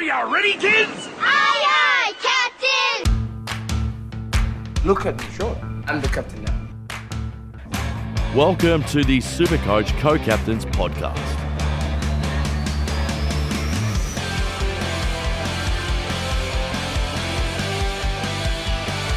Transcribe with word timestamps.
Are 0.00 0.02
you 0.02 0.34
ready, 0.34 0.54
kids? 0.54 1.10
Aye, 1.18 2.14
aye, 2.16 3.04
Captain! 3.04 3.52
Look 4.82 5.04
at 5.04 5.20
me, 5.20 5.26
sure. 5.34 5.54
I'm 5.88 6.00
the 6.00 6.08
captain 6.08 6.42
now. 6.42 6.68
Welcome 8.34 8.82
to 8.84 9.04
the 9.04 9.18
Supercoach 9.18 9.90
Co-Captains 10.00 10.64
Podcast. 10.64 11.18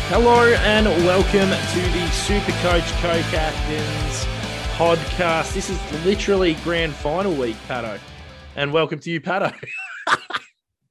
Hello 0.09 0.53
and 0.53 0.85
welcome 1.05 1.49
to 1.49 1.81
the 1.93 2.05
Supercoach 2.27 2.91
Co-Captains 2.99 4.25
podcast. 4.75 5.53
This 5.53 5.69
is 5.69 5.79
literally 6.03 6.55
grand 6.55 6.93
final 6.93 7.33
week, 7.33 7.55
Pato. 7.69 7.97
And 8.57 8.73
welcome 8.73 8.99
to 8.99 9.09
you, 9.09 9.21
Pato. 9.21 9.55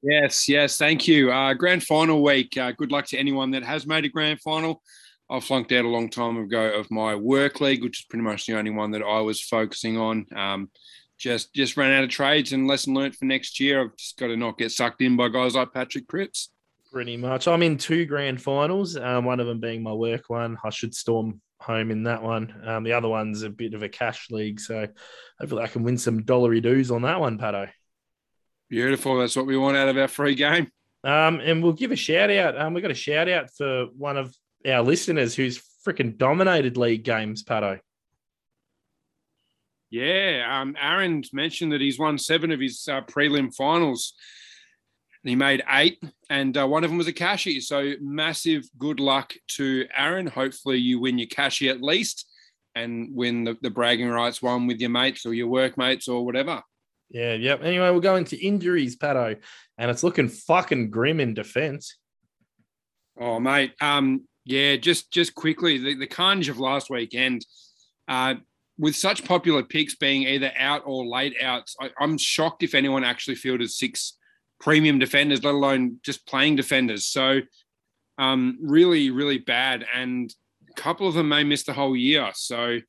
Yes, 0.03 0.49
yes, 0.49 0.77
thank 0.77 1.07
you. 1.07 1.31
Uh, 1.31 1.53
grand 1.53 1.81
final 1.81 2.21
week. 2.21 2.57
Uh, 2.57 2.73
good 2.73 2.91
luck 2.91 3.05
to 3.07 3.17
anyone 3.17 3.51
that 3.51 3.63
has 3.63 3.87
made 3.87 4.03
a 4.03 4.09
grand 4.09 4.41
final. 4.41 4.83
I 5.29 5.39
flunked 5.39 5.71
out 5.71 5.85
a 5.85 5.89
long 5.89 6.09
time 6.09 6.35
ago 6.35 6.73
of 6.77 6.91
my 6.91 7.15
work 7.15 7.61
league, 7.61 7.83
which 7.83 8.01
is 8.01 8.05
pretty 8.05 8.23
much 8.23 8.45
the 8.45 8.57
only 8.57 8.71
one 8.71 8.91
that 8.91 9.01
I 9.01 9.21
was 9.21 9.41
focusing 9.41 9.97
on. 9.97 10.25
Um, 10.35 10.69
just 11.17 11.53
just 11.53 11.77
ran 11.77 11.93
out 11.93 12.03
of 12.03 12.09
trades 12.09 12.51
and 12.51 12.67
lesson 12.67 12.93
learned 12.93 13.15
for 13.15 13.23
next 13.23 13.61
year. 13.61 13.81
I've 13.81 13.95
just 13.95 14.17
got 14.17 14.27
to 14.27 14.35
not 14.35 14.57
get 14.57 14.73
sucked 14.73 15.01
in 15.01 15.15
by 15.15 15.29
guys 15.29 15.55
like 15.55 15.73
Patrick 15.73 16.07
Cripps. 16.07 16.49
Pretty 16.91 17.15
much. 17.15 17.47
I'm 17.47 17.63
in 17.63 17.77
two 17.77 18.05
grand 18.05 18.41
finals, 18.41 18.97
um, 18.97 19.23
one 19.23 19.39
of 19.39 19.47
them 19.47 19.61
being 19.61 19.81
my 19.81 19.93
work 19.93 20.29
one. 20.29 20.57
I 20.65 20.69
should 20.69 20.93
storm 20.93 21.41
home 21.61 21.91
in 21.91 22.03
that 22.03 22.21
one. 22.21 22.53
Um, 22.67 22.83
the 22.83 22.91
other 22.91 23.07
one's 23.07 23.43
a 23.43 23.49
bit 23.49 23.73
of 23.73 23.83
a 23.83 23.89
cash 23.89 24.29
league, 24.31 24.59
so 24.59 24.85
hopefully 25.39 25.63
I 25.63 25.67
can 25.67 25.83
win 25.83 25.97
some 25.97 26.23
dollary 26.23 26.59
dues 26.59 26.91
on 26.91 27.03
that 27.03 27.21
one, 27.21 27.39
Pato. 27.39 27.69
Beautiful. 28.73 29.19
That's 29.19 29.35
what 29.35 29.45
we 29.45 29.55
want 29.55 29.77
out 29.77 29.87
of 29.87 29.99
our 29.99 30.07
free 30.07 30.33
game. 30.33 30.71
Um, 31.03 31.39
and 31.41 31.61
we'll 31.61 31.73
give 31.73 31.91
a 31.91 31.95
shout 31.95 32.31
out. 32.31 32.59
Um, 32.59 32.73
we 32.73 32.81
got 32.81 32.89
a 32.89 32.95
shout 32.95 33.29
out 33.29 33.51
for 33.55 33.85
one 33.95 34.17
of 34.17 34.35
our 34.67 34.81
listeners 34.81 35.35
who's 35.35 35.61
freaking 35.85 36.17
dominated 36.17 36.75
league 36.75 37.03
games, 37.03 37.43
Pato. 37.43 37.79
Yeah, 39.91 40.59
um, 40.59 40.75
Aaron's 40.81 41.31
mentioned 41.33 41.71
that 41.73 41.81
he's 41.81 41.99
won 41.99 42.17
seven 42.17 42.51
of 42.51 42.59
his 42.59 42.87
uh, 42.91 43.01
prelim 43.01 43.53
finals. 43.53 44.15
And 45.23 45.29
He 45.29 45.35
made 45.35 45.61
eight, 45.69 46.03
and 46.31 46.57
uh, 46.57 46.67
one 46.67 46.83
of 46.83 46.89
them 46.89 46.97
was 46.97 47.05
a 47.05 47.13
cashy. 47.13 47.59
So 47.59 47.93
massive 48.01 48.63
good 48.79 48.99
luck 48.99 49.35
to 49.49 49.85
Aaron. 49.95 50.25
Hopefully, 50.25 50.79
you 50.79 50.99
win 50.99 51.19
your 51.19 51.27
cashy 51.27 51.69
at 51.69 51.83
least, 51.83 52.27
and 52.73 53.09
win 53.13 53.43
the, 53.43 53.55
the 53.61 53.69
bragging 53.69 54.09
rights 54.09 54.41
one 54.41 54.65
with 54.65 54.79
your 54.81 54.89
mates 54.89 55.27
or 55.27 55.35
your 55.35 55.47
workmates 55.47 56.07
or 56.07 56.25
whatever. 56.25 56.63
Yeah, 57.09 57.33
yep. 57.33 57.61
Anyway, 57.63 57.89
we'll 57.91 57.99
go 57.99 58.15
into 58.15 58.39
injuries, 58.39 58.97
Pato, 58.97 59.37
and 59.77 59.91
it's 59.91 60.03
looking 60.03 60.29
fucking 60.29 60.89
grim 60.89 61.19
in 61.19 61.33
defense. 61.33 61.97
Oh, 63.19 63.39
mate. 63.39 63.73
Um, 63.79 64.27
yeah, 64.45 64.75
just 64.75 65.11
just 65.11 65.35
quickly, 65.35 65.77
the, 65.77 65.95
the 65.95 66.07
carnage 66.07 66.49
of 66.49 66.59
last 66.59 66.89
weekend, 66.89 67.45
uh, 68.07 68.35
with 68.77 68.95
such 68.95 69.23
popular 69.23 69.63
picks 69.63 69.95
being 69.95 70.23
either 70.23 70.51
out 70.57 70.81
or 70.85 71.05
late 71.05 71.35
outs, 71.41 71.75
I, 71.79 71.91
I'm 71.99 72.17
shocked 72.17 72.63
if 72.63 72.73
anyone 72.73 73.03
actually 73.03 73.35
fielded 73.35 73.69
six 73.69 74.17
premium 74.59 74.97
defenders, 74.99 75.43
let 75.43 75.53
alone 75.53 75.99
just 76.03 76.25
playing 76.25 76.55
defenders. 76.55 77.05
So, 77.05 77.41
um, 78.17 78.57
really, 78.61 79.11
really 79.11 79.37
bad, 79.37 79.85
and 79.93 80.33
a 80.69 80.73
couple 80.73 81.07
of 81.07 81.13
them 81.13 81.29
may 81.29 81.43
miss 81.43 81.63
the 81.63 81.73
whole 81.73 81.95
year. 81.95 82.31
So, 82.33 82.79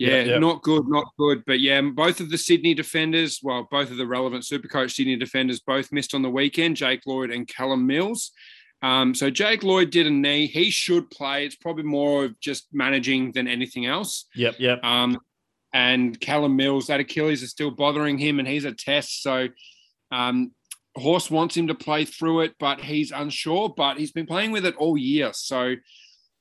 yeah, 0.00 0.22
yep. 0.22 0.40
not 0.40 0.62
good, 0.62 0.88
not 0.88 1.12
good. 1.18 1.44
But 1.46 1.60
yeah, 1.60 1.80
both 1.80 2.20
of 2.20 2.30
the 2.30 2.38
Sydney 2.38 2.74
defenders, 2.74 3.40
well, 3.42 3.68
both 3.70 3.90
of 3.90 3.98
the 3.98 4.06
relevant 4.06 4.44
Supercoach 4.44 4.92
Sydney 4.92 5.16
defenders, 5.16 5.60
both 5.60 5.92
missed 5.92 6.14
on 6.14 6.22
the 6.22 6.30
weekend. 6.30 6.76
Jake 6.76 7.02
Lloyd 7.06 7.30
and 7.30 7.46
Callum 7.46 7.86
Mills. 7.86 8.32
Um, 8.82 9.14
so 9.14 9.28
Jake 9.28 9.62
Lloyd 9.62 9.90
did 9.90 10.06
a 10.06 10.10
knee. 10.10 10.46
He 10.46 10.70
should 10.70 11.10
play. 11.10 11.44
It's 11.44 11.56
probably 11.56 11.82
more 11.82 12.24
of 12.24 12.40
just 12.40 12.66
managing 12.72 13.32
than 13.32 13.46
anything 13.46 13.84
else. 13.84 14.26
Yep, 14.34 14.56
yep. 14.58 14.82
Um, 14.82 15.18
and 15.74 16.18
Callum 16.18 16.56
Mills, 16.56 16.86
that 16.86 17.00
Achilles 17.00 17.42
is 17.42 17.50
still 17.50 17.70
bothering 17.70 18.16
him, 18.16 18.38
and 18.38 18.48
he's 18.48 18.64
a 18.64 18.72
test. 18.72 19.22
So 19.22 19.48
um, 20.10 20.52
Horse 20.96 21.30
wants 21.30 21.56
him 21.56 21.68
to 21.68 21.74
play 21.74 22.06
through 22.06 22.40
it, 22.40 22.54
but 22.58 22.80
he's 22.80 23.10
unsure. 23.10 23.72
But 23.76 23.98
he's 23.98 24.12
been 24.12 24.26
playing 24.26 24.52
with 24.52 24.64
it 24.64 24.76
all 24.76 24.96
year. 24.96 25.30
So 25.34 25.74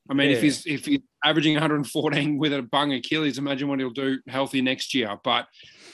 I 0.10 0.16
mean, 0.16 0.32
if 0.32 0.42
he's 0.42 0.66
if 0.66 0.86
he's 0.86 1.02
averaging 1.24 1.54
114 1.54 2.38
with 2.40 2.54
a 2.54 2.64
bung 2.64 2.94
Achilles, 2.94 3.38
imagine 3.38 3.68
what 3.68 3.80
he'll 3.80 3.92
do 3.92 4.20
healthy 4.28 4.62
next 4.62 4.94
year. 4.96 5.18
But 5.24 5.46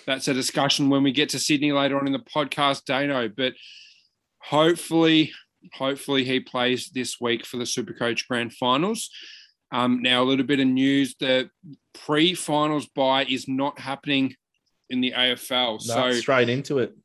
that's 0.07 0.27
a 0.29 0.33
discussion 0.33 0.89
when 0.89 1.03
we 1.03 1.11
get 1.11 1.29
to 1.29 1.39
Sydney 1.39 1.73
later 1.73 1.99
on 1.99 2.07
in 2.07 2.13
the 2.13 2.19
podcast, 2.19 2.85
Dano. 2.85 3.27
But 3.27 3.53
hopefully, 4.39 5.33
hopefully 5.73 6.23
he 6.23 6.39
plays 6.39 6.89
this 6.93 7.19
week 7.19 7.45
for 7.45 7.57
the 7.57 7.65
Supercoach 7.65 8.27
Grand 8.27 8.53
Finals. 8.53 9.09
Um, 9.71 10.01
now, 10.01 10.23
a 10.23 10.25
little 10.25 10.45
bit 10.45 10.61
of 10.61 10.67
news: 10.67 11.15
the 11.19 11.49
pre-finals 11.93 12.87
buy 12.95 13.25
is 13.25 13.49
not 13.49 13.79
happening 13.79 14.35
in 14.89 15.01
the 15.01 15.11
AFL. 15.11 15.85
No, 15.87 16.11
so 16.11 16.11
straight 16.13 16.47
into 16.47 16.77
it. 16.79 16.95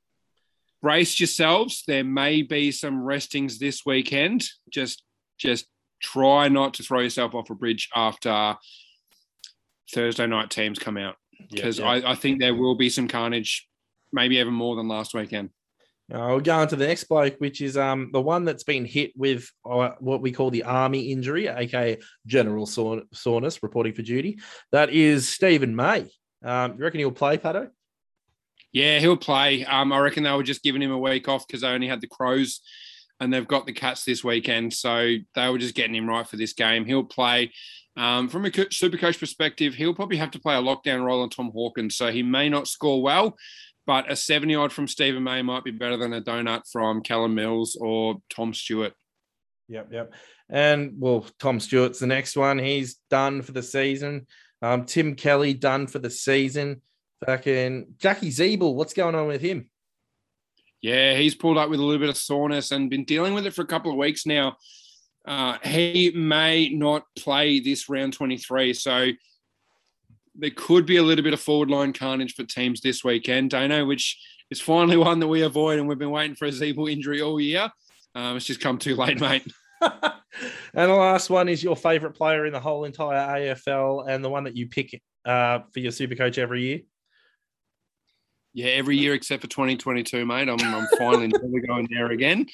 brace 0.81 1.19
yourselves. 1.19 1.82
There 1.88 2.04
may 2.04 2.42
be 2.42 2.71
some 2.71 3.03
restings 3.03 3.59
this 3.59 3.84
weekend. 3.84 4.44
Just 4.71 5.03
just 5.38 5.66
try 6.00 6.48
not 6.48 6.74
to 6.74 6.82
throw 6.82 7.00
yourself 7.00 7.34
off 7.34 7.50
a 7.50 7.54
bridge 7.54 7.88
after 7.94 8.56
Thursday 9.92 10.26
night 10.26 10.50
teams 10.50 10.78
come 10.78 10.96
out 10.96 11.16
because 11.50 11.80
I, 11.80 11.96
I 11.96 12.14
think 12.14 12.40
there 12.40 12.54
will 12.54 12.74
be 12.74 12.90
some 12.90 13.08
carnage, 13.08 13.68
maybe 14.12 14.36
even 14.36 14.54
more 14.54 14.76
than 14.76 14.88
last 14.88 15.14
weekend. 15.14 15.50
Uh, 16.12 16.26
we'll 16.26 16.40
go 16.40 16.56
on 16.56 16.66
to 16.66 16.74
the 16.74 16.86
next 16.86 17.04
bloke, 17.04 17.36
which 17.38 17.60
is 17.60 17.76
um 17.76 18.10
the 18.12 18.20
one 18.20 18.44
that's 18.44 18.64
been 18.64 18.84
hit 18.84 19.12
with 19.16 19.48
uh, 19.68 19.90
what 20.00 20.20
we 20.20 20.32
call 20.32 20.50
the 20.50 20.64
army 20.64 21.12
injury, 21.12 21.46
aka 21.46 21.96
general 22.26 22.66
sore- 22.66 23.02
soreness, 23.12 23.62
reporting 23.62 23.92
for 23.92 24.02
duty. 24.02 24.40
That 24.72 24.90
is 24.90 25.28
Stephen 25.28 25.76
May. 25.76 26.10
Um, 26.44 26.72
you 26.72 26.84
reckon 26.84 26.98
he'll 26.98 27.12
play, 27.12 27.38
Pato? 27.38 27.68
Yeah, 28.72 28.98
he'll 28.98 29.16
play. 29.16 29.64
Um, 29.64 29.92
I 29.92 29.98
reckon 29.98 30.24
they 30.24 30.32
were 30.32 30.42
just 30.42 30.62
giving 30.62 30.82
him 30.82 30.90
a 30.90 30.98
week 30.98 31.28
off 31.28 31.46
because 31.46 31.60
they 31.60 31.68
only 31.68 31.88
had 31.88 32.00
the 32.00 32.08
Crows 32.08 32.60
and 33.20 33.32
they've 33.32 33.47
got 33.47 33.66
the 33.66 33.72
Cats 33.72 34.04
this 34.04 34.25
weekend. 34.25 34.72
So 34.72 35.16
they 35.34 35.48
were 35.48 35.58
just 35.58 35.75
getting 35.75 35.94
him 35.94 36.08
right 36.08 36.26
for 36.26 36.36
this 36.36 36.54
game. 36.54 36.84
He'll 36.84 37.04
play. 37.04 37.53
Um, 37.97 38.28
from 38.28 38.47
a 38.47 38.72
super 38.72 38.97
coach 38.97 39.20
perspective, 39.20 39.75
he'll 39.75 39.94
probably 39.94 40.16
have 40.16 40.31
to 40.32 40.41
play 40.41 40.56
a 40.56 40.62
lockdown 40.62 41.04
role 41.04 41.22
on 41.22 41.28
Tom 41.28 41.50
Hawkins. 41.53 41.97
So 41.97 42.10
he 42.10 42.22
may 42.22 42.48
not 42.48 42.66
score 42.66 43.03
well, 43.03 43.36
but 43.86 44.10
a 44.10 44.16
70 44.16 44.54
odd 44.54 44.72
from 44.72 44.88
Stephen 44.88 45.22
May 45.22 45.42
might 45.42 45.64
be 45.64 45.70
better 45.70 45.97
than 45.97 46.14
a 46.14 46.22
donut 46.22 46.62
from 46.70 47.03
Callum 47.03 47.34
Mills 47.34 47.76
or 47.78 48.16
Tom 48.30 48.54
Stewart. 48.54 48.94
Yep, 49.69 49.88
yep. 49.92 50.14
And 50.48 50.94
well, 50.98 51.26
Tom 51.38 51.60
Stewart's 51.60 52.00
the 52.00 52.06
next 52.06 52.36
one. 52.36 52.59
He's 52.59 52.97
done 53.09 53.42
for 53.42 53.53
the 53.53 53.62
season. 53.62 54.26
Um, 54.62 54.84
Tim 54.84 55.14
Kelly 55.14 55.54
done 55.54 55.86
for 55.86 56.00
the 56.00 56.10
season. 56.10 56.82
Fucking 57.25 57.94
Jackie 57.98 58.30
Ziebell, 58.30 58.75
what's 58.75 58.94
going 58.94 59.14
on 59.14 59.26
with 59.26 59.41
him? 59.41 59.69
Yeah, 60.82 61.14
he's 61.14 61.34
pulled 61.34 61.58
up 61.58 61.68
with 61.68 61.80
a 61.80 61.82
little 61.82 62.00
bit 62.00 62.08
of 62.08 62.16
soreness 62.16 62.70
and 62.70 62.88
been 62.88 63.04
dealing 63.04 63.34
with 63.34 63.46
it 63.46 63.54
for 63.54 63.62
a 63.62 63.66
couple 63.66 63.91
of 63.91 63.98
weeks 63.98 64.24
now. 64.24 64.56
Uh, 65.26 65.58
he 65.62 66.10
may 66.14 66.70
not 66.70 67.04
play 67.16 67.60
this 67.60 67.88
round 67.88 68.14
23. 68.14 68.72
So 68.72 69.08
there 70.34 70.50
could 70.50 70.86
be 70.86 70.96
a 70.96 71.02
little 71.02 71.22
bit 71.22 71.34
of 71.34 71.41
forward 71.41 71.70
line 71.70 71.92
carnage 71.92 72.34
for 72.34 72.44
teams 72.44 72.80
this 72.80 73.04
weekend, 73.04 73.50
Dano, 73.50 73.84
which 73.84 74.18
is 74.50 74.60
finally 74.60 74.96
one 74.96 75.20
that 75.20 75.28
we 75.28 75.42
avoid. 75.42 75.78
And 75.78 75.86
we've 75.86 75.98
been 75.98 76.10
waiting 76.10 76.36
for 76.36 76.46
a 76.46 76.50
Ziebell 76.50 76.91
injury 76.91 77.20
all 77.20 77.41
year. 77.41 77.70
Um, 78.14 78.36
it's 78.36 78.47
just 78.47 78.60
come 78.60 78.78
too 78.78 78.97
late, 78.97 79.20
mate. 79.20 79.47
and 79.80 79.92
the 80.72 80.88
last 80.88 81.30
one 81.30 81.48
is 81.48 81.62
your 81.62 81.76
favorite 81.76 82.12
player 82.12 82.47
in 82.47 82.52
the 82.52 82.60
whole 82.60 82.84
entire 82.84 83.54
AFL 83.54 84.08
and 84.08 84.24
the 84.24 84.30
one 84.30 84.44
that 84.44 84.56
you 84.56 84.68
pick 84.68 85.00
uh, 85.24 85.60
for 85.72 85.80
your 85.80 85.92
super 85.92 86.14
coach 86.14 86.38
every 86.38 86.62
year. 86.62 86.80
Yeah, 88.52 88.66
every 88.66 88.96
year 88.96 89.14
except 89.14 89.42
for 89.42 89.48
2022, 89.48 90.26
mate. 90.26 90.48
I'm, 90.48 90.60
I'm 90.60 90.88
finally 90.98 91.28
never 91.32 91.66
going 91.66 91.88
there 91.91 92.10
again. 92.10 92.47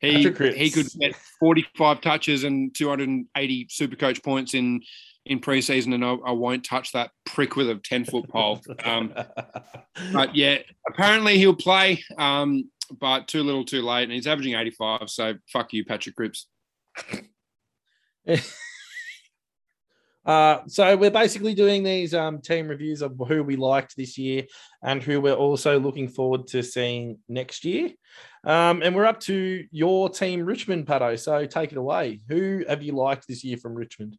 He 0.00 0.30
he 0.30 0.70
could 0.70 0.88
get 0.98 1.14
45 1.38 2.00
touches 2.00 2.44
and 2.44 2.74
280 2.74 3.66
super 3.70 3.96
coach 3.96 4.22
points 4.22 4.54
in 4.54 4.82
in 5.26 5.40
preseason, 5.40 5.94
and 5.94 6.04
I, 6.04 6.12
I 6.12 6.32
won't 6.32 6.64
touch 6.64 6.92
that 6.92 7.10
prick 7.26 7.56
with 7.56 7.68
a 7.70 7.76
10 7.76 8.06
foot 8.06 8.28
pole. 8.28 8.60
Um, 8.84 9.14
but 10.12 10.34
yeah, 10.34 10.58
apparently 10.88 11.38
he'll 11.38 11.54
play, 11.54 12.02
um, 12.18 12.70
but 12.98 13.28
too 13.28 13.42
little, 13.42 13.64
too 13.64 13.82
late, 13.82 14.04
and 14.04 14.12
he's 14.12 14.26
averaging 14.26 14.54
85. 14.54 15.10
So 15.10 15.34
fuck 15.52 15.72
you, 15.72 15.84
Patrick 15.84 16.16
Cripps. 16.16 16.46
Uh, 20.30 20.62
so 20.68 20.96
we're 20.96 21.10
basically 21.10 21.54
doing 21.54 21.82
these 21.82 22.14
um, 22.14 22.40
team 22.40 22.68
reviews 22.68 23.02
of 23.02 23.20
who 23.26 23.42
we 23.42 23.56
liked 23.56 23.96
this 23.96 24.16
year 24.16 24.44
and 24.80 25.02
who 25.02 25.20
we're 25.20 25.34
also 25.34 25.80
looking 25.80 26.06
forward 26.06 26.46
to 26.46 26.62
seeing 26.62 27.18
next 27.28 27.64
year. 27.64 27.90
Um, 28.44 28.80
and 28.80 28.94
we're 28.94 29.06
up 29.06 29.18
to 29.22 29.64
your 29.72 30.08
team, 30.08 30.42
Richmond, 30.42 30.86
Pato. 30.86 31.18
So 31.18 31.46
take 31.46 31.72
it 31.72 31.78
away. 31.78 32.20
Who 32.28 32.64
have 32.68 32.80
you 32.80 32.92
liked 32.92 33.26
this 33.26 33.42
year 33.42 33.56
from 33.56 33.74
Richmond? 33.74 34.16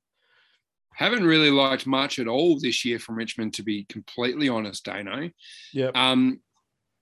Haven't 0.96 1.24
really 1.24 1.50
liked 1.50 1.88
much 1.88 2.20
at 2.20 2.28
all 2.28 2.60
this 2.60 2.84
year 2.84 3.00
from 3.00 3.16
Richmond, 3.16 3.54
to 3.54 3.64
be 3.64 3.86
completely 3.86 4.50
honest, 4.50 4.84
Dano. 4.84 5.30
Yeah. 5.72 5.92
Um, 5.96 6.42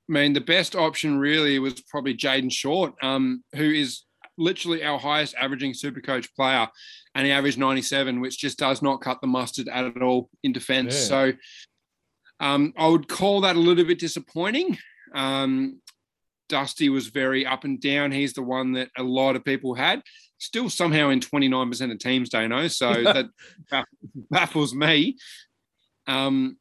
mean, 0.08 0.34
the 0.34 0.42
best 0.42 0.76
option 0.76 1.18
really 1.18 1.58
was 1.58 1.82
probably 1.82 2.16
Jayden 2.16 2.52
Short, 2.52 2.94
um, 3.02 3.44
who 3.56 3.72
is 3.72 4.04
literally 4.40 4.84
our 4.84 4.98
highest 4.98 5.36
averaging 5.36 5.74
super 5.74 6.02
coach 6.02 6.34
player, 6.36 6.68
and 7.14 7.26
he 7.26 7.32
averaged 7.32 7.58
97, 7.58 8.22
which 8.22 8.40
just 8.40 8.58
does 8.58 8.82
not 8.82 9.02
cut 9.02 9.20
the 9.22 9.28
mustard 9.28 9.68
at 9.68 10.02
all 10.02 10.30
in 10.44 10.54
defense. 10.54 10.96
Yeah. 10.96 11.08
So 11.08 11.34
um, 12.40 12.74
I 12.78 12.88
would 12.88 13.08
call 13.08 13.42
that 13.42 13.56
a 13.56 13.60
little 13.60 13.86
bit 13.86 14.00
disappointing. 14.00 14.78
Um, 15.14 15.82
Dusty 16.48 16.90
was 16.90 17.08
very 17.08 17.46
up 17.46 17.64
and 17.64 17.80
down. 17.80 18.12
He's 18.12 18.34
the 18.34 18.42
one 18.42 18.74
that 18.74 18.90
a 18.98 19.04
lot 19.04 19.36
of 19.36 19.46
people 19.46 19.76
had. 19.76 20.02
Still 20.40 20.70
somehow 20.70 21.10
in 21.10 21.20
29% 21.20 21.92
of 21.92 22.00
teams, 22.00 22.30
Dano. 22.30 22.68
So 22.68 22.92
that 23.72 23.86
baffles 24.32 24.74
me. 24.74 25.18
Um, 26.08 26.58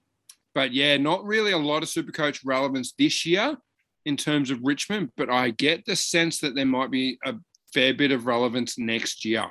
but 0.55 0.73
yeah, 0.73 0.97
not 0.97 1.25
really 1.25 1.53
a 1.53 1.59
lot 1.59 1.83
of 1.83 1.89
super 1.89 2.13
coach 2.13 2.45
relevance 2.45 2.93
this 2.99 3.25
year 3.25 3.57
in 4.05 4.17
terms 4.17 4.51
of 4.51 4.61
Richmond, 4.63 5.11
but 5.17 5.31
I 5.31 5.51
get 5.51 5.85
the 5.85 5.97
sense 5.97 6.41
that 6.41 6.55
there 6.55 6.67
might 6.67 6.91
be 6.91 7.19
a 7.25 7.35
fair 7.79 7.95
bit 7.95 8.11
of 8.11 8.27
relevance 8.27 8.77
next 8.77 9.25
year. 9.25 9.47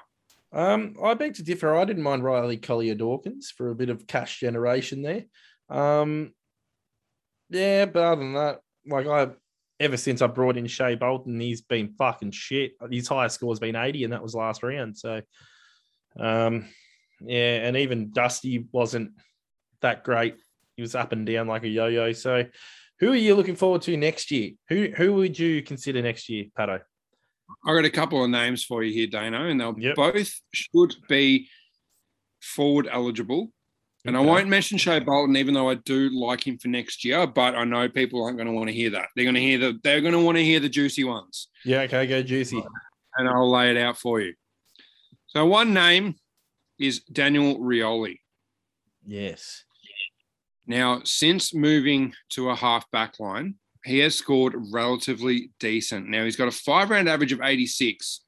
Um, 0.51 0.95
I 1.01 1.13
beg 1.13 1.35
to 1.35 1.43
differ. 1.43 1.75
I 1.75 1.85
didn't 1.85 2.03
mind 2.03 2.25
Riley 2.25 2.57
Collier 2.57 2.95
Dawkins 2.95 3.53
for 3.55 3.69
a 3.69 3.75
bit 3.75 3.89
of 3.89 4.05
cash 4.05 4.41
generation 4.41 5.01
there. 5.01 5.23
Um, 5.69 6.33
yeah, 7.49 7.85
but 7.85 8.03
other 8.03 8.21
than 8.21 8.33
that, 8.33 8.59
like 8.85 9.07
I, 9.07 9.29
ever 9.79 9.95
since 9.95 10.21
I 10.21 10.27
brought 10.27 10.57
in 10.57 10.67
Shai 10.67 10.95
Bolton, 10.95 11.39
he's 11.39 11.61
been 11.61 11.93
fucking 11.97 12.31
shit. 12.31 12.73
His 12.91 13.07
highest 13.07 13.35
score 13.35 13.51
has 13.51 13.59
been 13.59 13.77
80, 13.77 14.03
and 14.03 14.11
that 14.13 14.23
was 14.23 14.35
last 14.35 14.61
round. 14.61 14.97
So, 14.97 15.21
um, 16.19 16.65
yeah, 17.21 17.65
and 17.65 17.77
even 17.77 18.11
Dusty 18.11 18.67
wasn't 18.73 19.11
that 19.81 20.03
great. 20.03 20.35
He 20.75 20.81
was 20.81 20.95
up 20.95 21.13
and 21.13 21.25
down 21.25 21.47
like 21.47 21.63
a 21.63 21.69
yo-yo. 21.69 22.11
So, 22.11 22.43
who 22.99 23.13
are 23.13 23.15
you 23.15 23.35
looking 23.35 23.55
forward 23.55 23.83
to 23.83 23.95
next 23.95 24.31
year? 24.31 24.51
Who 24.67 24.89
who 24.95 25.13
would 25.13 25.39
you 25.39 25.61
consider 25.61 26.01
next 26.01 26.27
year, 26.27 26.45
Pato? 26.57 26.81
I 27.65 27.73
got 27.73 27.85
a 27.85 27.89
couple 27.89 28.23
of 28.23 28.29
names 28.29 28.63
for 28.63 28.83
you 28.83 28.93
here, 28.93 29.07
Dano, 29.07 29.47
and 29.47 29.59
they'll 29.59 29.75
Yep. 29.77 29.95
both 29.95 30.41
should 30.53 30.95
be 31.07 31.49
forward 32.41 32.87
eligible. 32.91 33.51
And 34.05 34.15
I 34.15 34.21
won't 34.21 34.47
mention 34.47 34.77
Shai 34.77 35.01
Bolton, 35.01 35.35
even 35.35 35.53
though 35.53 35.69
I 35.69 35.75
do 35.75 36.09
like 36.17 36.47
him 36.47 36.57
for 36.57 36.69
next 36.69 37.03
year. 37.03 37.27
But 37.27 37.55
I 37.55 37.65
know 37.65 37.89
people 37.89 38.23
aren't 38.23 38.37
going 38.37 38.47
to 38.47 38.53
want 38.53 38.69
to 38.69 38.73
hear 38.73 38.89
that. 38.91 39.09
They're 39.15 39.25
going 39.25 39.35
to 39.35 39.41
hear 39.41 39.57
the 39.57 39.79
they're 39.83 39.99
going 39.99 40.13
to 40.13 40.21
want 40.23 40.37
to 40.37 40.43
hear 40.45 40.61
the 40.61 40.69
juicy 40.69 41.03
ones, 41.03 41.49
Yeah, 41.65 41.81
okay, 41.81 42.07
go 42.07 42.21
juicy. 42.23 42.63
and 43.17 43.27
I'll 43.27 43.51
lay 43.51 43.69
it 43.71 43.77
out 43.77 43.97
for 43.97 44.21
you. 44.21 44.33
So 45.27 45.45
one 45.45 45.73
name 45.73 46.15
is 46.79 47.01
Daniel 47.01 47.59
Rioli. 47.59 48.19
Yes. 49.05 49.65
Now, 50.65 51.01
since 51.03 51.53
moving 51.53 52.13
to 52.29 52.49
a 52.49 52.55
half 52.55 52.89
back 52.91 53.19
line, 53.19 53.55
he 53.87 53.99
has 53.99 54.15
scored 54.15 54.55
relatively 54.71 55.51
decent. 55.59 56.07
Now, 56.07 56.23
he's 56.23 56.35
got 56.35 56.47
a 56.47 56.51
five 56.51 56.89
round 56.89 57.07
average 57.07 57.31
of 57.31 57.41
86, 57.41 58.21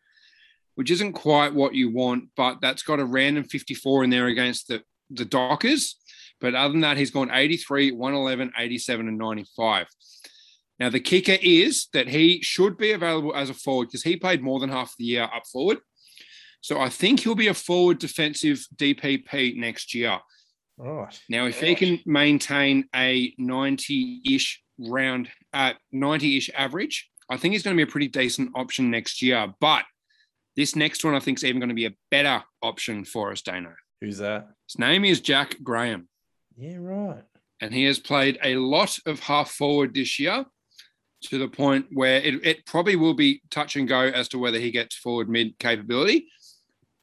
which 0.76 0.92
isn't 0.92 1.14
quite 1.14 1.54
what 1.54 1.76
you 1.76 1.92
want, 1.92 2.30
but 2.36 2.62
that's 2.62 2.84
got 2.84 3.00
a 3.00 3.06
random 3.06 3.44
54 3.44 4.06
in 4.06 4.10
there 4.10 4.28
against 4.28 4.68
the, 4.68 4.82
the 5.10 5.26
Dockers. 5.26 5.98
But 6.40 6.56
other 6.56 6.72
than 6.72 6.82
that, 6.82 6.98
he's 6.98 7.12
gone 7.12 7.32
83, 7.32 7.92
111, 7.92 8.54
87, 8.58 9.08
and 9.08 9.18
95. 9.18 9.88
Now, 10.80 10.90
the 10.90 11.02
kicker 11.02 11.38
is 11.42 11.88
that 11.92 12.08
he 12.08 12.42
should 12.42 12.78
be 12.78 12.94
available 12.94 13.36
as 13.36 13.50
a 13.50 13.54
forward 13.54 13.88
because 13.88 14.04
he 14.04 14.16
played 14.16 14.42
more 14.42 14.60
than 14.60 14.70
half 14.70 14.96
the 14.98 15.04
year 15.04 15.24
up 15.24 15.44
forward. 15.52 15.80
So 16.62 16.80
I 16.80 16.90
think 16.90 17.20
he'll 17.20 17.36
be 17.36 17.48
a 17.48 17.54
forward 17.54 18.00
defensive 18.00 18.66
DPP 18.76 19.58
next 19.58 19.94
year. 19.94 20.20
Right. 20.78 21.20
Now, 21.28 21.46
if 21.46 21.60
he 21.60 21.76
can 21.76 22.00
maintain 22.06 22.86
a 22.96 23.34
90 23.38 24.22
ish 24.26 24.62
round, 24.80 25.30
uh, 25.54 25.74
90 25.92 26.38
ish 26.38 26.50
average, 26.56 27.10
I 27.30 27.38
think 27.38 27.54
he's 27.54 27.64
going 27.64 27.76
to 27.76 27.84
be 27.86 27.88
a 27.88 27.92
pretty 27.92 28.08
decent 28.08 28.52
option 28.56 28.90
next 28.90 29.22
year. 29.22 29.54
But 29.60 29.84
this 30.56 30.76
next 30.76 31.04
one, 31.04 31.16
I 31.16 31.20
think, 31.20 31.38
is 31.38 31.44
even 31.46 31.60
going 31.60 31.70
to 31.70 31.76
be 31.76 31.86
a 31.86 31.96
better 32.12 32.44
option 32.62 33.06
for 33.06 33.32
us, 33.32 33.42
Dano. 33.42 33.74
Who's 34.02 34.18
that? 34.18 34.48
His 34.68 34.80
name 34.80 35.06
is 35.06 35.20
Jack 35.22 35.56
Graham, 35.64 36.08
Yeah, 36.58 36.78
right. 36.80 37.24
and 37.62 37.74
he 37.74 37.84
has 37.86 38.00
played 38.00 38.40
a 38.44 38.56
lot 38.56 38.98
of 39.06 39.20
half 39.20 39.52
forward 39.52 39.94
this 39.94 40.20
year 40.20 40.46
to 41.24 41.38
the 41.38 41.50
point 41.50 41.86
where 41.92 42.18
it, 42.22 42.46
it 42.46 42.66
probably 42.66 42.96
will 42.96 43.14
be 43.14 43.42
touch 43.52 43.76
and 43.76 43.88
go 43.88 44.00
as 44.00 44.30
to 44.30 44.40
whether 44.40 44.58
he 44.58 44.72
gets 44.72 44.96
forward 44.96 45.30
mid 45.30 45.58
capability. 45.60 46.28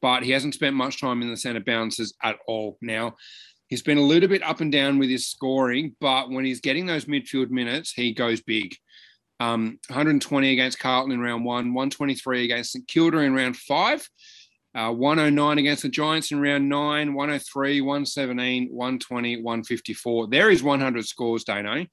But 0.01 0.23
he 0.23 0.31
hasn't 0.31 0.53
spent 0.55 0.75
much 0.75 0.99
time 0.99 1.21
in 1.21 1.29
the 1.29 1.37
centre 1.37 1.59
bounces 1.59 2.13
at 2.23 2.37
all. 2.47 2.77
Now, 2.81 3.15
He's 3.67 3.81
been 3.81 3.97
a 3.97 4.01
little 4.01 4.29
bit 4.29 4.43
up 4.43 4.61
and 4.61 4.71
down 4.71 4.97
with 4.97 5.09
his 5.09 5.27
scoring, 5.27 5.95
but 5.99 6.29
when 6.29 6.45
he's 6.45 6.61
getting 6.61 6.85
those 6.85 7.05
midfield 7.05 7.49
minutes, 7.49 7.91
he 7.91 8.13
goes 8.13 8.41
big. 8.41 8.75
Um, 9.39 9.79
120 9.89 10.51
against 10.51 10.79
Carlton 10.79 11.11
in 11.11 11.19
round 11.19 11.45
one, 11.45 11.73
123 11.73 12.45
against 12.45 12.71
St 12.71 12.87
Kilda 12.87 13.19
in 13.19 13.33
round 13.35 13.57
five, 13.57 14.07
uh, 14.73 14.91
109 14.91 15.57
against 15.57 15.83
the 15.83 15.89
Giants 15.89 16.31
in 16.31 16.39
round 16.39 16.69
nine, 16.69 17.13
103, 17.13 17.81
117, 17.81 18.69
120, 18.71 19.41
154. 19.41 20.27
There 20.27 20.49
is 20.49 20.63
100 20.63 21.05
scores, 21.05 21.43
Dano. 21.43 21.85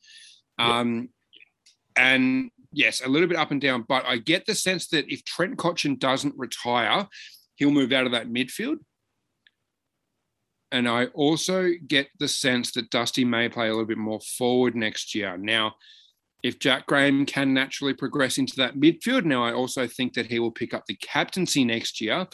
Um, 0.59 1.09
And 1.97 2.51
yes, 2.73 3.03
a 3.05 3.09
little 3.09 3.29
bit 3.29 3.37
up 3.39 3.51
and 3.51 3.61
down, 3.61 3.85
but 3.87 4.05
I 4.07 4.19
get 4.19 4.47
the 4.47 4.55
sense 4.55 4.89
that 4.89 5.13
if 5.13 5.25
Trent 5.25 5.57
Cotchin 5.57 5.99
doesn't 5.99 6.35
retire, 6.37 7.07
he'll 7.57 7.71
move 7.71 7.93
out 7.93 8.07
of 8.07 8.13
that 8.13 8.29
midfield. 8.29 8.79
And 10.75 10.89
I 10.89 11.07
also 11.15 11.71
get 11.87 12.09
the 12.19 12.27
sense 12.27 12.73
that 12.73 12.91
Dusty 12.91 13.25
may 13.25 13.49
play 13.49 13.69
a 13.69 13.71
little 13.71 13.87
bit 13.87 13.97
more 13.97 14.19
forward 14.37 14.75
next 14.75 15.15
year. 15.15 15.39
Now, 15.39 15.77
if 16.43 16.59
Jack 16.59 16.89
Graham 16.89 17.25
can 17.27 17.55
naturally 17.55 17.95
progress 17.95 18.39
into 18.39 18.57
that 18.57 18.75
midfield, 18.75 19.25
now 19.25 19.45
I 19.45 19.53
also 19.53 19.87
think 19.87 20.15
that 20.15 20.27
he 20.27 20.41
will 20.41 20.51
pick 20.51 20.75
up 20.75 20.85
the 20.87 20.97
captaincy 20.97 21.65
next 21.65 22.01
year. 22.01 22.27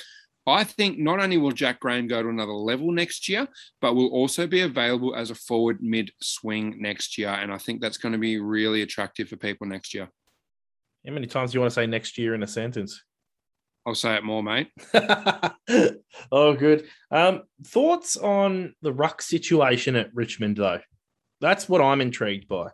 I 0.46 0.64
think 0.64 0.98
not 0.98 1.20
only 1.20 1.36
will 1.36 1.52
Jack 1.52 1.80
Graham 1.80 2.06
go 2.06 2.22
to 2.22 2.30
another 2.30 2.52
level 2.52 2.92
next 2.92 3.28
year, 3.28 3.46
but 3.82 3.94
will 3.94 4.08
also 4.08 4.46
be 4.46 4.62
available 4.62 5.14
as 5.14 5.30
a 5.30 5.34
forward 5.34 5.82
mid 5.82 6.10
swing 6.22 6.76
next 6.80 7.18
year. 7.18 7.28
And 7.28 7.52
I 7.52 7.58
think 7.58 7.82
that's 7.82 7.98
going 7.98 8.12
to 8.12 8.18
be 8.18 8.40
really 8.40 8.80
attractive 8.80 9.28
for 9.28 9.36
people 9.36 9.66
next 9.66 9.92
year. 9.92 10.08
How 11.06 11.12
many 11.12 11.26
times 11.26 11.52
do 11.52 11.56
you 11.56 11.60
want 11.60 11.72
to 11.72 11.74
say 11.74 11.86
next 11.86 12.16
year 12.16 12.34
in 12.34 12.42
a 12.42 12.46
sentence? 12.46 13.04
I'll 13.86 13.94
say 13.94 14.16
it 14.16 14.24
more, 14.24 14.42
mate. 14.42 14.70
oh, 16.32 16.54
good. 16.54 16.86
Um, 17.10 17.42
thoughts 17.64 18.16
on 18.16 18.74
the 18.82 18.92
ruck 18.92 19.22
situation 19.22 19.96
at 19.96 20.14
Richmond, 20.14 20.58
though? 20.58 20.80
That's 21.40 21.68
what 21.68 21.80
I'm 21.80 22.00
intrigued 22.00 22.46
by. 22.46 22.66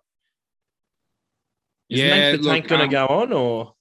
Is 1.89 2.01
Yeah, 2.01 2.33
Nank 2.33 2.33
the 2.33 2.43
look, 2.43 2.53
tank 2.53 2.69
going 2.69 2.91
to 2.91 2.99
um, 2.99 3.07
go 3.09 3.15
on, 3.15 3.33
or 3.33 3.75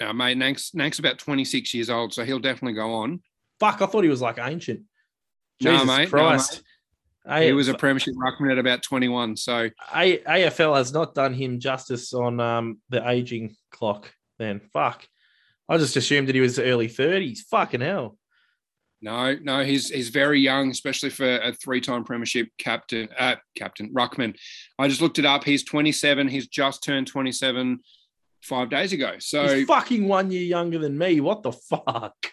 Uh, 0.00 0.12
mate, 0.12 0.36
Nank's, 0.36 0.74
Nank's 0.74 0.98
about 0.98 1.18
26 1.18 1.72
years 1.72 1.88
old, 1.88 2.12
so 2.12 2.24
he'll 2.24 2.38
definitely 2.38 2.74
go 2.74 2.92
on. 2.92 3.22
fuck? 3.58 3.80
I 3.80 3.86
thought 3.86 4.04
he 4.04 4.10
was 4.10 4.20
like 4.20 4.38
ancient. 4.38 4.82
No, 5.62 5.72
Jesus 5.72 5.86
mate, 5.86 6.04
no, 6.04 6.10
Christ. 6.10 6.62
He 7.40 7.52
was 7.52 7.68
a 7.68 7.74
premiership 7.74 8.14
ruckman 8.14 8.52
at 8.52 8.58
about 8.58 8.82
21. 8.82 9.36
So 9.36 9.70
A- 9.94 10.18
AFL 10.18 10.76
has 10.76 10.92
not 10.92 11.14
done 11.14 11.34
him 11.34 11.58
justice 11.58 12.12
on 12.12 12.38
um, 12.38 12.78
the 12.88 13.08
aging 13.08 13.56
clock. 13.72 14.12
Then 14.38 14.60
fuck, 14.72 15.06
I 15.68 15.78
just 15.78 15.96
assumed 15.96 16.28
that 16.28 16.34
he 16.34 16.40
was 16.40 16.58
early 16.58 16.88
thirties. 16.88 17.44
Fucking 17.50 17.80
hell. 17.80 18.18
no, 19.02 19.36
no, 19.42 19.64
he's 19.64 19.90
he's 19.90 20.08
very 20.10 20.40
young, 20.40 20.70
especially 20.70 21.10
for 21.10 21.38
a 21.38 21.52
three-time 21.52 22.04
premiership 22.04 22.48
captain, 22.58 23.08
uh, 23.18 23.36
captain 23.56 23.92
ruckman. 23.92 24.36
I 24.78 24.88
just 24.88 25.00
looked 25.00 25.18
it 25.18 25.26
up. 25.26 25.44
He's 25.44 25.64
27. 25.64 26.28
He's 26.28 26.46
just 26.48 26.82
turned 26.82 27.06
27 27.06 27.80
five 28.42 28.70
days 28.70 28.92
ago. 28.92 29.14
So 29.18 29.56
He's 29.56 29.66
fucking 29.66 30.06
one 30.06 30.30
year 30.30 30.44
younger 30.44 30.78
than 30.78 30.96
me. 30.96 31.20
What 31.20 31.42
the 31.42 31.52
fuck? 31.52 32.14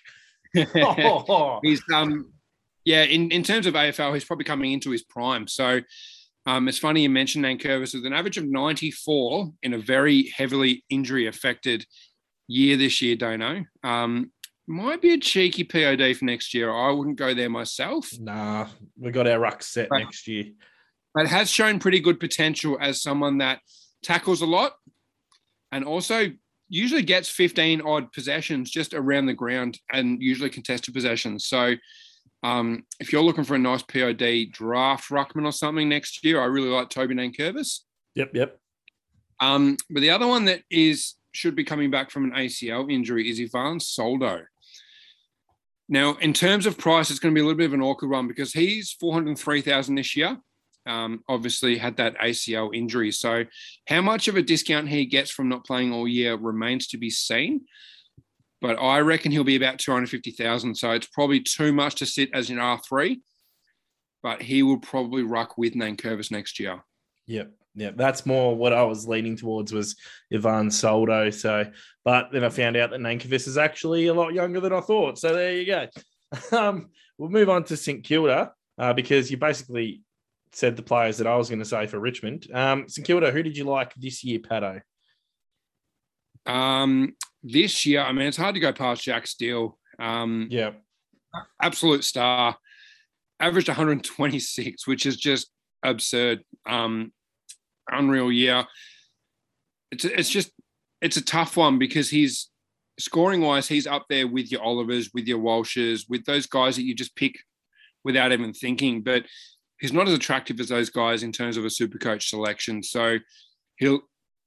Oh, 0.55 1.59
he's 1.63 1.81
um 1.91 2.31
yeah 2.85 3.01
in, 3.05 3.31
in 3.31 3.41
terms 3.41 3.65
of 3.65 3.73
AFL 3.73 4.13
he's 4.13 4.23
probably 4.23 4.45
coming 4.45 4.71
into 4.71 4.91
his 4.91 5.01
prime 5.01 5.47
so 5.47 5.81
um 6.45 6.67
it's 6.67 6.77
funny 6.77 7.01
you 7.01 7.09
mentioned 7.09 7.43
Nankervis 7.43 7.95
with 7.95 8.05
an 8.05 8.13
average 8.13 8.37
of 8.37 8.45
94 8.45 9.51
in 9.63 9.73
a 9.73 9.79
very 9.79 10.31
heavily 10.37 10.83
injury 10.91 11.25
affected 11.25 11.87
year 12.53 12.77
this 12.77 13.01
year 13.01 13.15
Dono 13.15 13.65
um 13.83 14.31
might 14.67 15.01
be 15.01 15.13
a 15.13 15.17
cheeky 15.17 15.63
POD 15.63 16.15
for 16.17 16.25
next 16.25 16.53
year 16.53 16.71
I 16.71 16.91
wouldn't 16.91 17.17
go 17.17 17.33
there 17.33 17.49
myself 17.49 18.09
nah, 18.19 18.67
we 18.97 19.11
got 19.11 19.27
our 19.27 19.39
ruck 19.39 19.61
set 19.63 19.87
Right. 19.91 20.03
next 20.03 20.27
year. 20.27 20.45
but 21.13 21.27
has 21.27 21.49
shown 21.49 21.79
pretty 21.79 21.99
good 21.99 22.19
potential 22.19 22.77
as 22.79 23.01
someone 23.01 23.39
that 23.39 23.59
tackles 24.03 24.41
a 24.41 24.45
lot 24.45 24.73
and 25.71 25.83
also 25.83 26.27
usually 26.69 27.01
gets 27.03 27.29
15 27.29 27.81
odd 27.81 28.11
possessions 28.13 28.71
just 28.71 28.93
around 28.93 29.25
the 29.27 29.33
ground 29.33 29.79
and 29.91 30.21
usually 30.21 30.49
contested 30.49 30.93
possessions. 30.93 31.45
So 31.45 31.75
um, 32.41 32.85
if 32.99 33.11
you're 33.11 33.21
looking 33.23 33.43
for 33.43 33.55
a 33.55 33.59
nice 33.59 33.83
POD 33.83 34.51
draft 34.51 35.09
ruckman 35.09 35.45
or 35.45 35.51
something 35.51 35.87
next 35.87 36.23
year, 36.25 36.41
I 36.41 36.45
really 36.45 36.69
like 36.69 36.89
Toby 36.89 37.15
Nankervis. 37.15 37.81
Yep, 38.15 38.31
yep. 38.33 38.57
Um, 39.39 39.77
but 39.89 40.01
the 40.01 40.09
other 40.09 40.25
one 40.27 40.45
that 40.45 40.61
is 40.69 41.13
should 41.33 41.55
be 41.55 41.63
coming 41.63 41.91
back 41.91 42.09
from 42.09 42.23
an 42.23 42.31
ACL 42.31 42.91
injury 42.91 43.29
is 43.29 43.39
Ivan 43.39 43.79
Soldo. 43.79 44.43
Now, 45.89 46.15
in 46.15 46.31
terms 46.33 46.65
of 46.65 46.77
price, 46.77 47.09
it's 47.11 47.19
going 47.19 47.33
to 47.33 47.37
be 47.37 47.41
a 47.41 47.45
little 47.45 47.57
bit 47.57 47.65
of 47.65 47.73
an 47.73 47.81
awkward 47.81 48.09
one 48.09 48.27
because 48.27 48.53
he's 48.53 48.93
403,000 48.93 49.95
this 49.95 50.15
year. 50.15 50.37
um, 50.85 51.23
obviously 51.29 51.77
had 51.77 51.97
that 51.97 52.17
ACL 52.17 52.75
injury. 52.75 53.11
So, 53.11 53.45
how 53.87 54.01
much 54.01 54.27
of 54.27 54.35
a 54.35 54.41
discount 54.41 54.89
he 54.89 55.05
gets 55.05 55.31
from 55.31 55.49
not 55.49 55.65
playing 55.65 55.93
all 55.93 56.07
year 56.07 56.35
remains 56.35 56.87
to 56.87 56.97
be 56.97 57.09
seen. 57.09 57.61
But 58.61 58.77
I 58.81 58.99
reckon 58.99 59.31
he'll 59.31 59.43
be 59.43 59.57
about 59.57 59.79
250,000. 59.79 60.75
So, 60.75 60.91
it's 60.91 61.07
probably 61.07 61.41
too 61.41 61.73
much 61.73 61.95
to 61.95 62.05
sit 62.05 62.29
as 62.33 62.49
an 62.49 62.57
R3, 62.57 63.19
but 64.21 64.41
he 64.41 64.63
will 64.63 64.79
probably 64.79 65.23
ruck 65.23 65.57
with 65.57 65.73
Nankervis 65.73 66.31
next 66.31 66.59
year. 66.59 66.83
Yep. 67.27 67.51
Yeah, 67.75 67.91
that's 67.95 68.25
more 68.25 68.55
what 68.55 68.73
I 68.73 68.83
was 68.83 69.07
leaning 69.07 69.35
towards 69.35 69.73
was 69.73 69.95
Ivan 70.31 70.69
Soldo. 70.69 71.29
So, 71.31 71.65
but 72.05 72.31
then 72.31 72.43
I 72.43 72.49
found 72.49 72.77
out 72.77 72.91
that 72.91 72.99
Nankervis 72.99 73.47
is 73.47 73.57
actually 73.57 74.07
a 74.07 74.13
lot 74.13 74.33
younger 74.33 74.59
than 74.59 74.73
I 74.73 74.81
thought. 74.81 75.17
So 75.17 75.33
there 75.33 75.53
you 75.55 75.65
go. 75.65 75.87
Um, 76.51 76.89
we'll 77.19 77.29
move 77.29 77.47
on 77.47 77.63
to 77.65 77.77
St 77.77 78.03
Kilda 78.03 78.53
uh, 78.79 78.91
because 78.93 79.29
you 79.29 79.37
basically 79.37 80.01
said 80.51 80.75
the 80.75 80.81
players 80.81 81.19
that 81.19 81.27
I 81.27 81.35
was 81.35 81.47
going 81.47 81.59
to 81.59 81.65
say 81.65 81.85
for 81.85 81.99
Richmond. 81.99 82.47
Um, 82.51 82.89
St 82.89 83.05
Kilda, 83.05 83.31
who 83.31 83.43
did 83.43 83.55
you 83.55 83.65
like 83.65 83.93
this 83.93 84.23
year, 84.23 84.39
Pato? 84.39 84.81
Um, 86.47 87.15
this 87.43 87.85
year, 87.85 88.01
I 88.01 88.11
mean, 88.13 88.27
it's 88.27 88.37
hard 88.37 88.55
to 88.55 88.61
go 88.61 88.73
past 88.73 89.03
Jack 89.03 89.27
Steele. 89.27 89.77
Um, 89.99 90.47
Yeah, 90.49 90.71
absolute 91.61 92.03
star. 92.03 92.57
Averaged 93.39 93.67
126, 93.67 94.87
which 94.87 95.05
is 95.05 95.17
just 95.17 95.49
absurd. 95.83 96.43
Um, 96.65 97.11
unreal 97.89 98.31
year. 98.31 98.65
It's 99.91 100.05
it's 100.05 100.29
just 100.29 100.51
it's 101.01 101.17
a 101.17 101.23
tough 101.23 101.57
one 101.57 101.77
because 101.79 102.09
he's 102.09 102.49
scoring 102.99 103.41
wise, 103.41 103.67
he's 103.67 103.87
up 103.87 104.05
there 104.09 104.27
with 104.27 104.51
your 104.51 104.63
Olivers, 104.63 105.11
with 105.13 105.27
your 105.27 105.39
Walshes, 105.39 106.05
with 106.09 106.25
those 106.25 106.45
guys 106.45 106.75
that 106.75 106.83
you 106.83 106.93
just 106.95 107.15
pick 107.15 107.35
without 108.03 108.31
even 108.31 108.53
thinking. 108.53 109.01
But 109.01 109.25
he's 109.79 109.93
not 109.93 110.07
as 110.07 110.13
attractive 110.13 110.59
as 110.59 110.69
those 110.69 110.89
guys 110.89 111.23
in 111.23 111.31
terms 111.31 111.57
of 111.57 111.65
a 111.65 111.69
super 111.69 111.97
coach 111.97 112.29
selection. 112.29 112.83
So 112.83 113.17
he'll 113.77 114.01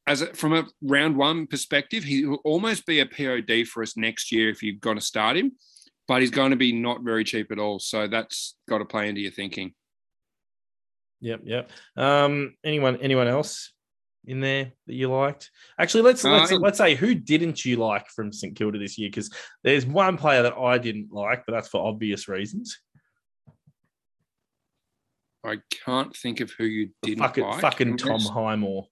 as 0.06 0.22
a, 0.22 0.26
from 0.34 0.52
a 0.54 0.66
round 0.82 1.16
one 1.16 1.46
perspective, 1.46 2.04
he 2.04 2.24
will 2.24 2.40
almost 2.44 2.86
be 2.86 3.00
a 3.00 3.06
POD 3.06 3.66
for 3.66 3.82
us 3.82 3.96
next 3.96 4.30
year 4.30 4.48
if 4.50 4.62
you're 4.62 4.76
going 4.76 4.96
to 4.96 5.04
start 5.04 5.36
him, 5.36 5.52
but 6.06 6.20
he's 6.20 6.30
going 6.30 6.50
to 6.50 6.56
be 6.56 6.72
not 6.72 7.02
very 7.02 7.24
cheap 7.24 7.50
at 7.50 7.58
all. 7.58 7.78
So 7.80 8.06
that's 8.06 8.56
got 8.68 8.78
to 8.78 8.84
play 8.84 9.08
into 9.08 9.20
your 9.20 9.32
thinking. 9.32 9.74
Yep, 11.20 11.40
yep. 11.44 11.70
Um, 11.96 12.54
anyone, 12.64 12.96
anyone 12.98 13.28
else 13.28 13.72
in 14.24 14.40
there 14.40 14.72
that 14.86 14.94
you 14.94 15.10
liked? 15.10 15.50
Actually, 15.78 16.02
let's 16.02 16.24
let's 16.24 16.52
Um, 16.52 16.60
let's 16.60 16.78
say 16.78 16.94
who 16.94 17.14
didn't 17.14 17.64
you 17.64 17.76
like 17.76 18.08
from 18.08 18.32
St 18.32 18.56
Kilda 18.56 18.78
this 18.78 18.98
year? 18.98 19.08
Because 19.08 19.30
there's 19.62 19.86
one 19.86 20.16
player 20.16 20.42
that 20.42 20.56
I 20.56 20.78
didn't 20.78 21.12
like, 21.12 21.44
but 21.46 21.52
that's 21.52 21.68
for 21.68 21.86
obvious 21.86 22.28
reasons. 22.28 22.78
I 25.44 25.58
can't 25.84 26.14
think 26.14 26.40
of 26.40 26.50
who 26.58 26.64
you 26.64 26.90
didn't 27.02 27.20
fucking 27.20 27.44
like. 27.44 27.60
fucking 27.60 27.96
Tom 27.98 28.20
Highmore. 28.20 28.88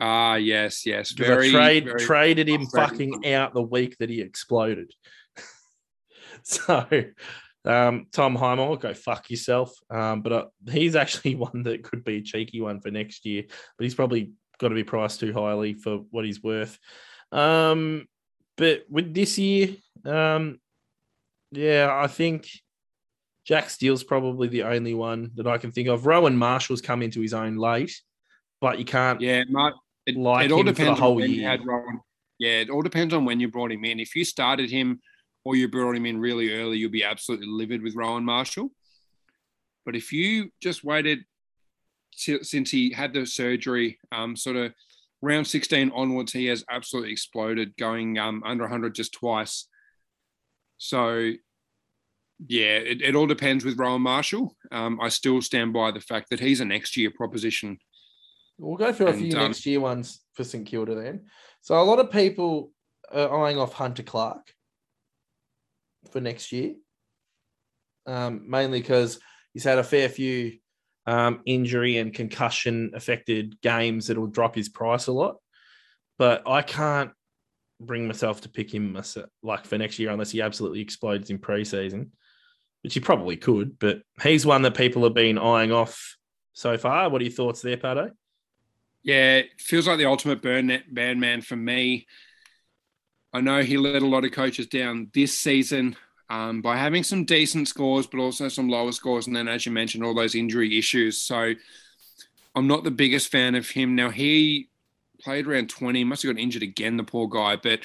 Ah, 0.00 0.34
yes, 0.34 0.84
yes. 0.84 1.12
Very, 1.12 1.50
trade, 1.50 1.84
very 1.84 2.00
traded 2.00 2.48
him 2.48 2.66
fucking 2.66 3.32
out 3.32 3.54
the 3.54 3.62
week 3.62 3.96
that 3.98 4.10
he 4.10 4.20
exploded. 4.20 4.92
so, 6.42 6.86
um, 7.66 8.06
Tom 8.12 8.34
Highmore, 8.34 8.78
go 8.78 8.94
fuck 8.94 9.28
yourself. 9.30 9.72
Um, 9.90 10.22
but 10.22 10.32
uh, 10.32 10.44
he's 10.70 10.96
actually 10.96 11.34
one 11.36 11.64
that 11.64 11.82
could 11.82 12.04
be 12.04 12.18
a 12.18 12.22
cheeky 12.22 12.60
one 12.60 12.80
for 12.80 12.90
next 12.90 13.24
year, 13.26 13.44
but 13.76 13.84
he's 13.84 13.94
probably 13.94 14.32
got 14.58 14.68
to 14.68 14.74
be 14.74 14.84
priced 14.84 15.20
too 15.20 15.32
highly 15.32 15.74
for 15.74 15.98
what 16.10 16.24
he's 16.24 16.42
worth. 16.42 16.78
Um, 17.32 18.06
but 18.56 18.84
with 18.88 19.12
this 19.12 19.36
year, 19.38 19.76
um, 20.04 20.58
yeah, 21.52 21.90
I 21.92 22.06
think 22.06 22.48
Jack 23.46 23.70
Steele's 23.70 24.04
probably 24.04 24.48
the 24.48 24.62
only 24.64 24.94
one 24.94 25.30
that 25.34 25.46
I 25.46 25.58
can 25.58 25.72
think 25.72 25.88
of. 25.88 26.06
Rowan 26.06 26.36
Marshall's 26.36 26.80
come 26.80 27.02
into 27.02 27.20
his 27.20 27.34
own 27.34 27.56
late, 27.56 27.92
but 28.60 28.78
you 28.78 28.84
can't 28.84 29.20
Yeah, 29.20 29.44
Mark. 29.48 29.74
It, 30.06 30.16
like 30.16 30.46
it 30.46 30.52
all 30.52 30.60
him 30.60 30.66
for 30.66 30.72
the 30.72 30.78
depends 30.78 31.00
whole 31.00 31.10
on 31.12 31.16
when 31.16 31.30
you 31.30 31.40
year. 31.40 31.50
had 31.50 31.66
Rowan. 31.66 32.00
Yeah, 32.38 32.60
it 32.60 32.70
all 32.70 32.82
depends 32.82 33.12
on 33.12 33.24
when 33.24 33.40
you 33.40 33.48
brought 33.48 33.72
him 33.72 33.84
in. 33.84 33.98
If 33.98 34.14
you 34.14 34.24
started 34.24 34.70
him 34.70 35.00
or 35.46 35.54
you 35.54 35.68
brought 35.68 35.94
him 35.94 36.06
in 36.06 36.18
really 36.18 36.52
early, 36.52 36.76
you'll 36.76 36.90
be 36.90 37.04
absolutely 37.04 37.46
livid 37.46 37.80
with 37.80 37.94
Rowan 37.94 38.24
Marshall. 38.24 38.68
But 39.84 39.94
if 39.94 40.12
you 40.12 40.50
just 40.60 40.82
waited 40.82 41.20
si- 42.12 42.42
since 42.42 42.68
he 42.68 42.90
had 42.90 43.12
the 43.12 43.24
surgery, 43.24 44.00
um, 44.10 44.34
sort 44.34 44.56
of 44.56 44.72
round 45.22 45.46
16 45.46 45.92
onwards, 45.94 46.32
he 46.32 46.46
has 46.46 46.64
absolutely 46.68 47.12
exploded, 47.12 47.76
going 47.76 48.18
um, 48.18 48.42
under 48.44 48.64
100 48.64 48.92
just 48.92 49.12
twice. 49.12 49.68
So, 50.78 51.30
yeah, 52.48 52.78
it, 52.78 53.00
it 53.00 53.14
all 53.14 53.28
depends 53.28 53.64
with 53.64 53.78
Rowan 53.78 54.02
Marshall. 54.02 54.52
Um, 54.72 54.98
I 55.00 55.10
still 55.10 55.40
stand 55.40 55.72
by 55.72 55.92
the 55.92 56.00
fact 56.00 56.30
that 56.30 56.40
he's 56.40 56.60
a 56.60 56.64
next 56.64 56.96
year 56.96 57.12
proposition. 57.12 57.78
We'll 58.58 58.76
go 58.76 58.92
through 58.92 59.06
a 59.06 59.10
And, 59.10 59.20
few 59.20 59.38
um, 59.38 59.44
next 59.44 59.64
year 59.64 59.78
ones 59.78 60.22
for 60.34 60.42
St 60.42 60.66
Kilda 60.66 60.96
then. 60.96 61.26
So 61.60 61.80
a 61.80 61.84
lot 61.84 62.00
of 62.00 62.10
people 62.10 62.72
are 63.12 63.46
eyeing 63.46 63.58
off 63.58 63.74
Hunter 63.74 64.02
Clark 64.02 64.55
for 66.12 66.20
next 66.20 66.52
year, 66.52 66.74
um, 68.06 68.48
mainly 68.48 68.80
because 68.80 69.18
he's 69.52 69.64
had 69.64 69.78
a 69.78 69.84
fair 69.84 70.08
few 70.08 70.58
um, 71.06 71.40
injury 71.46 71.98
and 71.98 72.12
concussion 72.12 72.92
affected 72.94 73.60
games 73.60 74.06
that'll 74.06 74.26
drop 74.26 74.54
his 74.54 74.68
price 74.68 75.06
a 75.06 75.12
lot. 75.12 75.36
But 76.18 76.48
I 76.48 76.62
can't 76.62 77.10
bring 77.80 78.06
myself 78.06 78.40
to 78.40 78.48
pick 78.48 78.72
him 78.72 78.98
like 79.42 79.66
for 79.66 79.78
next 79.78 79.98
year 79.98 80.10
unless 80.10 80.30
he 80.30 80.40
absolutely 80.40 80.80
explodes 80.80 81.30
in 81.30 81.38
preseason, 81.38 82.08
which 82.82 82.94
he 82.94 83.00
probably 83.00 83.36
could. 83.36 83.78
But 83.78 84.02
he's 84.22 84.46
one 84.46 84.62
that 84.62 84.74
people 84.74 85.04
have 85.04 85.14
been 85.14 85.38
eyeing 85.38 85.72
off 85.72 86.16
so 86.52 86.78
far. 86.78 87.08
What 87.08 87.20
are 87.20 87.24
your 87.24 87.32
thoughts 87.32 87.60
there, 87.60 87.76
Pato? 87.76 88.10
Yeah, 89.02 89.36
it 89.36 89.50
feels 89.58 89.86
like 89.86 89.98
the 89.98 90.06
ultimate 90.06 90.42
burn 90.42 91.20
man 91.20 91.40
for 91.42 91.54
me. 91.54 92.06
I 93.36 93.42
know 93.42 93.60
he 93.62 93.76
let 93.76 94.00
a 94.00 94.06
lot 94.06 94.24
of 94.24 94.32
coaches 94.32 94.66
down 94.66 95.10
this 95.12 95.38
season 95.38 95.94
um, 96.30 96.62
by 96.62 96.78
having 96.78 97.02
some 97.02 97.26
decent 97.26 97.68
scores, 97.68 98.06
but 98.06 98.18
also 98.18 98.48
some 98.48 98.70
lower 98.70 98.92
scores. 98.92 99.26
And 99.26 99.36
then, 99.36 99.46
as 99.46 99.66
you 99.66 99.72
mentioned, 99.72 100.02
all 100.02 100.14
those 100.14 100.34
injury 100.34 100.78
issues. 100.78 101.20
So 101.20 101.52
I'm 102.54 102.66
not 102.66 102.82
the 102.82 102.90
biggest 102.90 103.30
fan 103.30 103.54
of 103.54 103.68
him. 103.68 103.94
Now, 103.94 104.08
he 104.08 104.70
played 105.20 105.46
around 105.46 105.68
20, 105.68 106.02
must 106.04 106.22
have 106.22 106.34
got 106.34 106.40
injured 106.40 106.62
again, 106.62 106.96
the 106.96 107.04
poor 107.04 107.28
guy. 107.28 107.56
But 107.56 107.80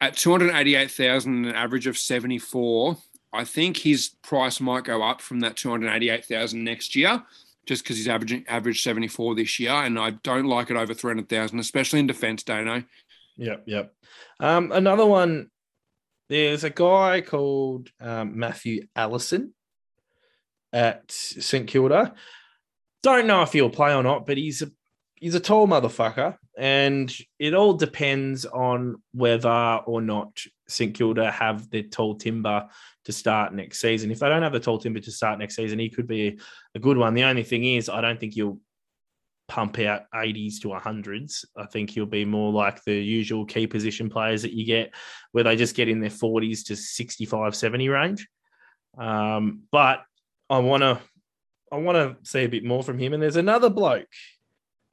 at 0.00 0.16
288,000, 0.16 1.44
an 1.44 1.54
average 1.54 1.86
of 1.86 1.96
74, 1.96 2.96
I 3.32 3.44
think 3.44 3.76
his 3.76 4.08
price 4.22 4.58
might 4.58 4.82
go 4.82 5.04
up 5.04 5.20
from 5.20 5.38
that 5.38 5.56
288,000 5.56 6.64
next 6.64 6.96
year 6.96 7.22
just 7.64 7.84
because 7.84 7.96
he's 7.96 8.08
averaging 8.08 8.44
average 8.48 8.82
74 8.82 9.36
this 9.36 9.60
year, 9.60 9.70
and 9.70 9.96
I 9.96 10.10
don't 10.10 10.46
like 10.46 10.68
it 10.68 10.76
over 10.76 10.94
300,000, 10.94 11.60
especially 11.60 12.00
in 12.00 12.08
defense, 12.08 12.42
Dano. 12.42 12.82
Yep, 13.42 13.64
yep. 13.66 13.94
Um, 14.38 14.70
another 14.70 15.04
one. 15.04 15.50
There's 16.28 16.64
a 16.64 16.70
guy 16.70 17.20
called 17.20 17.90
um, 18.00 18.38
Matthew 18.38 18.86
Allison 18.94 19.52
at 20.72 21.10
St 21.10 21.66
Kilda. 21.66 22.14
Don't 23.02 23.26
know 23.26 23.42
if 23.42 23.52
he'll 23.52 23.68
play 23.68 23.94
or 23.94 24.02
not, 24.04 24.26
but 24.26 24.38
he's 24.38 24.62
a 24.62 24.70
he's 25.16 25.34
a 25.34 25.40
tall 25.40 25.66
motherfucker, 25.66 26.36
and 26.56 27.12
it 27.40 27.52
all 27.52 27.74
depends 27.74 28.46
on 28.46 29.02
whether 29.12 29.80
or 29.86 30.00
not 30.00 30.40
St 30.68 30.94
Kilda 30.94 31.30
have 31.32 31.68
their 31.68 31.82
tall 31.82 32.14
timber 32.14 32.68
to 33.04 33.12
start 33.12 33.52
next 33.52 33.80
season. 33.80 34.12
If 34.12 34.20
they 34.20 34.28
don't 34.28 34.42
have 34.42 34.52
the 34.52 34.60
tall 34.60 34.78
timber 34.78 35.00
to 35.00 35.10
start 35.10 35.40
next 35.40 35.56
season, 35.56 35.80
he 35.80 35.90
could 35.90 36.06
be 36.06 36.38
a 36.76 36.78
good 36.78 36.96
one. 36.96 37.14
The 37.14 37.24
only 37.24 37.42
thing 37.42 37.64
is, 37.64 37.88
I 37.88 38.00
don't 38.00 38.20
think 38.20 38.34
he'll 38.34 38.60
pump 39.52 39.78
out 39.80 40.04
80s 40.14 40.62
to 40.62 40.68
100s. 40.68 41.44
I 41.54 41.66
think 41.66 41.90
he'll 41.90 42.06
be 42.06 42.24
more 42.24 42.50
like 42.50 42.82
the 42.84 42.94
usual 42.94 43.44
key 43.44 43.66
position 43.66 44.08
players 44.08 44.40
that 44.42 44.54
you 44.54 44.64
get 44.64 44.94
where 45.32 45.44
they 45.44 45.56
just 45.56 45.76
get 45.76 45.90
in 45.90 46.00
their 46.00 46.08
40s 46.08 46.64
to 46.68 46.76
65, 46.76 47.54
70 47.54 47.88
range. 47.90 48.26
Um, 48.96 49.64
but 49.70 50.04
I 50.48 50.58
want 50.60 50.82
to 50.82 51.00
I 51.70 51.76
want 51.76 51.96
to 51.96 52.16
see 52.30 52.44
a 52.44 52.48
bit 52.48 52.64
more 52.64 52.82
from 52.82 52.98
him. 52.98 53.12
And 53.12 53.22
there's 53.22 53.36
another 53.36 53.68
bloke, 53.68 54.08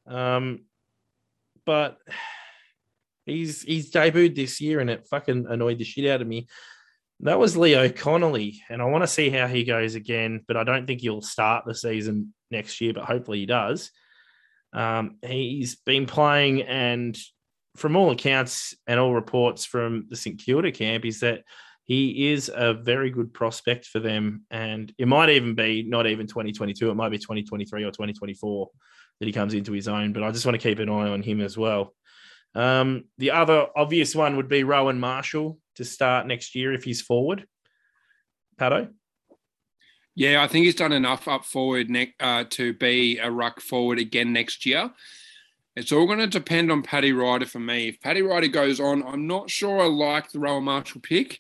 um, 0.05 0.65
but 1.65 1.97
he's 3.25 3.61
he's 3.61 3.91
debuted 3.91 4.35
this 4.35 4.59
year 4.59 4.81
and 4.81 4.89
it 4.89 5.07
fucking 5.07 5.45
annoyed 5.49 5.77
the 5.77 5.85
shit 5.85 6.09
out 6.11 6.21
of 6.21 6.27
me. 6.27 6.47
That 7.21 7.39
was 7.39 7.55
Leo 7.55 7.87
Connolly, 7.87 8.61
and 8.69 8.81
I 8.81 8.85
want 8.85 9.03
to 9.03 9.07
see 9.07 9.29
how 9.29 9.47
he 9.47 9.63
goes 9.63 9.95
again. 9.95 10.43
But 10.47 10.57
I 10.57 10.65
don't 10.65 10.85
think 10.85 10.99
he'll 10.99 11.21
start 11.21 11.63
the 11.65 11.75
season 11.75 12.33
next 12.51 12.81
year. 12.81 12.91
But 12.91 13.05
hopefully 13.05 13.39
he 13.39 13.45
does. 13.45 13.91
Um, 14.73 15.17
he's 15.25 15.75
been 15.75 16.05
playing, 16.05 16.63
and 16.63 17.17
from 17.75 17.95
all 17.95 18.11
accounts 18.11 18.75
and 18.88 18.99
all 18.99 19.13
reports 19.13 19.65
from 19.65 20.07
the 20.09 20.15
St 20.15 20.39
Kilda 20.39 20.71
camp, 20.71 21.05
is 21.05 21.21
that 21.21 21.43
he 21.89 22.29
is 22.31 22.51
a 22.53 22.73
very 22.73 23.09
good 23.09 23.33
prospect 23.33 23.85
for 23.88 23.99
them. 23.99 24.45
And 24.51 24.93
it 24.99 25.07
might 25.07 25.29
even 25.29 25.55
be 25.55 25.81
not 25.81 26.05
even 26.05 26.27
2022, 26.27 26.89
it 26.89 26.93
might 26.93 27.09
be 27.09 27.17
2023 27.17 27.83
or 27.83 27.89
2024 27.89 28.69
that 29.19 29.25
he 29.25 29.31
comes 29.31 29.55
into 29.55 29.71
his 29.71 29.88
own. 29.88 30.13
But 30.13 30.23
I 30.23 30.31
just 30.31 30.45
want 30.45 30.53
to 30.53 30.61
keep 30.61 30.77
an 30.77 30.89
eye 30.89 31.09
on 31.09 31.23
him 31.23 31.41
as 31.41 31.57
well. 31.57 31.95
Um, 32.53 33.05
the 33.17 33.31
other 33.31 33.67
obvious 33.75 34.15
one 34.15 34.38
would 34.38 34.47
be 34.47 34.63
Rowan 34.63 34.99
Marshall 34.99 35.57
to 35.75 35.85
start 35.85 36.27
next 36.27 36.53
year 36.53 36.73
if 36.73 36.83
he's 36.83 37.01
forward. 37.01 37.47
Pato? 38.59 38.89
Yeah, 40.19 40.43
I 40.43 40.47
think 40.47 40.65
he's 40.65 40.75
done 40.75 40.91
enough 40.91 41.29
up 41.29 41.45
forward 41.45 41.89
ne- 41.89 42.13
uh, 42.19 42.43
to 42.49 42.73
be 42.73 43.19
a 43.19 43.31
ruck 43.31 43.61
forward 43.61 43.99
again 43.99 44.33
next 44.33 44.65
year. 44.65 44.91
It's 45.77 45.93
all 45.93 46.05
going 46.07 46.19
to 46.19 46.27
depend 46.27 46.73
on 46.73 46.83
Paddy 46.83 47.13
Ryder 47.13 47.45
for 47.45 47.59
me. 47.59 47.88
If 47.88 48.01
Paddy 48.01 48.21
Ryder 48.21 48.49
goes 48.49 48.81
on, 48.81 49.01
I'm 49.07 49.27
not 49.27 49.49
sure 49.49 49.79
I 49.79 49.85
like 49.85 50.29
the 50.29 50.39
Rowan 50.41 50.65
Marshall 50.65 50.99
pick. 50.99 51.38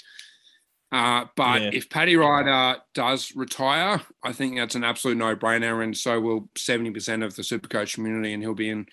Uh, 0.93 1.25
but 1.35 1.61
Yeah. 1.61 1.71
if 1.73 1.89
Paddy 1.89 2.15
Ryder 2.15 2.79
does 2.93 3.35
retire, 3.35 4.01
I 4.23 4.31
think 4.31 4.55
that's 4.55 4.75
an 4.75 4.85
absolute 4.85 5.17
no-brainer, 5.17 5.83
and 5.83 5.95
so 5.97 6.17
will 6.21 6.49
70% 6.55 7.21
of 7.21 7.35
the 7.35 7.41
Supercoach 7.41 7.95
community, 7.95 8.31
and 8.31 8.41
he'll 8.41 8.53
be 8.53 8.69
in 8.69 8.85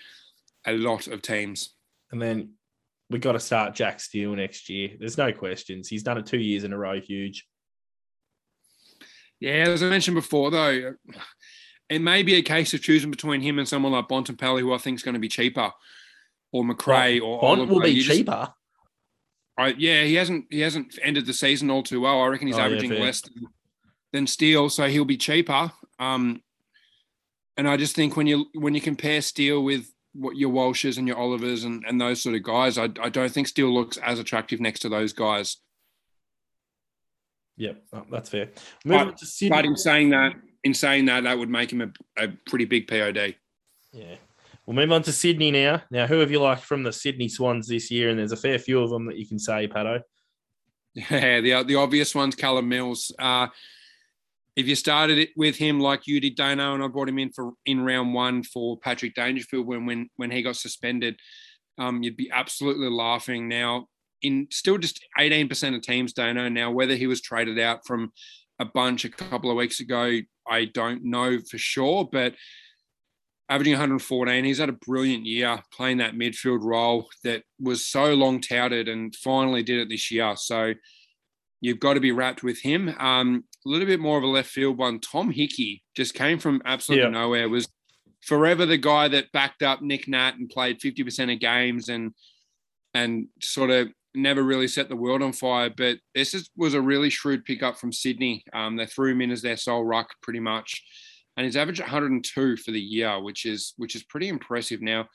a 0.66 0.72
lot 0.76 1.06
of 1.06 1.22
teams. 1.22 1.76
And 2.10 2.20
then 2.20 2.54
we 3.08 3.20
got 3.20 3.32
to 3.32 3.40
start 3.40 3.76
Jack 3.76 4.00
Steele 4.00 4.34
next 4.34 4.68
year. 4.68 4.96
There's 4.98 5.16
no 5.16 5.32
questions. 5.32 5.86
He's 5.86 6.02
done 6.02 6.18
it 6.18 6.26
two 6.26 6.40
years 6.40 6.64
in 6.64 6.72
a 6.72 6.76
row. 6.76 7.00
Huge. 7.00 7.46
Yeah, 9.46 9.68
as 9.68 9.82
I 9.82 9.88
mentioned 9.88 10.16
before, 10.16 10.50
though, 10.50 10.94
it 11.88 12.00
may 12.00 12.22
be 12.24 12.34
a 12.34 12.42
case 12.42 12.74
of 12.74 12.82
choosing 12.82 13.10
between 13.12 13.40
him 13.40 13.58
and 13.58 13.68
someone 13.68 13.92
like 13.92 14.08
Bontempelli, 14.08 14.60
who 14.60 14.72
I 14.74 14.78
think 14.78 14.96
is 14.96 15.02
going 15.04 15.14
to 15.14 15.20
be 15.20 15.28
cheaper, 15.28 15.70
or 16.52 16.64
McRae, 16.64 17.22
or 17.22 17.40
Bont 17.40 17.68
will 17.68 17.80
be 17.80 17.90
You 17.90 18.02
just- 18.02 18.18
cheaper. 18.18 18.52
I, 19.58 19.68
yeah, 19.78 20.02
he 20.02 20.14
hasn't 20.16 20.46
he 20.50 20.60
hasn't 20.60 20.98
ended 21.02 21.24
the 21.26 21.32
season 21.32 21.70
all 21.70 21.82
too 21.82 22.00
well. 22.02 22.20
I 22.20 22.26
reckon 22.26 22.46
he's 22.48 22.58
Oh, 22.58 22.62
averaging 22.62 22.90
fair. 22.90 23.00
less 23.00 23.22
than, 23.22 23.34
than 24.12 24.26
Steele, 24.26 24.68
so 24.68 24.86
he'll 24.88 25.06
be 25.06 25.16
cheaper. 25.16 25.72
Um, 25.98 26.42
and 27.56 27.66
I 27.66 27.78
just 27.78 27.94
think 27.96 28.16
when 28.18 28.26
you 28.26 28.46
when 28.52 28.74
you 28.74 28.82
compare 28.82 29.22
Steele 29.22 29.62
with 29.64 29.90
what 30.12 30.36
your 30.36 30.50
Walshes 30.50 30.98
and 30.98 31.08
your 31.08 31.16
Olivers 31.18 31.64
and, 31.64 31.84
and 31.88 31.98
those 32.00 32.22
sort 32.22 32.34
of 32.34 32.42
guys, 32.42 32.76
I, 32.76 32.84
I 33.00 33.08
don't 33.08 33.30
think 33.32 33.48
Steele 33.48 33.72
looks 33.72 33.96
as 33.98 34.18
attractive 34.18 34.60
next 34.60 34.80
to 34.80 34.88
those 34.90 35.12
guys. 35.14 35.56
Yep, 37.56 37.82
oh, 37.92 38.02
that's 38.10 38.28
fair. 38.28 38.50
But- 38.84 39.16
to 39.18 39.26
Sydney. 39.26 39.56
But 39.56 39.64
in 39.64 39.76
saying 39.76 40.10
that, 40.10 40.32
in 40.64 40.74
saying 40.74 41.06
that, 41.06 41.24
that 41.24 41.38
would 41.38 41.48
make 41.48 41.72
him 41.72 41.80
a, 41.80 42.24
a 42.24 42.28
pretty 42.46 42.64
big 42.64 42.88
POD. 42.88 43.36
Yeah. 43.92 44.16
We'll 44.66 44.74
move 44.74 44.90
on 44.90 45.02
to 45.02 45.12
Sydney 45.12 45.52
now. 45.52 45.82
Now, 45.92 46.08
who 46.08 46.18
have 46.18 46.32
you 46.32 46.40
liked 46.40 46.64
from 46.64 46.82
the 46.82 46.92
Sydney 46.92 47.28
Swans 47.28 47.68
this 47.68 47.88
year? 47.88 48.10
And 48.10 48.18
there's 48.18 48.32
a 48.32 48.36
fair 48.36 48.58
few 48.58 48.80
of 48.80 48.90
them 48.90 49.06
that 49.06 49.16
you 49.16 49.26
can 49.26 49.38
say, 49.38 49.68
Pato. 49.68 50.00
Yeah, 50.94 51.40
the 51.40 51.62
the 51.62 51.74
obvious 51.74 52.14
one's 52.14 52.34
Callum 52.34 52.68
Mills. 52.68 53.12
Uh, 53.18 53.48
if 54.56 54.66
you 54.66 54.74
started 54.74 55.18
it 55.18 55.28
with 55.36 55.54
him 55.56 55.78
like 55.78 56.06
you 56.06 56.20
did, 56.20 56.34
Dano, 56.36 56.74
and 56.74 56.82
I 56.82 56.88
brought 56.88 57.10
him 57.10 57.18
in 57.18 57.30
for 57.32 57.52
in 57.66 57.82
round 57.82 58.14
one 58.14 58.42
for 58.42 58.78
Patrick 58.78 59.14
Dangerfield 59.14 59.66
when 59.66 59.84
when 59.84 60.08
when 60.16 60.30
he 60.30 60.42
got 60.42 60.56
suspended, 60.56 61.16
um, 61.78 62.02
you'd 62.02 62.16
be 62.16 62.30
absolutely 62.32 62.88
laughing. 62.88 63.46
Now, 63.46 63.88
in 64.22 64.48
still 64.50 64.78
just 64.78 65.00
18% 65.18 65.74
of 65.76 65.82
teams, 65.82 66.12
Dano. 66.12 66.48
Now, 66.48 66.70
whether 66.70 66.94
he 66.96 67.06
was 67.06 67.20
traded 67.20 67.58
out 67.58 67.86
from 67.86 68.12
a 68.58 68.64
bunch 68.64 69.04
a 69.04 69.10
couple 69.10 69.50
of 69.50 69.56
weeks 69.56 69.80
ago, 69.80 70.18
I 70.48 70.64
don't 70.66 71.04
know 71.04 71.38
for 71.50 71.58
sure, 71.58 72.08
but 72.10 72.34
averaging 73.48 73.74
114. 73.74 74.44
He's 74.44 74.58
had 74.58 74.68
a 74.68 74.72
brilliant 74.72 75.24
year 75.26 75.60
playing 75.72 75.98
that 75.98 76.14
midfield 76.14 76.62
role 76.62 77.08
that 77.24 77.42
was 77.60 77.86
so 77.86 78.14
long 78.14 78.40
touted 78.40 78.88
and 78.88 79.14
finally 79.14 79.62
did 79.62 79.78
it 79.78 79.88
this 79.88 80.10
year. 80.10 80.34
So 80.36 80.74
you've 81.60 81.80
got 81.80 81.94
to 81.94 82.00
be 82.00 82.12
wrapped 82.12 82.42
with 82.42 82.60
him. 82.60 82.88
Um, 82.98 83.44
a 83.64 83.68
little 83.68 83.86
bit 83.86 84.00
more 84.00 84.18
of 84.18 84.24
a 84.24 84.28
left 84.28 84.50
field 84.50 84.78
one. 84.78 85.00
Tom 85.00 85.30
Hickey 85.30 85.82
just 85.94 86.14
came 86.14 86.38
from 86.38 86.60
absolutely 86.64 87.04
Yeah. 87.06 87.10
nowhere. 87.10 87.48
Was 87.48 87.68
forever 88.24 88.66
the 88.66 88.78
guy 88.78 89.08
that 89.08 89.30
backed 89.32 89.62
up 89.62 89.80
Nick 89.82 90.08
Nat 90.08 90.34
and 90.38 90.48
played 90.48 90.80
50% 90.80 91.32
of 91.32 91.38
games 91.40 91.88
and 91.88 92.12
and 92.94 93.26
sort 93.42 93.70
of 93.70 93.88
never 94.16 94.42
really 94.42 94.68
set 94.68 94.88
the 94.88 94.96
world 94.96 95.22
on 95.22 95.32
fire. 95.32 95.70
But 95.70 95.98
this 96.14 96.34
is, 96.34 96.50
was 96.56 96.74
a 96.74 96.80
really 96.80 97.10
shrewd 97.10 97.44
pickup 97.44 97.78
from 97.78 97.92
Sydney. 97.92 98.44
Um, 98.52 98.76
they 98.76 98.86
threw 98.86 99.12
him 99.12 99.20
in 99.20 99.30
as 99.30 99.42
their 99.42 99.56
sole 99.56 99.84
ruck 99.84 100.08
pretty 100.22 100.40
much 100.40 100.82
and 101.36 101.44
he's 101.44 101.56
averaged 101.56 101.80
102 101.80 102.56
for 102.56 102.70
the 102.70 102.80
year, 102.80 103.20
which 103.20 103.44
is 103.44 103.74
which 103.76 103.94
is 103.94 104.02
pretty 104.02 104.28
impressive. 104.28 104.80
Now, 104.80 105.06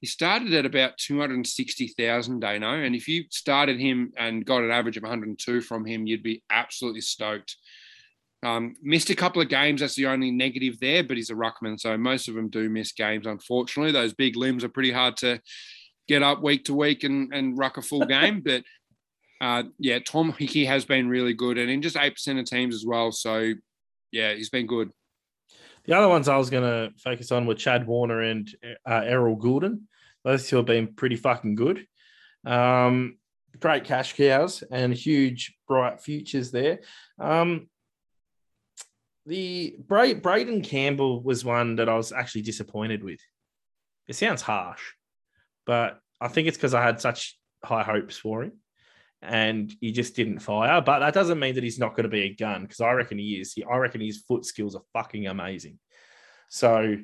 he 0.00 0.06
started 0.06 0.52
at 0.52 0.66
about 0.66 0.98
260,000, 0.98 2.40
Dano, 2.40 2.74
and 2.74 2.94
if 2.94 3.08
you 3.08 3.24
started 3.30 3.80
him 3.80 4.12
and 4.18 4.44
got 4.44 4.62
an 4.62 4.70
average 4.70 4.98
of 4.98 5.02
102 5.02 5.62
from 5.62 5.86
him, 5.86 6.06
you'd 6.06 6.22
be 6.22 6.42
absolutely 6.50 7.00
stoked. 7.00 7.56
Um, 8.42 8.74
missed 8.82 9.08
a 9.08 9.14
couple 9.14 9.40
of 9.40 9.48
games. 9.48 9.80
That's 9.80 9.96
the 9.96 10.06
only 10.06 10.30
negative 10.30 10.78
there, 10.78 11.02
but 11.02 11.16
he's 11.16 11.30
a 11.30 11.34
ruckman, 11.34 11.80
so 11.80 11.96
most 11.96 12.28
of 12.28 12.34
them 12.34 12.50
do 12.50 12.68
miss 12.68 12.92
games. 12.92 13.26
Unfortunately, 13.26 13.92
those 13.92 14.12
big 14.12 14.36
limbs 14.36 14.62
are 14.62 14.68
pretty 14.68 14.92
hard 14.92 15.16
to 15.18 15.40
get 16.08 16.22
up 16.22 16.42
week 16.42 16.64
to 16.66 16.74
week 16.74 17.04
and 17.04 17.32
and 17.32 17.58
ruck 17.58 17.76
a 17.76 17.82
full 17.82 18.04
game. 18.06 18.40
But 18.40 18.64
uh, 19.40 19.64
yeah, 19.78 19.98
Tom 19.98 20.32
Hickey 20.32 20.64
has 20.64 20.84
been 20.84 21.08
really 21.08 21.34
good, 21.34 21.58
and 21.58 21.70
in 21.70 21.82
just 21.82 21.96
eight 21.96 22.14
percent 22.14 22.38
of 22.38 22.46
teams 22.46 22.74
as 22.74 22.84
well. 22.86 23.12
So 23.12 23.52
yeah, 24.12 24.34
he's 24.34 24.50
been 24.50 24.66
good. 24.66 24.90
The 25.84 25.96
other 25.96 26.08
ones 26.08 26.28
I 26.28 26.36
was 26.36 26.50
going 26.50 26.64
to 26.64 26.92
focus 26.98 27.30
on 27.30 27.46
were 27.46 27.54
Chad 27.54 27.86
Warner 27.86 28.20
and 28.22 28.48
uh, 28.88 29.02
Errol 29.04 29.36
Gulden. 29.36 29.82
Those 30.24 30.48
two 30.48 30.56
have 30.56 30.66
been 30.66 30.94
pretty 30.94 31.14
fucking 31.14 31.54
good. 31.54 31.86
Um, 32.44 33.18
great 33.60 33.84
cash 33.84 34.14
cows 34.14 34.64
and 34.70 34.92
huge 34.92 35.56
bright 35.68 36.00
futures 36.00 36.50
there. 36.50 36.80
Um, 37.20 37.68
the 39.26 39.76
Bra- 39.86 40.14
Braeden 40.14 40.62
Campbell 40.62 41.22
was 41.22 41.44
one 41.44 41.76
that 41.76 41.88
I 41.88 41.96
was 41.96 42.12
actually 42.12 42.42
disappointed 42.42 43.02
with. 43.02 43.20
It 44.08 44.14
sounds 44.14 44.42
harsh, 44.42 44.82
but 45.66 46.00
I 46.20 46.28
think 46.28 46.48
it's 46.48 46.56
because 46.56 46.74
I 46.74 46.82
had 46.82 47.00
such 47.00 47.38
high 47.64 47.82
hopes 47.82 48.16
for 48.16 48.44
him 48.44 48.52
and 49.22 49.72
he 49.80 49.92
just 49.92 50.14
didn't 50.16 50.38
fire. 50.38 50.80
But 50.80 51.00
that 51.00 51.14
doesn't 51.14 51.38
mean 51.38 51.54
that 51.56 51.64
he's 51.64 51.78
not 51.78 51.96
going 51.96 52.04
to 52.04 52.08
be 52.08 52.22
a 52.22 52.34
gun 52.34 52.62
because 52.62 52.80
I 52.80 52.92
reckon 52.92 53.18
he 53.18 53.34
is. 53.34 53.52
He, 53.52 53.64
I 53.64 53.76
reckon 53.76 54.00
his 54.00 54.18
foot 54.18 54.44
skills 54.44 54.74
are 54.74 54.82
fucking 54.92 55.26
amazing. 55.26 55.78
So, 56.48 56.96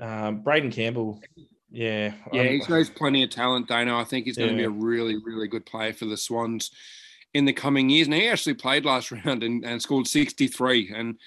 um, 0.00 0.42
Braeden 0.42 0.72
Campbell, 0.72 1.20
yeah, 1.70 2.14
Yeah, 2.32 2.42
he 2.44 2.62
shows 2.62 2.90
plenty 2.90 3.22
of 3.22 3.30
talent, 3.30 3.68
Dano. 3.68 3.98
I 3.98 4.04
think 4.04 4.26
he's 4.26 4.36
going 4.36 4.50
to 4.50 4.56
be 4.56 4.64
a 4.64 4.70
really, 4.70 5.16
really 5.24 5.48
good 5.48 5.64
player 5.64 5.92
for 5.92 6.06
the 6.06 6.16
Swans 6.16 6.70
in 7.32 7.44
the 7.44 7.52
coming 7.52 7.88
years. 7.88 8.08
And 8.08 8.14
he 8.14 8.28
actually 8.28 8.54
played 8.54 8.84
last 8.84 9.12
round 9.24 9.42
and, 9.42 9.64
and 9.64 9.80
scored 9.80 10.06
63. 10.06 10.92
And 10.94 11.18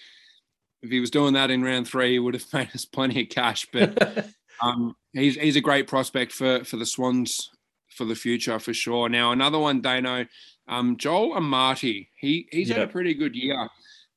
if 0.81 0.91
he 0.91 0.99
was 0.99 1.11
doing 1.11 1.33
that 1.33 1.49
in 1.49 1.63
round 1.63 1.87
three, 1.87 2.13
he 2.13 2.19
would 2.19 2.33
have 2.33 2.53
made 2.53 2.69
us 2.75 2.85
plenty 2.85 3.23
of 3.23 3.29
cash. 3.29 3.67
But 3.71 4.27
um, 4.61 4.95
he's 5.13 5.35
he's 5.35 5.55
a 5.55 5.61
great 5.61 5.87
prospect 5.87 6.31
for 6.31 6.63
for 6.63 6.77
the 6.77 6.85
Swans 6.85 7.49
for 7.89 8.05
the 8.05 8.15
future 8.15 8.59
for 8.59 8.73
sure. 8.73 9.09
Now 9.09 9.31
another 9.31 9.59
one, 9.59 9.81
Dano, 9.81 10.25
um, 10.67 10.97
Joel 10.97 11.35
Amartey. 11.35 12.07
He 12.17 12.47
he's 12.51 12.69
had 12.69 12.79
a 12.79 12.87
pretty 12.87 13.13
good 13.13 13.35
year 13.35 13.69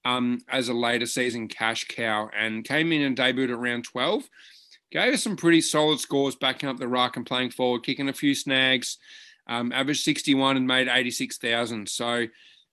um, 0.04 0.40
as 0.48 0.68
a 0.68 0.74
later 0.74 1.06
season 1.06 1.48
cash 1.48 1.86
cow 1.88 2.30
and 2.36 2.64
came 2.64 2.92
in 2.92 3.02
and 3.02 3.16
debuted 3.16 3.50
at 3.50 3.58
round 3.58 3.84
twelve. 3.84 4.28
Gave 4.90 5.14
us 5.14 5.22
some 5.22 5.36
pretty 5.36 5.60
solid 5.60 6.00
scores 6.00 6.34
backing 6.34 6.68
up 6.68 6.78
the 6.78 6.88
ruck 6.88 7.16
and 7.16 7.26
playing 7.26 7.50
forward, 7.50 7.82
kicking 7.84 8.08
a 8.08 8.12
few 8.12 8.34
snags. 8.34 8.98
Um, 9.46 9.72
averaged 9.72 10.02
61 10.02 10.58
and 10.58 10.66
made 10.66 10.88
86,000. 10.88 11.88
So 11.88 12.26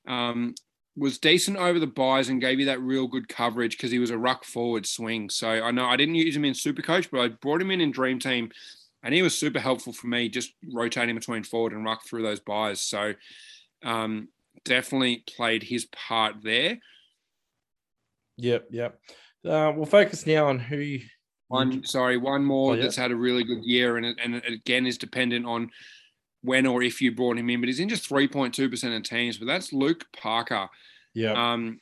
um, 0.08 0.56
was 0.97 1.17
decent 1.17 1.58
over 1.58 1.79
the 1.79 1.88
buys 1.88 2.29
and 2.29 2.39
gave 2.39 2.60
you 2.60 2.65
that 2.67 2.81
real 2.81 3.08
good 3.08 3.27
coverage 3.27 3.75
because 3.77 3.91
he 3.91 3.99
was 3.99 4.12
a 4.12 4.17
ruck 4.17 4.45
forward 4.45 4.86
swing. 4.86 5.29
So 5.29 5.49
I 5.49 5.71
know 5.71 5.86
I 5.86 5.97
didn't 5.97 6.15
use 6.15 6.36
him 6.36 6.45
in 6.45 6.53
Super 6.53 6.81
Coach, 6.81 7.12
but 7.12 7.19
I 7.19 7.27
brought 7.29 7.62
him 7.62 7.71
in 7.71 7.81
in 7.81 7.91
Dream 7.91 8.17
Team, 8.19 8.49
and 9.03 9.13
he 9.13 9.21
was 9.21 9.38
super 9.38 9.60
helpful 9.60 9.91
for 9.93 10.08
me, 10.08 10.29
just 10.29 10.53
rotating 10.73 11.15
between 11.15 11.43
forward 11.43 11.73
and 11.73 11.84
ruck 11.84 12.05
through 12.05 12.23
those 12.23 12.39
buys. 12.39 12.81
So 12.81 13.13
um, 13.84 14.29
definitely 14.63 15.23
played 15.36 15.63
his 15.63 15.86
part 15.86 16.36
there. 16.41 16.79
yep, 18.38 18.67
yep. 18.71 18.99
Uh, 19.45 19.71
we'll 19.75 19.86
focus 19.86 20.25
now 20.25 20.47
on 20.47 20.60
who. 20.60 20.97
One, 21.47 21.84
sorry, 21.86 22.17
one 22.17 22.43
more 22.43 22.71
Oh, 22.71 22.75
yeah. 22.75 22.81
that's 22.81 22.95
had 22.95 23.12
a 23.12 23.15
really 23.15 23.43
good 23.43 23.63
year, 23.63 23.97
and 23.97 24.19
and 24.19 24.41
again 24.45 24.88
is 24.88 24.97
dependent 24.97 25.45
on 25.45 25.69
when 26.45 26.65
or 26.65 26.84
if 26.84 27.01
you 27.01 27.12
brought 27.13 27.38
him 27.38 27.49
in, 27.49 27.60
but 27.60 27.67
he's 27.67 27.79
in 27.79 27.89
just 27.89 28.10
3.2% 28.10 28.95
of 28.95 29.03
teams. 29.03 29.38
But 29.38 29.47
that's 29.47 29.73
Luke 29.73 30.05
Parker. 30.13 30.69
Yeah, 31.13 31.53
Um, 31.53 31.79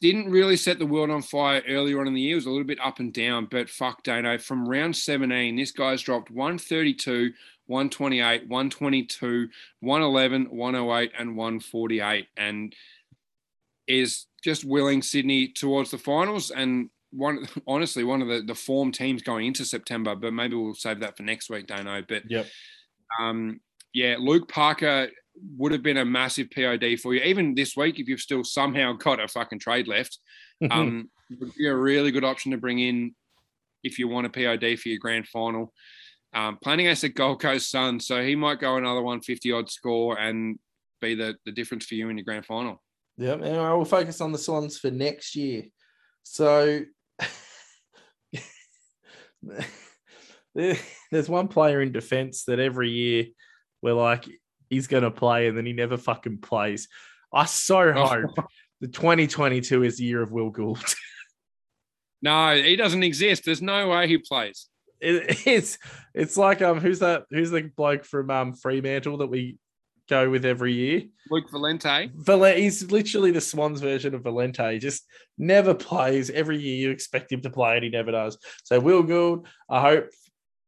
didn't 0.00 0.30
really 0.30 0.56
set 0.56 0.78
the 0.78 0.84
world 0.84 1.08
on 1.08 1.22
fire 1.22 1.62
earlier 1.66 1.98
on 2.00 2.06
in 2.06 2.12
the 2.12 2.20
year. 2.20 2.32
It 2.32 2.36
was 2.36 2.46
a 2.46 2.50
little 2.50 2.66
bit 2.66 2.80
up 2.80 2.98
and 2.98 3.12
down, 3.12 3.46
but 3.50 3.70
fuck 3.70 4.02
Dano. 4.02 4.36
From 4.36 4.68
round 4.68 4.94
17, 4.94 5.56
this 5.56 5.70
guy's 5.70 6.02
dropped 6.02 6.30
132, 6.30 7.32
128, 7.66 8.42
122, 8.42 9.48
111, 9.80 10.44
108, 10.50 11.12
and 11.18 11.36
148, 11.36 12.26
and 12.36 12.74
is 13.86 14.26
just 14.42 14.64
willing 14.64 15.00
Sydney 15.00 15.48
towards 15.48 15.90
the 15.90 15.98
finals. 15.98 16.50
And 16.50 16.90
one, 17.10 17.46
honestly, 17.66 18.04
one 18.04 18.20
of 18.20 18.28
the, 18.28 18.42
the 18.42 18.54
form 18.54 18.92
teams 18.92 19.22
going 19.22 19.46
into 19.46 19.64
September, 19.64 20.14
but 20.14 20.34
maybe 20.34 20.54
we'll 20.54 20.74
save 20.74 21.00
that 21.00 21.16
for 21.16 21.22
next 21.22 21.48
week, 21.48 21.66
Dano. 21.66 22.02
But 22.06 22.30
yep. 22.30 22.46
um, 23.18 23.60
yeah, 23.94 24.16
Luke 24.18 24.48
Parker 24.48 25.08
would 25.56 25.72
have 25.72 25.82
been 25.82 25.96
a 25.96 26.04
massive 26.04 26.50
POD 26.50 27.00
for 27.00 27.14
you. 27.14 27.22
Even 27.22 27.54
this 27.54 27.74
week, 27.76 27.98
if 27.98 28.08
you've 28.08 28.20
still 28.20 28.44
somehow 28.44 28.92
got 28.92 29.20
a 29.20 29.28
fucking 29.28 29.60
trade 29.60 29.88
left, 29.88 30.18
um, 30.70 31.08
would 31.40 31.54
be 31.54 31.68
a 31.68 31.74
really 31.74 32.10
good 32.10 32.24
option 32.24 32.52
to 32.52 32.58
bring 32.58 32.80
in 32.80 33.14
if 33.82 33.98
you 33.98 34.08
want 34.08 34.26
a 34.26 34.30
POD 34.30 34.78
for 34.78 34.88
your 34.88 34.98
grand 34.98 35.26
final. 35.28 35.72
Um, 36.34 36.58
playing 36.62 36.80
against 36.80 37.02
the 37.02 37.10
Gold 37.10 37.40
Coast 37.40 37.70
Sun, 37.70 38.00
so 38.00 38.22
he 38.22 38.34
might 38.34 38.58
go 38.58 38.76
another 38.76 39.02
150 39.02 39.52
odd 39.52 39.70
score 39.70 40.18
and 40.18 40.58
be 41.00 41.14
the, 41.14 41.36
the 41.46 41.52
difference 41.52 41.86
for 41.86 41.94
you 41.94 42.08
in 42.08 42.18
your 42.18 42.24
grand 42.24 42.44
final. 42.44 42.82
Yeah, 43.16 43.34
and 43.34 43.56
I 43.56 43.72
will 43.74 43.84
focus 43.84 44.20
on 44.20 44.32
the 44.32 44.38
Swans 44.38 44.78
for 44.78 44.90
next 44.90 45.36
year. 45.36 45.62
So 46.24 46.80
there's 50.54 51.28
one 51.28 51.46
player 51.46 51.80
in 51.80 51.92
defense 51.92 52.42
that 52.46 52.58
every 52.58 52.90
year 52.90 53.26
we're 53.84 53.92
like, 53.92 54.26
he's 54.70 54.88
going 54.88 55.04
to 55.04 55.10
play 55.12 55.46
and 55.46 55.56
then 55.56 55.66
he 55.66 55.72
never 55.72 55.96
fucking 55.96 56.38
plays. 56.38 56.88
I 57.32 57.44
so 57.44 57.92
hope 57.92 58.34
the 58.80 58.88
2022 58.88 59.84
is 59.84 59.98
the 59.98 60.04
year 60.04 60.22
of 60.22 60.32
Will 60.32 60.50
Gould. 60.50 60.82
No, 62.22 62.56
he 62.56 62.74
doesn't 62.76 63.02
exist. 63.02 63.44
There's 63.44 63.60
no 63.60 63.88
way 63.90 64.08
he 64.08 64.16
plays. 64.16 64.68
It- 64.98 65.46
it's 65.46 65.76
it's 66.14 66.38
like 66.38 66.62
um 66.62 66.80
who's 66.80 67.00
that 67.00 67.24
who's 67.30 67.50
the 67.50 67.70
bloke 67.76 68.06
from 68.06 68.30
um 68.30 68.54
Fremantle 68.54 69.18
that 69.18 69.26
we 69.26 69.58
go 70.08 70.30
with 70.30 70.46
every 70.46 70.72
year? 70.72 71.02
Luke 71.30 71.50
Valente. 71.50 72.10
Val- 72.14 72.44
he's 72.56 72.90
literally 72.90 73.30
the 73.30 73.42
Swans 73.42 73.82
version 73.82 74.14
of 74.14 74.22
Valente. 74.22 74.72
He 74.72 74.78
just 74.78 75.04
never 75.36 75.74
plays. 75.74 76.30
Every 76.30 76.58
year 76.58 76.76
you 76.76 76.90
expect 76.92 77.30
him 77.30 77.42
to 77.42 77.50
play 77.50 77.74
and 77.74 77.84
he 77.84 77.90
never 77.90 78.12
does. 78.12 78.38
So 78.62 78.80
Will 78.80 79.02
Gould, 79.02 79.46
I 79.68 79.82
hope 79.82 80.08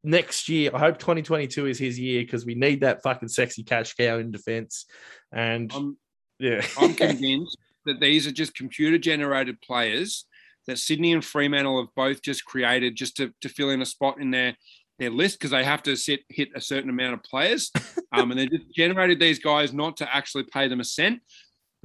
next 0.06 0.48
year, 0.48 0.70
I 0.72 0.78
hope 0.78 0.98
2022 0.98 1.66
is 1.66 1.78
his 1.78 1.98
year 1.98 2.22
because 2.22 2.46
we 2.46 2.54
need 2.54 2.80
that 2.80 3.02
fucking 3.02 3.28
sexy 3.28 3.64
cash 3.64 3.94
cow 3.94 4.18
in 4.18 4.30
defense. 4.30 4.86
And 5.32 5.70
I'm, 5.74 5.96
yeah, 6.38 6.64
I'm 6.78 6.94
convinced 6.94 7.58
that 7.84 8.00
these 8.00 8.26
are 8.26 8.32
just 8.32 8.54
computer 8.54 8.98
generated 8.98 9.60
players 9.60 10.24
that 10.66 10.78
Sydney 10.78 11.12
and 11.12 11.24
Fremantle 11.24 11.80
have 11.80 11.94
both 11.94 12.22
just 12.22 12.44
created 12.44 12.96
just 12.96 13.16
to, 13.18 13.32
to 13.40 13.48
fill 13.48 13.70
in 13.70 13.82
a 13.82 13.86
spot 13.86 14.20
in 14.20 14.30
their 14.30 14.56
their 14.98 15.10
list 15.10 15.38
because 15.38 15.50
they 15.50 15.62
have 15.62 15.82
to 15.82 15.94
sit 15.94 16.20
hit 16.30 16.48
a 16.54 16.60
certain 16.60 16.88
amount 16.88 17.14
of 17.14 17.22
players. 17.22 17.70
Um, 18.12 18.30
and 18.30 18.40
they 18.40 18.46
just 18.46 18.72
generated 18.74 19.20
these 19.20 19.40
guys 19.40 19.74
not 19.74 19.98
to 19.98 20.14
actually 20.14 20.44
pay 20.44 20.68
them 20.68 20.80
a 20.80 20.84
cent, 20.84 21.20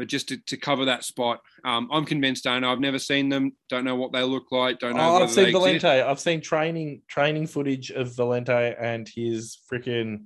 but 0.02 0.08
just 0.08 0.30
to, 0.30 0.38
to 0.48 0.58
cover 0.58 0.86
that 0.86 1.04
spot. 1.04 1.42
Um, 1.64 1.88
I'm 1.92 2.06
convinced, 2.06 2.46
don't 2.46 2.62
know. 2.62 2.72
I've 2.72 2.80
never 2.80 2.98
seen 2.98 3.30
them, 3.30 3.52
don't 3.70 3.86
know 3.86 3.96
what 3.96 4.12
they 4.12 4.24
look 4.24 4.52
like, 4.52 4.80
don't 4.80 4.96
know. 4.96 5.18
Oh, 5.18 5.22
I've 5.22 5.30
seen 5.30 5.44
they 5.44 5.50
exist. 5.52 5.86
Valente. 5.86 6.04
I've 6.04 6.20
seen 6.20 6.42
training 6.42 7.04
training 7.08 7.46
footage 7.46 7.92
of 7.92 8.08
Valente 8.08 8.76
and 8.82 9.08
his 9.08 9.60
freaking 9.72 10.24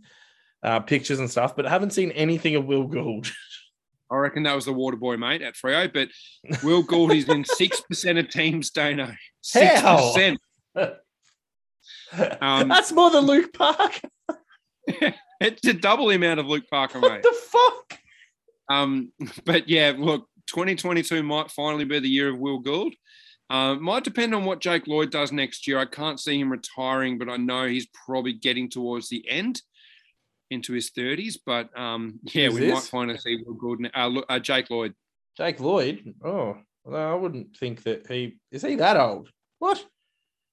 uh, 0.63 0.79
pictures 0.79 1.19
and 1.19 1.29
stuff, 1.29 1.57
but 1.57 1.65
haven't 1.65 1.89
seen 1.91 2.11
anything 2.11 2.55
of 2.55 2.63
Will 2.63 2.87
Gould. 2.87 3.29
I 4.09 4.15
reckon 4.15 4.43
that 4.43 4.55
was 4.55 4.63
the 4.63 4.71
water 4.71 4.95
boy, 4.95 5.17
mate, 5.17 5.41
at 5.41 5.55
Freo. 5.55 5.91
But 5.93 6.07
Will 6.63 6.81
Gould 6.81 7.11
is 7.11 7.27
in 7.27 7.43
6% 7.59 8.17
of 8.19 8.29
teams, 8.29 8.69
don't 8.69 8.95
know. 8.95 9.11
6%. 9.43 10.37
Um, 12.39 12.69
That's 12.69 12.93
more 12.93 13.11
than 13.11 13.25
Luke 13.25 13.51
Park. 13.51 13.99
It's 15.41 15.67
a 15.67 15.73
double 15.73 16.07
the 16.07 16.15
amount 16.15 16.39
of 16.39 16.45
Luke 16.45 16.63
Parker, 16.71 17.01
What 17.01 17.11
mate. 17.11 17.23
the 17.23 17.35
fuck? 17.49 17.99
Um, 18.69 19.11
but 19.45 19.69
yeah, 19.69 19.93
look, 19.97 20.27
2022 20.47 21.23
might 21.23 21.51
finally 21.51 21.85
be 21.85 21.99
the 21.99 22.09
year 22.09 22.29
of 22.29 22.39
Will 22.39 22.59
Gould. 22.59 22.93
Um, 23.49 23.83
might 23.83 24.03
depend 24.03 24.33
on 24.33 24.45
what 24.45 24.59
Jake 24.59 24.87
Lloyd 24.87 25.11
does 25.11 25.31
next 25.31 25.67
year. 25.67 25.77
I 25.77 25.85
can't 25.85 26.19
see 26.19 26.39
him 26.39 26.51
retiring, 26.51 27.17
but 27.19 27.29
I 27.29 27.37
know 27.37 27.67
he's 27.67 27.87
probably 28.05 28.33
getting 28.33 28.69
towards 28.69 29.09
the 29.09 29.23
end 29.29 29.61
into 30.49 30.73
his 30.73 30.89
30s. 30.91 31.37
But 31.45 31.77
um, 31.77 32.19
yeah, 32.33 32.47
Who's 32.47 32.59
we 32.59 32.67
might 32.67 32.75
this? 32.75 32.89
finally 32.89 33.17
see 33.19 33.43
Will 33.45 33.53
Gould, 33.53 33.87
uh, 33.95 34.07
look, 34.07 34.25
uh, 34.29 34.39
Jake 34.39 34.69
Lloyd. 34.71 34.95
Jake 35.37 35.59
Lloyd. 35.59 36.13
Oh, 36.23 36.57
I 36.91 37.13
wouldn't 37.13 37.55
think 37.57 37.83
that 37.83 38.07
he 38.07 38.37
is 38.51 38.61
he 38.61 38.75
that 38.75 38.97
old. 38.97 39.29
What 39.59 39.83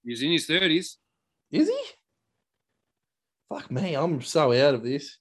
He's 0.05 0.23
in 0.23 0.33
his 0.33 0.47
30s. 0.47 0.97
is 1.53 1.69
he? 1.69 1.85
Fuck 3.49 3.71
me, 3.71 3.95
I'm 3.95 4.21
so 4.23 4.53
out 4.53 4.75
of 4.75 4.83
this. 4.83 5.19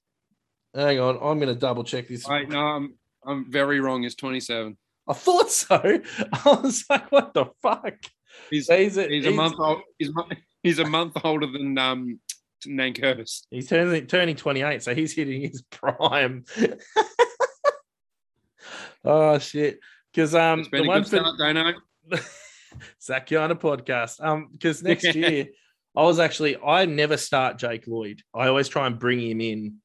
Hang 0.74 1.00
on, 1.00 1.18
I'm 1.22 1.40
gonna 1.40 1.56
double 1.56 1.84
check 1.84 2.08
this. 2.08 2.28
Wait, 2.28 2.50
no, 2.50 2.60
I'm, 2.60 2.96
I'm 3.26 3.52
very 3.52 3.80
wrong. 3.80 4.04
He's 4.04 4.16
27. 4.16 4.78
I 5.08 5.14
thought 5.14 5.52
so. 5.52 5.76
I 6.34 6.60
was 6.64 6.86
like, 6.90 7.12
what 7.12 7.34
the 7.34 7.46
fuck? 7.62 7.96
He's, 8.50 8.68
So 8.68 8.78
he's 8.78 8.98
a, 8.98 9.08
he's 9.08 9.26
a 9.26 9.32
month 9.32 9.56
old. 9.60 9.82
He's, 9.98 10.12
he's 10.64 10.80
a 10.80 10.86
month 10.86 11.18
older 11.24 11.48
than 11.48 11.78
um, 11.78 12.20
Nankervis. 12.66 13.46
He's 13.50 13.68
turning 13.68 14.08
turning 14.08 14.36
28, 14.36 14.84
so 14.84 14.96
he's 14.96 15.14
hitting 15.14 15.42
his 15.42 15.64
prime. 15.64 16.46
oh 19.06 19.40
shit. 19.40 19.80
Because 20.14 20.36
um 20.36 20.62
It's 20.62 20.70
the 20.70 20.84
a 20.84 20.88
one 20.88 21.04
for 21.04 21.54
know. 21.54 21.74
Sakiana 23.02 23.60
podcast. 23.60 24.24
Um, 24.24 24.50
because 24.52 24.84
next 24.84 25.04
year 25.16 25.48
I 25.96 26.04
was 26.04 26.20
actually 26.20 26.58
I 26.58 26.86
never 26.86 27.18
start 27.18 27.58
Jake 27.58 27.88
Lloyd. 27.88 28.22
I 28.34 28.48
always 28.48 28.68
try 28.68 28.88
and 28.88 29.00
bring 29.00 29.20
him 29.20 29.42
in. 29.42 29.78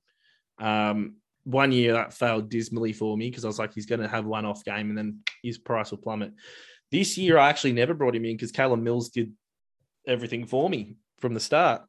Um, 0.58 1.16
one 1.44 1.70
year 1.70 1.92
that 1.92 2.12
failed 2.12 2.48
dismally 2.48 2.92
for 2.92 3.16
me 3.16 3.30
because 3.30 3.44
I 3.44 3.48
was 3.48 3.58
like, 3.58 3.72
he's 3.72 3.86
going 3.86 4.00
to 4.00 4.08
have 4.08 4.24
one 4.24 4.44
off 4.44 4.64
game 4.64 4.88
and 4.88 4.98
then 4.98 5.20
his 5.42 5.58
price 5.58 5.92
will 5.92 5.98
plummet. 5.98 6.32
This 6.90 7.16
year, 7.16 7.38
I 7.38 7.48
actually 7.48 7.72
never 7.72 7.94
brought 7.94 8.16
him 8.16 8.24
in 8.24 8.36
because 8.36 8.50
Callum 8.50 8.82
Mills 8.82 9.10
did 9.10 9.32
everything 10.06 10.44
for 10.44 10.68
me 10.68 10.96
from 11.18 11.34
the 11.34 11.40
start. 11.40 11.82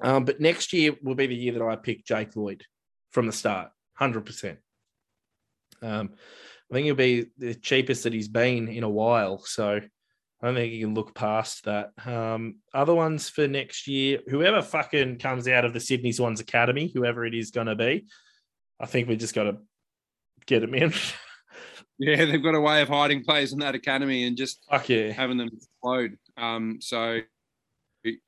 Um, 0.00 0.24
but 0.24 0.40
next 0.40 0.72
year 0.72 0.94
will 1.02 1.14
be 1.14 1.26
the 1.26 1.34
year 1.34 1.52
that 1.54 1.62
I 1.62 1.76
pick 1.76 2.04
Jake 2.04 2.36
Lloyd 2.36 2.64
from 3.10 3.26
the 3.26 3.32
start, 3.32 3.70
hundred 3.94 4.26
percent. 4.26 4.58
Um, 5.80 6.10
I 6.70 6.74
think 6.74 6.86
he'll 6.86 6.94
be 6.94 7.26
the 7.38 7.54
cheapest 7.54 8.04
that 8.04 8.12
he's 8.12 8.28
been 8.28 8.68
in 8.68 8.82
a 8.82 8.88
while, 8.88 9.38
so 9.38 9.80
I 10.44 10.48
don't 10.48 10.56
think 10.56 10.74
you 10.74 10.84
can 10.84 10.94
look 10.94 11.14
past 11.14 11.64
that. 11.64 11.92
Um, 12.04 12.56
other 12.74 12.94
ones 12.94 13.30
for 13.30 13.48
next 13.48 13.86
year, 13.86 14.18
whoever 14.28 14.60
fucking 14.60 15.16
comes 15.18 15.48
out 15.48 15.64
of 15.64 15.72
the 15.72 15.80
Sydney 15.80 16.12
Swans 16.12 16.38
Academy, 16.38 16.90
whoever 16.92 17.24
it 17.24 17.32
is 17.32 17.50
going 17.50 17.68
to 17.68 17.74
be, 17.74 18.04
I 18.78 18.84
think 18.84 19.08
we 19.08 19.16
just 19.16 19.34
got 19.34 19.44
to 19.44 19.56
get 20.46 20.62
him 20.62 20.74
in. 20.74 20.92
Yeah, 21.96 22.24
they've 22.24 22.42
got 22.42 22.56
a 22.56 22.60
way 22.60 22.82
of 22.82 22.88
hiding 22.88 23.22
players 23.22 23.52
in 23.52 23.60
that 23.60 23.76
academy 23.76 24.24
and 24.24 24.36
just 24.36 24.64
Fuck 24.68 24.88
yeah. 24.88 25.12
having 25.12 25.36
them 25.36 25.48
explode. 25.52 26.18
Um, 26.36 26.78
so 26.80 27.20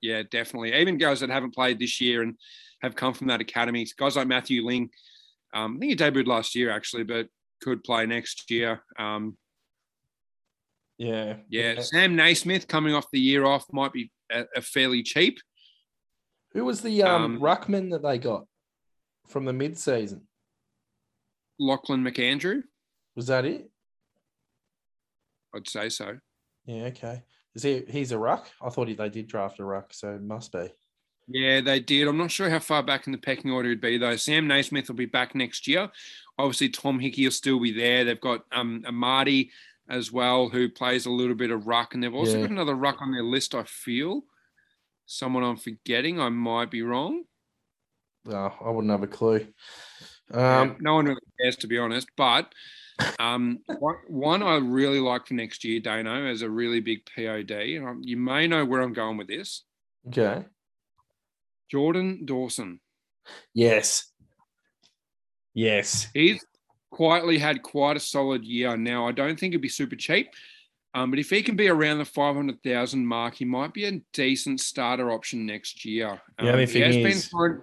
yeah, 0.00 0.22
definitely. 0.30 0.72
Even 0.72 0.98
guys 0.98 1.18
that 1.18 1.30
haven't 1.30 1.52
played 1.52 1.80
this 1.80 2.00
year 2.00 2.22
and 2.22 2.36
have 2.80 2.94
come 2.94 3.12
from 3.12 3.26
that 3.26 3.40
academy, 3.40 3.84
guys 3.98 4.14
like 4.14 4.28
Matthew 4.28 4.64
Ling. 4.64 4.90
Um, 5.52 5.76
I 5.76 5.80
think 5.80 5.90
he 5.90 5.96
debuted 5.96 6.28
last 6.28 6.54
year 6.54 6.70
actually, 6.70 7.02
but 7.02 7.26
could 7.60 7.82
play 7.82 8.06
next 8.06 8.48
year. 8.52 8.84
Um, 9.00 9.36
Yeah. 10.98 11.36
yeah, 11.50 11.80
Sam 11.80 12.16
Naismith 12.16 12.68
coming 12.68 12.94
off 12.94 13.10
the 13.12 13.20
year 13.20 13.44
off 13.44 13.64
might 13.72 13.92
be 13.92 14.10
a, 14.30 14.44
a 14.56 14.60
fairly 14.62 15.02
cheap. 15.02 15.38
Who 16.52 16.64
was 16.64 16.80
the 16.80 17.02
um, 17.02 17.22
Um, 17.36 17.40
ruckman 17.40 17.90
that 17.90 18.02
they 18.02 18.16
got 18.18 18.46
from 19.28 19.44
the 19.44 19.52
mid 19.52 19.76
season? 19.78 20.26
Lachlan 21.58 22.02
McAndrew, 22.02 22.62
Was 23.14 23.26
that 23.26 23.44
it? 23.44 23.70
I'd 25.54 25.68
say 25.68 25.88
so. 25.88 26.18
Yeah. 26.66 26.84
Okay. 26.84 27.22
Is 27.54 27.62
he? 27.62 27.84
He's 27.88 28.12
a 28.12 28.18
ruck. 28.18 28.48
I 28.60 28.68
thought 28.68 28.88
he, 28.88 28.94
they 28.94 29.08
did 29.08 29.28
draft 29.28 29.60
a 29.60 29.64
ruck, 29.64 29.94
so 29.94 30.14
it 30.14 30.22
must 30.22 30.52
be. 30.52 30.68
Yeah, 31.28 31.60
they 31.60 31.80
did. 31.80 32.06
I'm 32.06 32.18
not 32.18 32.30
sure 32.30 32.50
how 32.50 32.58
far 32.58 32.82
back 32.82 33.06
in 33.06 33.12
the 33.12 33.18
pecking 33.18 33.50
order 33.50 33.68
it'd 33.68 33.80
be 33.80 33.98
though. 33.98 34.16
Sam 34.16 34.46
Naismith 34.46 34.88
will 34.88 34.96
be 34.96 35.06
back 35.06 35.34
next 35.34 35.66
year. 35.66 35.90
Obviously, 36.38 36.68
Tom 36.68 37.00
Hickey 37.00 37.24
will 37.24 37.32
still 37.32 37.58
be 37.58 37.72
there. 37.72 38.04
They've 38.04 38.20
got 38.20 38.42
um, 38.52 38.82
Amartey 38.86 39.50
as 39.88 40.10
well, 40.12 40.48
who 40.48 40.68
plays 40.68 41.06
a 41.06 41.10
little 41.10 41.34
bit 41.36 41.50
of 41.50 41.66
ruck, 41.66 41.94
and 41.94 42.02
they've 42.02 42.14
also 42.14 42.36
Yeah. 42.36 42.42
got 42.42 42.50
another 42.50 42.74
ruck 42.74 43.00
on 43.00 43.12
their 43.12 43.22
list. 43.22 43.54
I 43.54 43.64
feel 43.64 44.22
someone 45.06 45.44
I'm 45.44 45.56
forgetting. 45.56 46.20
I 46.20 46.28
might 46.28 46.70
be 46.70 46.82
wrong. 46.82 47.24
No, 48.24 48.52
I 48.60 48.70
wouldn't 48.70 48.90
have 48.90 49.02
a 49.04 49.06
clue. 49.06 49.46
Yeah, 50.34 50.60
Um, 50.62 50.76
no 50.80 50.94
one 50.94 51.04
really 51.06 51.20
cares, 51.40 51.56
to 51.58 51.68
be 51.68 51.78
honest. 51.78 52.08
But 52.16 52.52
um, 53.20 53.60
one, 53.78 53.96
one 54.08 54.42
I 54.42 54.56
really 54.56 54.98
like 54.98 55.26
for 55.26 55.34
next 55.34 55.62
year, 55.62 55.78
Dano, 55.78 56.26
as 56.26 56.42
a 56.42 56.50
really 56.50 56.80
big 56.80 57.06
POD. 57.06 57.50
You 58.02 58.16
may 58.16 58.48
know 58.48 58.64
where 58.64 58.80
I'm 58.80 58.92
going 58.92 59.16
with 59.16 59.28
this. 59.28 59.64
okay. 60.08 60.44
Jordan 61.70 62.24
Dawson. 62.24 62.80
Yes. 63.54 64.10
Yes. 65.54 66.08
He's 66.14 66.44
quietly 66.90 67.38
had 67.38 67.62
quite 67.62 67.96
a 67.96 68.00
solid 68.00 68.44
year. 68.44 68.76
Now, 68.76 69.06
I 69.06 69.12
don't 69.12 69.38
think 69.38 69.52
it'd 69.52 69.62
be 69.62 69.68
super 69.68 69.96
cheap, 69.96 70.28
um, 70.94 71.10
but 71.10 71.18
if 71.18 71.30
he 71.30 71.42
can 71.42 71.56
be 71.56 71.68
around 71.68 71.98
the 71.98 72.04
500,000 72.04 73.06
mark, 73.06 73.34
he 73.34 73.44
might 73.44 73.74
be 73.74 73.84
a 73.84 74.00
decent 74.12 74.60
starter 74.60 75.10
option 75.10 75.44
next 75.46 75.84
year. 75.84 76.20
The 76.38 76.50
only 76.52 76.64
Um, 76.64 76.68
thing 76.68 76.76
he 76.76 76.86
has 76.86 76.96
is- 76.96 77.02
been 77.02 77.30
thrown, 77.30 77.62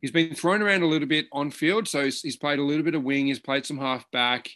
he's 0.00 0.10
been 0.12 0.34
thrown 0.34 0.62
around 0.62 0.82
a 0.82 0.86
little 0.86 1.08
bit 1.08 1.26
on 1.32 1.50
field, 1.50 1.88
so 1.88 2.04
he's, 2.04 2.22
he's 2.22 2.36
played 2.36 2.58
a 2.58 2.62
little 2.64 2.84
bit 2.84 2.94
of 2.94 3.02
wing, 3.02 3.26
he's 3.26 3.40
played 3.40 3.66
some 3.66 3.78
half 3.78 4.08
back 4.10 4.48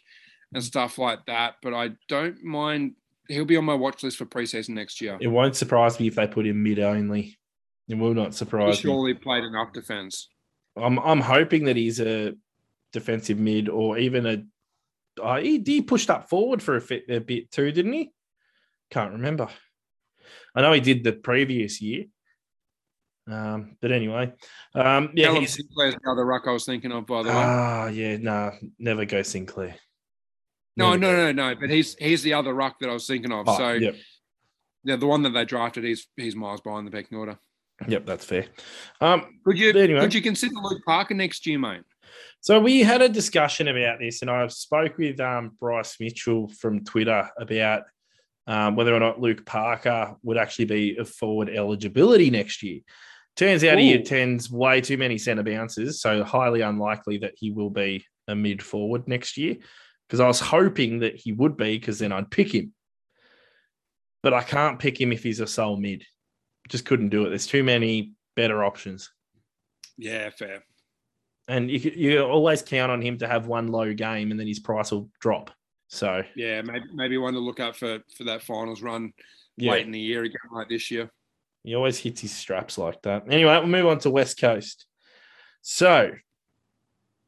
and 0.53 0.63
stuff 0.63 0.97
like 0.97 1.25
that. 1.25 1.55
But 1.61 1.73
I 1.73 1.91
don't 2.07 2.43
mind. 2.43 2.93
He'll 3.29 3.45
be 3.45 3.57
on 3.57 3.65
my 3.65 3.73
watch 3.73 4.03
list 4.03 4.17
for 4.17 4.25
preseason 4.25 4.69
next 4.69 4.99
year. 5.01 5.17
It 5.19 5.27
won't 5.27 5.55
surprise 5.55 5.99
me 5.99 6.07
if 6.07 6.15
they 6.15 6.27
put 6.27 6.45
him 6.45 6.61
mid 6.61 6.77
only. 6.79 7.37
It 7.87 7.95
will 7.95 8.13
not 8.13 8.27
He 8.27 8.31
surprise 8.33 8.83
me. 8.83 8.89
surely 8.91 9.13
played 9.13 9.43
enough 9.45 9.73
defense. 9.73 10.29
I'm 10.75 10.99
I'm 10.99 11.21
hoping 11.21 11.65
that 11.65 11.75
he's 11.75 11.99
a 11.99 12.35
defensive 12.93 13.37
mid 13.39 13.67
or 13.69 13.97
even 13.97 14.25
a. 14.25 14.43
Uh, 15.21 15.39
he, 15.39 15.61
he 15.65 15.81
pushed 15.81 16.09
up 16.09 16.29
forward 16.29 16.63
for 16.63 16.75
a, 16.77 16.81
fit, 16.81 17.03
a 17.09 17.19
bit 17.19 17.51
too, 17.51 17.71
didn't 17.71 17.93
he? 17.93 18.11
Can't 18.89 19.11
remember. 19.13 19.47
I 20.55 20.61
know 20.61 20.71
he 20.71 20.79
did 20.79 21.03
the 21.03 21.13
previous 21.13 21.81
year. 21.81 22.05
Um, 23.29 23.77
but 23.81 23.91
anyway, 23.91 24.33
um, 24.75 25.11
yeah, 25.15 25.27
Callum 25.27 25.41
he's, 25.41 25.53
Sinclair's 25.55 25.95
the 25.95 26.11
other 26.11 26.25
ruck 26.25 26.43
I 26.45 26.51
was 26.51 26.65
thinking 26.65 26.91
of, 26.91 27.05
by 27.05 27.23
the 27.23 27.29
way. 27.29 27.35
ah, 27.35 27.87
yeah, 27.87 28.17
nah, 28.17 28.51
never 28.79 29.05
go 29.05 29.21
Sinclair. 29.21 29.75
No, 30.75 30.95
Never 30.95 31.15
no, 31.15 31.31
no, 31.31 31.49
no. 31.49 31.55
But 31.59 31.69
he's 31.69 31.95
he's 31.95 32.21
the 32.23 32.33
other 32.33 32.53
ruck 32.53 32.79
that 32.79 32.89
I 32.89 32.93
was 32.93 33.07
thinking 33.07 33.31
of. 33.31 33.47
Oh, 33.47 33.57
so 33.57 33.73
yep, 33.73 33.95
yeah, 34.83 34.95
the 34.97 35.05
one 35.07 35.21
that 35.23 35.29
they 35.29 35.45
drafted, 35.45 35.83
he's 35.85 36.07
he's 36.17 36.35
miles 36.35 36.59
behind 36.61 36.85
the 36.87 36.91
pecking 36.91 37.17
order. 37.17 37.37
yep, 37.87 38.05
that's 38.05 38.25
fair. 38.25 38.47
Um, 38.99 39.39
Could 39.45 39.57
you 39.57 39.69
Anyway. 39.69 39.99
could 40.01 40.13
you 40.13 40.21
consider 40.21 40.55
Luke 40.55 40.81
Parker 40.85 41.13
next 41.13 41.45
year, 41.45 41.59
mate? 41.59 41.83
So 42.43 42.59
we 42.59 42.81
had 42.81 43.01
a 43.01 43.07
discussion 43.07 43.69
about 43.69 43.99
this, 43.99 44.21
and 44.21 44.29
I 44.29 44.45
spoke 44.47 44.97
with 44.97 45.17
um, 45.21 45.51
Bryce 45.61 45.95
Mitchell 46.01 46.49
from 46.49 46.83
Twitter 46.83 47.29
about 47.39 47.83
um, 48.47 48.75
whether 48.75 48.93
or 48.93 48.99
not 48.99 49.21
Luke 49.21 49.45
Parker 49.45 50.17
would 50.23 50.35
actually 50.35 50.65
be 50.65 50.97
a 50.97 51.05
forward 51.05 51.47
eligibility 51.47 52.29
next 52.29 52.61
year. 52.61 52.81
Turns 53.37 53.63
out 53.63 53.77
he 53.77 53.93
attends 53.93 54.51
way 54.51 54.81
too 54.81 54.97
many 54.97 55.17
centre 55.17 55.41
bounces, 55.41 56.01
so 56.01 56.21
highly 56.21 56.59
unlikely 56.59 57.19
that 57.19 57.31
he 57.37 57.51
will 57.51 57.69
be 57.69 58.05
a 58.27 58.35
mid 58.35 58.61
forward 58.61 59.07
next 59.07 59.37
year. 59.37 59.55
Because 60.05 60.19
I 60.19 60.27
was 60.27 60.41
hoping 60.41 60.99
that 60.99 61.15
he 61.15 61.31
would 61.31 61.55
be, 61.55 61.77
because 61.77 61.99
then 61.99 62.11
I'd 62.11 62.29
pick 62.29 62.53
him. 62.53 62.73
But 64.21 64.33
I 64.33 64.43
can't 64.43 64.79
pick 64.79 64.99
him 64.99 65.13
if 65.13 65.23
he's 65.23 65.39
a 65.39 65.47
sole 65.47 65.77
mid. 65.77 66.03
Just 66.67 66.83
couldn't 66.83 67.07
do 67.07 67.25
it. 67.25 67.29
There's 67.29 67.47
too 67.47 67.63
many 67.63 68.11
better 68.35 68.65
options 68.65 69.09
Yeah, 69.97 70.29
fair. 70.29 70.63
And 71.47 71.69
you 71.69 71.91
you 71.95 72.21
always 72.21 72.61
count 72.61 72.91
on 72.91 73.01
him 73.01 73.17
to 73.19 73.27
have 73.27 73.47
one 73.47 73.67
low 73.67 73.93
game, 73.93 74.31
and 74.31 74.39
then 74.39 74.47
his 74.47 74.59
price 74.59 74.91
will 74.91 75.09
drop. 75.19 75.51
So 75.87 76.23
Yeah, 76.35 76.61
maybe 76.61 76.85
maybe 76.93 77.17
one 77.17 77.33
to 77.33 77.39
look 77.39 77.59
out 77.59 77.75
for 77.75 77.99
for 78.17 78.23
that 78.25 78.41
finals 78.41 78.81
run 78.81 79.13
yeah, 79.57 79.71
late 79.71 79.85
in 79.85 79.91
the 79.91 79.99
year 79.99 80.23
again, 80.23 80.39
like 80.51 80.69
this 80.69 80.89
year. 80.89 81.11
he 81.63 81.75
always 81.75 81.99
hits 81.99 82.21
his 82.21 82.31
straps 82.31 82.77
like 82.77 83.01
that. 83.03 83.23
Anyway, 83.29 83.53
we'll 83.57 83.67
move 83.67 83.85
on 83.85 83.99
to 83.99 84.09
West 84.09 84.39
Coast. 84.39 84.85
So, 85.61 86.11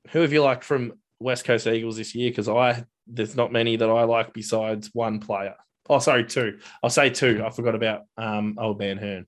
who 0.10 0.20
have 0.22 0.34
you 0.34 0.42
liked 0.42 0.64
from 0.64 0.94
West 1.20 1.46
Coast 1.46 1.68
Eagles 1.68 1.98
this 1.98 2.16
year? 2.16 2.32
Because 2.32 2.50
I 2.50 2.86
there's 3.08 3.36
not 3.36 3.52
many 3.52 3.76
that 3.76 3.90
I 3.90 4.04
like 4.04 4.34
besides 4.34 4.90
one 4.94 5.20
player. 5.20 5.54
Oh, 5.88 6.00
sorry, 6.00 6.26
two. 6.26 6.58
I'll 6.82 6.90
say 6.90 7.12
two. 7.12 7.44
I 7.46 7.52
forgot 7.52 7.76
about 7.76 8.02
um, 8.18 8.58
Old 8.60 8.80
Man 8.80 8.98
Hearn. 8.98 9.28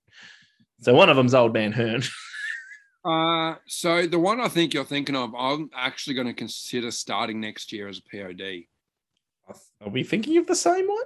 So 0.80 0.92
one 0.92 1.08
of 1.08 1.16
them's 1.16 1.34
Old 1.34 1.52
Man 1.52 1.70
Hearn. 1.72 2.02
Uh, 3.04 3.54
so 3.66 4.06
the 4.06 4.18
one 4.18 4.40
I 4.40 4.48
think 4.48 4.74
you're 4.74 4.84
thinking 4.84 5.16
of, 5.16 5.34
I'm 5.34 5.70
actually 5.74 6.14
going 6.14 6.26
to 6.26 6.32
consider 6.34 6.90
starting 6.90 7.40
next 7.40 7.72
year 7.72 7.88
as 7.88 7.98
a 7.98 8.02
POD. 8.16 8.64
Are 9.80 9.88
we 9.90 10.02
thinking 10.02 10.36
of 10.36 10.46
the 10.46 10.54
same 10.56 10.86
one? 10.86 11.04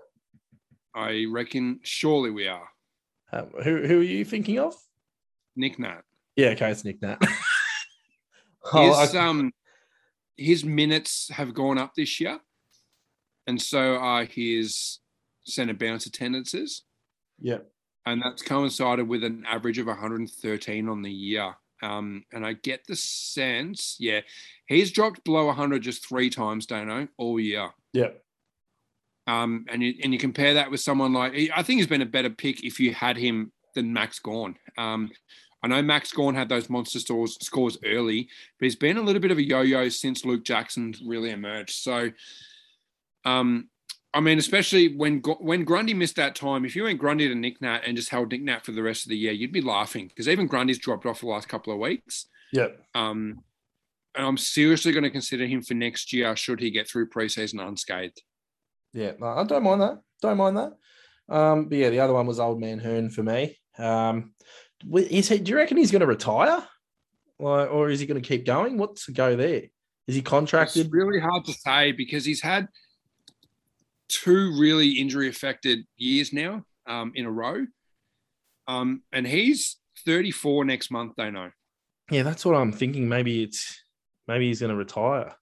I 0.94 1.26
reckon 1.31 1.81
surely 1.83 2.31
we 2.31 2.48
are. 2.48 2.68
Um, 3.33 3.48
who 3.62 3.87
who 3.87 4.00
are 4.00 4.05
you 4.05 4.24
thinking 4.24 4.59
of? 4.59 4.74
Nick 5.57 5.78
Nat. 5.78 6.02
Yeah, 6.37 6.48
okay, 6.48 6.70
it's 6.70 6.85
Nick 6.85 7.00
Nat. 7.02 7.20
Oh, 8.72 9.00
His 9.00 9.12
I- 9.16 9.26
um 9.26 9.50
his 10.37 10.64
minutes 10.64 11.28
have 11.31 11.52
gone 11.52 11.78
up 11.78 11.94
this 11.96 12.20
year, 12.20 12.38
and 13.48 13.61
so 13.61 13.96
are 13.96 14.24
his 14.24 15.00
centre 15.44 15.74
bounce 15.74 16.07
attendances, 16.07 16.85
yeah. 17.40 17.59
and 18.07 18.22
that's 18.22 18.40
coincided 18.40 19.09
with 19.09 19.24
an 19.24 19.44
average 19.48 19.78
of 19.78 19.88
113 19.88 20.88
on 20.88 21.02
the 21.02 21.11
year. 21.11 21.55
Um, 21.83 22.25
and 22.33 22.47
I 22.47 22.55
get 22.55 22.87
the 22.87 22.97
sense, 22.97 23.97
yeah, 23.99 24.21
he's 24.66 24.92
dropped 24.92 25.25
below 25.25 25.47
100 25.47 25.83
just 25.83 26.07
three 26.07 26.31
times, 26.31 26.66
Dano, 26.66 27.09
all 27.18 27.40
year. 27.40 27.71
Yeah. 27.92 28.11
Um, 29.27 29.66
and 29.68 29.83
you 29.83 29.95
and 30.03 30.12
you 30.12 30.18
compare 30.18 30.55
that 30.55 30.71
with 30.71 30.81
someone 30.81 31.12
like 31.12 31.33
I 31.55 31.62
think 31.62 31.79
he's 31.79 31.87
been 31.87 32.03
a 32.03 32.07
better 32.07 32.31
pick 32.31 32.64
if 32.64 32.81
you 32.81 32.92
had 32.92 33.16
him 33.16 33.53
than 33.75 33.92
Max 33.92 34.18
Gawn. 34.18 34.57
Um, 34.77 35.11
I 35.62 35.68
know 35.68 35.81
Max 35.81 36.12
Gawn 36.12 36.35
had 36.35 36.49
those 36.49 36.68
monster 36.68 36.99
scores 36.99 37.38
scores 37.40 37.79
early, 37.85 38.29
but 38.59 38.64
he's 38.64 38.77
been 38.77 38.97
a 38.97 39.03
little 39.03 39.23
bit 39.23 39.31
of 39.31 39.38
a 39.38 39.42
yo-yo 39.42 39.88
since 39.88 40.25
Luke 40.25 40.45
Jackson 40.45 40.95
really 41.07 41.31
emerged. 41.31 41.77
So, 41.77 42.11
um, 43.25 43.68
I 44.14 44.20
mean, 44.20 44.38
especially 44.38 44.94
when 44.94 45.20
when 45.40 45.64
Grundy 45.64 45.94
missed 45.94 46.16
that 46.16 46.35
time, 46.35 46.64
if 46.64 46.77
you 46.77 46.85
went 46.85 46.98
Grundy 46.98 47.29
to 47.29 47.35
Nick 47.35 47.61
Nat 47.62 47.83
and 47.87 47.96
just 47.96 48.11
held 48.11 48.31
Nick 48.31 48.42
Nat 48.42 48.64
for 48.64 48.72
the 48.72 48.83
rest 48.83 49.05
of 49.05 49.09
the 49.11 49.16
year, 49.16 49.33
you'd 49.33 49.53
be 49.53 49.62
laughing 49.62 50.09
because 50.09 50.29
even 50.29 50.46
Grundy's 50.46 50.79
dropped 50.79 51.07
off 51.07 51.20
the 51.20 51.27
last 51.27 51.48
couple 51.48 51.72
of 51.72 51.79
weeks. 51.79 52.27
Yep. 52.53 52.79
Um, 52.94 53.42
and 54.14 54.27
I'm 54.27 54.37
seriously 54.37 54.92
going 54.92 55.05
to 55.05 55.11
consider 55.11 55.46
him 55.46 55.62
for 55.62 55.72
next 55.72 56.12
year 56.12 56.37
should 56.37 56.61
he 56.61 56.70
get 56.70 56.87
through 56.88 57.09
preseason 57.09 57.66
unscathed. 57.66 58.20
Yeah, 58.92 59.12
no, 59.18 59.29
I 59.29 59.44
don't 59.44 59.62
mind 59.62 59.81
that. 59.81 60.01
Don't 60.20 60.37
mind 60.37 60.59
that. 60.59 60.72
Um, 61.35 61.68
but 61.70 61.79
yeah, 61.79 61.88
the 61.88 62.01
other 62.01 62.12
one 62.12 62.27
was 62.27 62.38
Old 62.38 62.61
Man 62.61 62.79
Hearn 62.79 63.09
for 63.09 63.22
me. 63.22 63.59
Um, 63.79 64.35
is 64.94 65.29
he, 65.29 65.38
do 65.38 65.53
you 65.53 65.57
reckon 65.57 65.79
he's 65.79 65.90
going 65.90 66.01
to 66.01 66.07
retire, 66.07 66.62
or, 67.38 67.66
or 67.66 67.88
is 67.88 68.01
he 68.01 68.07
going 68.07 68.20
to 68.20 68.29
keep 68.29 68.44
going? 68.44 68.77
What's 68.77 69.07
the 69.07 69.12
go 69.12 69.35
there? 69.37 69.62
Is 70.07 70.14
he 70.14 70.18
It's 70.18 70.29
contracted? 70.29 70.88
really 70.90 71.20
hard 71.20 71.46
to 71.46 71.55
say 71.55 71.92
because 71.92 72.27
he's 72.27 72.42
had 72.42 72.68
two 74.12 74.57
really 74.59 74.90
injury 74.92 75.29
affected 75.29 75.81
years 75.96 76.33
now 76.33 76.64
um, 76.87 77.12
in 77.14 77.25
a 77.25 77.31
row. 77.31 77.66
Um, 78.68 79.03
and 79.12 79.27
he's 79.27 79.79
34 80.05 80.64
next 80.64 80.90
month, 80.90 81.14
they 81.16 81.31
know. 81.31 81.51
Yeah, 82.11 82.22
that's 82.22 82.44
what 82.44 82.55
I'm 82.57 82.72
thinking. 82.72 83.09
Maybe 83.09 83.42
it's 83.42 83.83
maybe 84.29 84.48
he's 84.48 84.61
going 84.61 84.70
to 84.70 84.77
retire. 84.77 85.35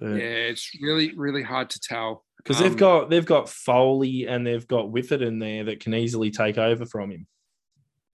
Yeah, 0.00 0.08
it's 0.16 0.70
really, 0.80 1.12
really 1.16 1.42
hard 1.42 1.70
to 1.70 1.80
tell. 1.80 2.24
because 2.36 2.60
they've 2.60 2.70
Um, 2.70 2.76
got 2.76 3.10
they've 3.10 3.26
got 3.26 3.48
Foley 3.48 4.26
and 4.28 4.46
they've 4.46 4.66
got 4.66 4.86
Whifford 4.92 5.22
in 5.22 5.38
there 5.40 5.64
that 5.64 5.80
can 5.80 5.92
easily 5.94 6.30
take 6.30 6.56
over 6.56 6.86
from 6.86 7.10
him. 7.10 7.26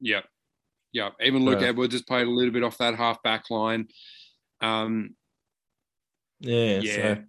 Yeah. 0.00 0.22
Yeah. 0.92 1.11
Even 1.20 1.44
Luke. 1.44 1.61
Edwards 1.61 1.92
has 1.92 2.02
played 2.02 2.26
a 2.26 2.30
little 2.30 2.52
bit 2.52 2.62
off 2.62 2.78
that 2.78 2.94
half 2.94 3.22
back 3.22 3.50
line. 3.50 3.88
Um, 4.61 5.14
Yeah, 6.40 6.80
Yeah. 6.80 7.14
So, 7.14 7.22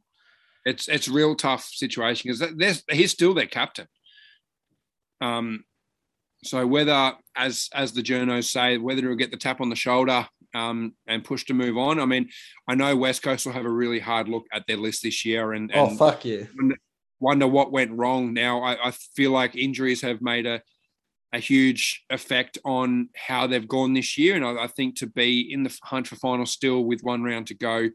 it's 0.65 0.87
it's 0.87 1.07
a 1.07 1.13
real 1.13 1.35
tough 1.35 1.63
situation 1.65 2.31
because 2.31 2.83
he's 2.89 3.11
still 3.11 3.33
their 3.33 3.45
captain. 3.45 3.87
Um, 5.21 5.63
so 6.43 6.65
whether, 6.67 7.13
as 7.35 7.69
as 7.73 7.93
the 7.93 8.01
journos 8.01 8.45
say, 8.45 8.77
whether 8.77 9.01
he'll 9.01 9.15
get 9.15 9.31
the 9.31 9.37
tap 9.37 9.61
on 9.61 9.69
the 9.69 9.75
shoulder 9.75 10.27
um, 10.53 10.93
and 11.07 11.23
push 11.23 11.45
to 11.45 11.53
move 11.53 11.77
on. 11.77 11.99
I 11.99 12.05
mean, 12.05 12.29
I 12.67 12.75
know 12.75 12.95
West 12.95 13.23
Coast 13.23 13.45
will 13.45 13.53
have 13.53 13.65
a 13.65 13.69
really 13.69 13.99
hard 13.99 14.27
look 14.27 14.45
at 14.51 14.65
their 14.67 14.77
list 14.77 15.03
this 15.03 15.25
year 15.25 15.53
and, 15.53 15.71
oh 15.73 15.95
fuck 15.95 16.25
yeah, 16.25 16.43
wonder 17.19 17.47
what 17.47 17.71
went 17.71 17.91
wrong. 17.91 18.33
Now 18.33 18.61
I, 18.61 18.87
I 18.87 18.91
feel 18.91 19.31
like 19.31 19.55
injuries 19.55 20.01
have 20.01 20.21
made 20.21 20.45
a 20.45 20.61
a 21.33 21.39
huge 21.39 22.05
effect 22.09 22.57
on 22.63 23.09
how 23.13 23.45
they've 23.45 23.67
gone 23.67 23.93
this 23.93 24.17
year, 24.17 24.35
and 24.35 24.45
I, 24.45 24.63
I 24.63 24.67
think 24.67 24.95
to 24.97 25.07
be 25.07 25.51
in 25.51 25.63
the 25.63 25.77
hunt 25.83 26.07
for 26.07 26.15
final 26.15 26.45
still 26.45 26.85
with 26.85 27.01
one 27.01 27.23
round 27.23 27.47
to 27.47 27.53
go 27.55 27.89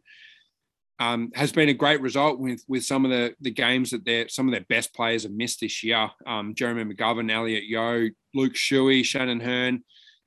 um, 1.01 1.31
has 1.35 1.51
been 1.51 1.71
a 1.71 1.75
great 1.75 2.01
result 2.01 2.39
with 2.39 2.63
with 2.69 2.85
some 2.85 3.05
of 3.05 3.11
the 3.11 3.35
the 3.41 3.51
games 3.51 3.91
that 3.91 4.05
their 4.05 4.29
some 4.29 4.47
of 4.47 4.53
their 4.53 4.67
best 4.69 4.95
players 4.95 5.25
have 5.25 5.33
missed 5.33 5.61
this 5.61 5.83
year. 5.83 6.11
Um, 6.27 6.55
Jeremy 6.55 6.95
McGovern, 6.95 7.33
Elliot 7.33 7.65
Yeo, 7.65 8.11
Luke 8.35 8.55
Shuey, 8.55 9.05
Shannon 9.05 9.41
Hearn. 9.41 9.83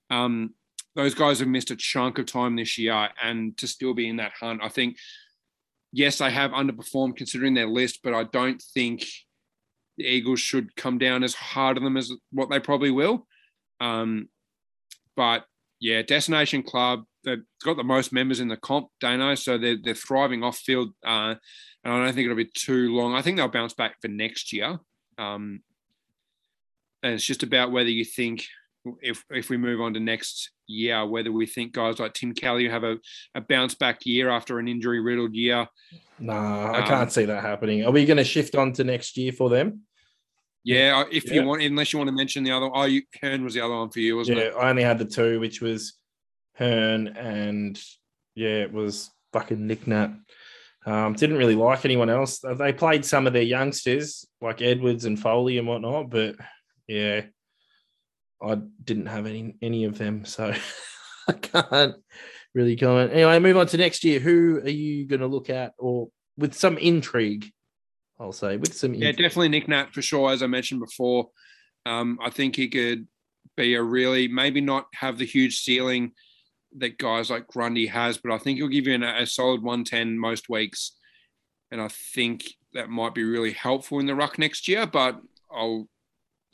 Um, 0.09 0.55
those 0.95 1.13
guys 1.13 1.39
have 1.39 1.47
missed 1.47 1.71
a 1.71 1.75
chunk 1.75 2.19
of 2.19 2.25
time 2.25 2.55
this 2.55 2.77
year, 2.77 3.09
and 3.23 3.55
to 3.57 3.67
still 3.67 3.93
be 3.93 4.09
in 4.09 4.17
that 4.17 4.33
hunt, 4.39 4.61
I 4.63 4.69
think 4.69 4.97
yes, 5.93 6.17
they 6.17 6.31
have 6.31 6.51
underperformed 6.51 7.15
considering 7.15 7.53
their 7.53 7.69
list, 7.69 7.99
but 8.03 8.13
I 8.13 8.23
don't 8.23 8.61
think 8.73 9.05
the 9.97 10.05
Eagles 10.05 10.39
should 10.39 10.75
come 10.75 10.97
down 10.97 11.23
as 11.23 11.35
hard 11.35 11.77
on 11.77 11.83
them 11.83 11.97
as 11.97 12.11
what 12.31 12.49
they 12.49 12.59
probably 12.59 12.89
will. 12.89 13.27
Um, 13.79 14.27
but 15.15 15.45
yeah, 15.79 16.01
Destination 16.01 16.63
Club, 16.63 17.03
they've 17.23 17.43
got 17.63 17.77
the 17.77 17.83
most 17.83 18.11
members 18.13 18.39
in 18.39 18.47
the 18.47 18.57
comp, 18.57 18.87
Dano, 18.99 19.35
so 19.35 19.57
they're, 19.57 19.77
they're 19.81 19.93
thriving 19.95 20.43
off 20.43 20.57
field. 20.57 20.89
Uh, 21.05 21.35
and 21.83 21.93
I 21.93 22.03
don't 22.05 22.13
think 22.13 22.25
it'll 22.25 22.37
be 22.37 22.45
too 22.53 22.95
long. 22.95 23.13
I 23.15 23.21
think 23.21 23.37
they'll 23.37 23.47
bounce 23.47 23.73
back 23.73 23.95
for 24.01 24.07
next 24.07 24.53
year. 24.53 24.77
Um, 25.17 25.61
and 27.01 27.13
it's 27.13 27.25
just 27.25 27.43
about 27.43 27.71
whether 27.71 27.89
you 27.89 28.05
think 28.05 28.45
if 29.01 29.23
if 29.29 29.49
we 29.49 29.55
move 29.57 29.79
on 29.81 29.93
to 29.93 29.99
next 29.99 30.51
year, 30.67 31.05
whether 31.05 31.31
we 31.31 31.45
think 31.45 31.73
guys 31.73 31.99
like 31.99 32.13
Tim 32.13 32.33
Kelly 32.33 32.67
have 32.67 32.83
a, 32.83 32.97
a 33.35 33.41
bounce 33.41 33.75
back 33.75 34.05
year 34.05 34.29
after 34.29 34.59
an 34.59 34.67
injury 34.67 34.99
riddled 35.01 35.35
year. 35.35 35.67
nah, 36.19 36.71
I 36.71 36.79
Um, 36.81 36.87
can't 36.87 37.11
see 37.11 37.25
that 37.25 37.41
happening. 37.41 37.85
Are 37.85 37.91
we 37.91 38.05
going 38.05 38.17
to 38.17 38.23
shift 38.23 38.55
on 38.55 38.73
to 38.73 38.83
next 38.83 39.17
year 39.17 39.31
for 39.31 39.49
them? 39.49 39.81
Yeah, 40.65 41.03
if 41.11 41.25
Yeah. 41.25 41.33
you 41.41 41.43
want, 41.43 41.61
unless 41.61 41.91
you 41.91 41.99
want 41.99 42.07
to 42.07 42.15
mention 42.15 42.43
the 42.45 42.51
other, 42.51 42.69
oh, 42.73 42.85
you, 42.85 43.01
Hearn 43.21 43.43
was 43.43 43.53
the 43.53 43.59
other 43.61 43.73
one 43.75 43.89
for 43.89 43.99
you, 43.99 44.15
wasn't 44.15 44.37
Yeah, 44.37 44.45
it? 44.45 44.53
I 44.57 44.69
only 44.69 44.83
had 44.83 44.97
the 44.97 45.05
two, 45.05 45.39
which 45.41 45.61
was 45.61 45.97
Hearn 46.55 47.07
and 47.07 47.81
yeah, 48.35 48.61
it 48.61 48.73
was 48.73 49.11
fucking 49.33 49.65
Nick 49.65 49.87
Nat. 49.87 50.11
Um, 50.85 51.13
didn't 51.13 51.37
really 51.37 51.55
like 51.55 51.85
anyone 51.85 52.09
else. 52.09 52.39
They 52.39 52.73
played 52.73 53.05
some 53.05 53.25
of 53.25 53.33
their 53.33 53.41
youngsters 53.41 54.27
like 54.41 54.61
Edwards 54.61 55.05
and 55.05 55.19
Foley 55.19 55.57
and 55.57 55.67
whatnot, 55.67 56.09
but 56.09 56.35
yeah, 56.87 57.21
I 58.41 58.55
didn't 58.83 59.05
have 59.05 59.25
any 59.25 59.55
any 59.61 59.85
of 59.85 59.97
them, 59.97 60.25
so 60.25 60.53
I 61.27 61.33
can't 61.33 61.95
really 62.53 62.75
comment. 62.75 63.13
Anyway, 63.13 63.39
move 63.39 63.57
on 63.57 63.67
to 63.67 63.77
next 63.77 64.03
year. 64.03 64.19
Who 64.19 64.59
are 64.59 64.69
you 64.69 65.05
going 65.07 65.21
to 65.21 65.27
look 65.27 65.49
at, 65.49 65.73
or 65.77 66.09
with 66.37 66.53
some 66.53 66.77
intrigue? 66.77 67.49
I'll 68.19 68.33
say 68.33 68.57
with 68.57 68.75
some 68.75 68.93
Yeah, 68.93 69.09
intrigue. 69.09 69.29
definitely 69.29 69.49
Nick 69.49 69.67
Nat 69.69 69.93
for 69.93 70.01
sure. 70.01 70.31
As 70.31 70.43
I 70.43 70.47
mentioned 70.47 70.81
before, 70.81 71.29
um, 71.85 72.19
I 72.21 72.29
think 72.29 72.55
he 72.55 72.67
could 72.67 73.07
be 73.55 73.75
a 73.75 73.81
really 73.81 74.27
maybe 74.27 74.59
not 74.61 74.87
have 74.95 75.17
the 75.17 75.25
huge 75.25 75.59
ceiling 75.61 76.11
that 76.77 76.97
guys 76.97 77.29
like 77.29 77.47
Grundy 77.47 77.87
has, 77.87 78.17
but 78.17 78.31
I 78.31 78.37
think 78.37 78.57
he'll 78.57 78.67
give 78.67 78.87
you 78.87 78.95
an, 78.95 79.03
a 79.03 79.25
solid 79.25 79.61
110 79.61 80.17
most 80.17 80.49
weeks. 80.49 80.93
And 81.71 81.81
I 81.81 81.87
think 81.87 82.45
that 82.73 82.89
might 82.89 83.15
be 83.15 83.23
really 83.23 83.51
helpful 83.51 83.99
in 83.99 84.05
the 84.05 84.15
ruck 84.15 84.37
next 84.37 84.67
year, 84.67 84.85
but 84.85 85.19
I'll 85.51 85.87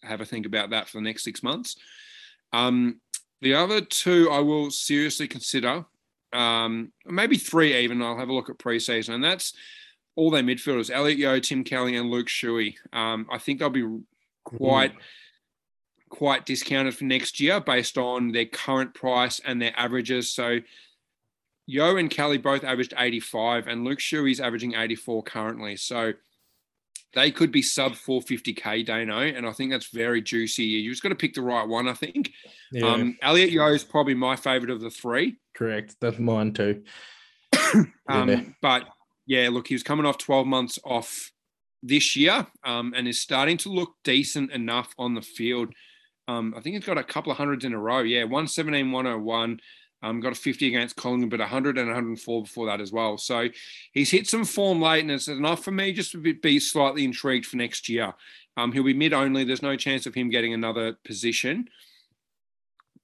have 0.03 0.21
a 0.21 0.25
think 0.25 0.45
about 0.45 0.69
that 0.71 0.88
for 0.88 0.97
the 0.97 1.03
next 1.03 1.23
six 1.23 1.43
months. 1.43 1.75
Um, 2.53 2.99
the 3.41 3.55
other 3.55 3.82
two 3.82 4.29
I 4.32 4.39
will 4.39 4.71
seriously 4.71 5.27
consider, 5.27 5.86
um, 6.34 6.91
maybe 7.05 7.38
three 7.38 7.75
even. 7.77 8.01
I'll 8.01 8.17
have 8.17 8.29
a 8.29 8.34
look 8.34 8.49
at 8.49 8.58
preseason, 8.58 9.15
and 9.15 9.23
that's 9.23 9.53
all 10.15 10.32
their 10.32 10.43
midfielders: 10.43 10.91
Elliot 10.91 11.17
Yeo, 11.17 11.39
Tim 11.39 11.63
Kelly, 11.63 11.95
and 11.95 12.10
Luke 12.10 12.27
Shuey. 12.27 12.75
Um, 12.91 13.27
I 13.32 13.38
think 13.38 13.60
they'll 13.60 13.69
be 13.69 13.99
quite 14.43 14.93
quite 16.10 16.45
discounted 16.45 16.95
for 16.95 17.06
next 17.06 17.39
year 17.39 17.60
based 17.60 17.98
on 17.98 18.32
their 18.32 18.45
current 18.45 18.93
price 18.93 19.39
and 19.43 19.62
their 19.62 19.74
averages. 19.78 20.32
So. 20.34 20.60
Yeo 21.72 21.98
and 21.98 22.10
Kelly 22.10 22.39
both 22.39 22.63
averaged 22.63 22.95
85, 22.98 23.67
and 23.67 23.84
Luke 23.84 24.00
Shuey's 24.00 24.39
averaging 24.39 24.74
84 24.74 25.22
currently. 25.22 25.76
So 25.76 26.13
they 27.13 27.32
could 27.32 27.52
be 27.52 27.62
sub 27.62 27.93
450k, 27.93 28.86
Dano, 28.86 29.19
and 29.19 29.45
I 29.45 29.52
think 29.52 29.72
that's 29.72 29.89
very 29.89 30.22
juicy. 30.22 30.63
You 30.63 30.89
just 30.89 31.02
got 31.04 31.10
to 31.10 31.15
pick 31.15 31.34
the 31.34 31.41
right 31.41 31.67
one, 31.67 31.88
I 31.88 31.93
think. 31.93 32.32
Yeah, 32.72 32.88
Um, 32.88 33.17
Elliot 33.22 33.52
Yeo 33.52 33.67
is 33.67 33.84
probably 33.84 34.13
my 34.13 34.36
favorite 34.36 34.72
of 34.72 34.82
the 34.82 34.89
three. 34.89 35.38
correct. 35.56 35.95
That's 36.02 36.19
mine 36.19 36.54
too. 36.54 36.84
Um, 38.08 38.30
Yeah. 38.30 38.41
But 38.62 38.86
yeah, 39.28 39.50
look, 39.50 39.67
he 39.67 39.76
was 39.76 39.84
coming 39.84 40.06
off 40.06 40.17
12 40.17 40.48
months 40.48 40.80
off 40.84 41.32
this 41.84 42.15
year 42.15 42.48
um, 42.63 42.93
and 42.95 43.08
is 43.08 43.22
starting 43.22 43.58
to 43.58 43.69
look 43.69 43.93
decent 44.04 44.52
enough 44.52 44.93
on 44.98 45.13
the 45.13 45.22
field. 45.22 45.74
Um, 46.30 46.54
I 46.56 46.62
think 46.62 46.76
he's 46.76 46.86
got 46.86 47.00
a 47.00 47.04
couple 47.04 47.32
of 47.32 47.39
hundreds 47.39 47.65
in 47.65 47.74
a 47.74 47.80
row. 47.80 48.02
Yeah, 48.02 48.22
117, 48.22 48.92
101. 48.92 49.60
Um, 50.04 50.20
got 50.20 50.32
a 50.32 50.36
50 50.36 50.68
against 50.68 50.96
Collingwood, 50.96 51.32
but 51.32 51.39
100 51.39 51.80
and 51.80 51.88
104 51.88 52.44
before 52.44 52.68
that 52.68 52.80
as 52.80 52.92
well. 52.92 53.18
So 53.18 53.50
he's 53.94 54.12
hit 54.12 54.28
some 54.28 54.46
form 54.46 54.80
late, 54.80 55.02
and 55.02 55.10
it's 55.10 55.28
enough 55.28 55.63
for 55.63 55.72
me 55.72 55.92
just 55.92 56.12
to 56.12 56.20
be- 56.20 56.60
slightly 56.60 57.04
intrigued 57.04 57.48
for 57.48 57.58
next 57.58 57.89
year. 57.89 58.13
Um, 58.58 58.72
he'll 58.72 58.84
be 58.84 58.94
mid 58.94 59.12
only. 59.12 59.44
There's 59.44 59.63
no 59.63 59.76
chance 59.76 60.06
of 60.06 60.13
him 60.13 60.30
getting 60.30 60.54
another 60.54 60.98
position. 61.04 61.68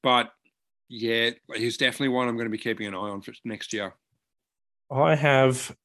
But 0.04 0.32
yeah, 0.88 1.32
he's 1.56 1.78
definitely 1.78 2.10
one 2.10 2.28
I'm 2.28 2.36
going 2.36 2.46
to 2.46 2.52
be 2.52 2.60
keeping 2.60 2.86
an 2.86 2.94
eye 2.94 3.10
on 3.10 3.22
for 3.22 3.34
next 3.44 3.74
year. 3.74 3.96
I 4.92 5.16
have 5.16 5.76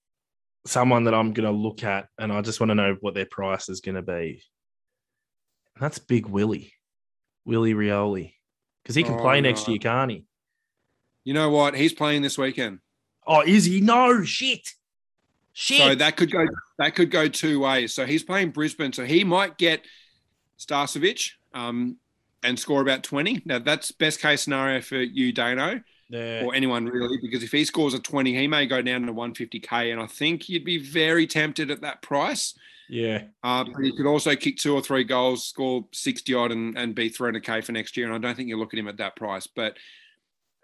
someone 0.66 1.05
that 1.05 1.14
I'm 1.14 1.33
going 1.33 1.50
to 1.50 1.59
look 1.59 1.85
at, 1.85 2.09
and 2.18 2.31
I 2.31 2.42
just 2.42 2.61
want 2.61 2.68
to 2.68 2.74
know 2.74 2.98
what 3.00 3.14
their 3.14 3.24
price 3.24 3.70
is 3.70 3.81
going 3.81 3.94
to 3.94 4.03
be. 4.03 4.42
That's 5.81 5.98
Big 5.98 6.26
Willie, 6.26 6.74
Willie 7.44 7.74
Rioli, 7.74 8.35
because 8.83 8.94
he 8.94 9.03
can 9.03 9.14
Oh, 9.14 9.20
play 9.22 9.40
next 9.40 9.66
no. 9.66 9.72
year, 9.74 9.79
can't 9.81 10.11
he? 10.11 10.24
You 11.24 11.35
know 11.35 11.50
what? 11.50 11.74
He's 11.76 11.92
playing 11.92 12.22
this 12.22 12.38
weekend. 12.38 12.79
Oh, 13.26 13.42
is 13.42 13.64
he? 13.66 13.81
No, 13.81 14.24
shit, 14.24 14.68
shit. 15.53 15.79
So 15.79 15.94
that 15.94 16.16
could 16.16 16.31
go 16.31 16.46
that 16.79 16.94
could 16.94 17.11
go 17.11 17.29
two 17.29 17.61
ways. 17.61 17.94
So 17.94 18.07
he's 18.07 18.22
playing 18.22 18.50
Brisbane, 18.50 18.92
so 18.92 19.05
he 19.05 19.24
might 19.24 19.59
get 19.59 19.85
Starcevich 20.59 21.33
um, 21.55 21.96
and 22.42 22.59
score 22.59 22.81
about 22.81 23.03
20. 23.03 23.42
Now 23.44 23.59
that's 23.59 23.92
best 23.92 24.20
case 24.20 24.42
scenario 24.42 24.81
for 24.81 24.96
you, 24.96 25.33
Dano, 25.33 25.81
yeah. 26.09 26.42
or 26.44 26.55
anyone 26.55 26.87
really, 26.87 27.18
because 27.20 27.42
if 27.42 27.53
he 27.53 27.64
scores 27.64 27.94
a 27.94 27.98
20, 27.98 28.35
he 28.35 28.46
may 28.46 28.66
go 28.66 28.81
down 28.83 29.03
to 29.03 29.12
150k. 29.12 29.92
And 29.92 30.00
I 30.00 30.07
think 30.07 30.48
you'd 30.48 30.64
be 30.64 30.79
very 30.79 31.26
tempted 31.26 31.70
at 31.70 31.83
that 31.83 32.03
price. 32.03 32.55
Yeah, 32.90 33.22
Uh, 33.44 33.64
but 33.64 33.85
he 33.85 33.96
could 33.96 34.07
also 34.07 34.35
kick 34.35 34.57
two 34.57 34.74
or 34.74 34.83
three 34.83 35.05
goals, 35.05 35.44
score 35.44 35.87
60 35.92 36.35
odd, 36.35 36.50
and, 36.50 36.76
and 36.76 36.94
be 36.94 37.09
300k 37.09 37.64
for 37.64 37.70
next 37.72 37.96
year. 37.96 38.07
And 38.07 38.14
I 38.14 38.18
don't 38.18 38.37
think 38.37 38.48
you 38.48 38.59
look 38.59 38.74
at 38.74 38.81
him 38.81 38.88
at 38.88 38.96
that 38.96 39.14
price. 39.14 39.46
But 39.46 39.76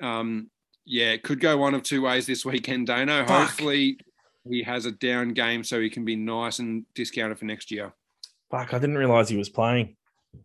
um, 0.02 0.50
yeah, 0.84 1.12
it 1.12 1.22
could 1.22 1.40
go 1.40 1.56
one 1.56 1.74
of 1.74 1.82
two 1.84 2.02
ways 2.02 2.26
this 2.26 2.44
weekend, 2.44 2.88
Dano. 2.88 3.24
Fuck. 3.24 3.48
Hopefully 3.48 3.98
he 4.48 4.62
has 4.64 4.86
a 4.86 4.92
down 4.92 5.34
game 5.34 5.62
so 5.62 5.80
he 5.80 5.88
can 5.88 6.04
be 6.04 6.16
nice 6.16 6.58
and 6.58 6.84
discounted 6.94 7.38
for 7.38 7.44
next 7.44 7.70
year. 7.70 7.92
fuck, 8.50 8.74
I 8.74 8.78
didn't 8.78 8.98
realize 8.98 9.28
he 9.28 9.36
was 9.36 9.48
playing. 9.48 9.96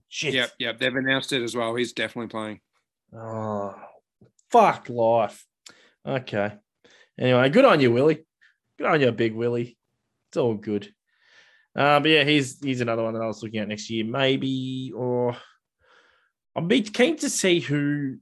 Shit. 0.07 0.33
Yep, 0.35 0.51
yep. 0.59 0.79
They've 0.79 0.95
announced 0.95 1.33
it 1.33 1.41
as 1.41 1.55
well. 1.55 1.75
He's 1.75 1.93
definitely 1.93 2.29
playing. 2.29 2.61
Oh, 3.15 3.75
fuck 4.51 4.87
life. 4.89 5.45
Okay. 6.05 6.53
Anyway, 7.19 7.49
good 7.49 7.65
on 7.65 7.79
you, 7.81 7.91
Willie. 7.91 8.25
Good 8.77 8.87
on 8.87 9.01
you, 9.01 9.11
Big 9.11 9.33
Willie. 9.33 9.77
It's 10.29 10.37
all 10.37 10.55
good. 10.55 10.93
Uh, 11.75 11.99
but 11.99 12.09
yeah, 12.09 12.23
he's 12.23 12.59
he's 12.63 12.81
another 12.81 13.03
one 13.03 13.13
that 13.13 13.21
I 13.21 13.27
was 13.27 13.41
looking 13.41 13.59
at 13.59 13.67
next 13.67 13.89
year, 13.89 14.03
maybe. 14.05 14.91
Or 14.95 15.35
I'd 16.55 16.67
be 16.67 16.81
keen 16.81 17.17
to 17.17 17.29
see 17.29 17.59
who 17.59 18.17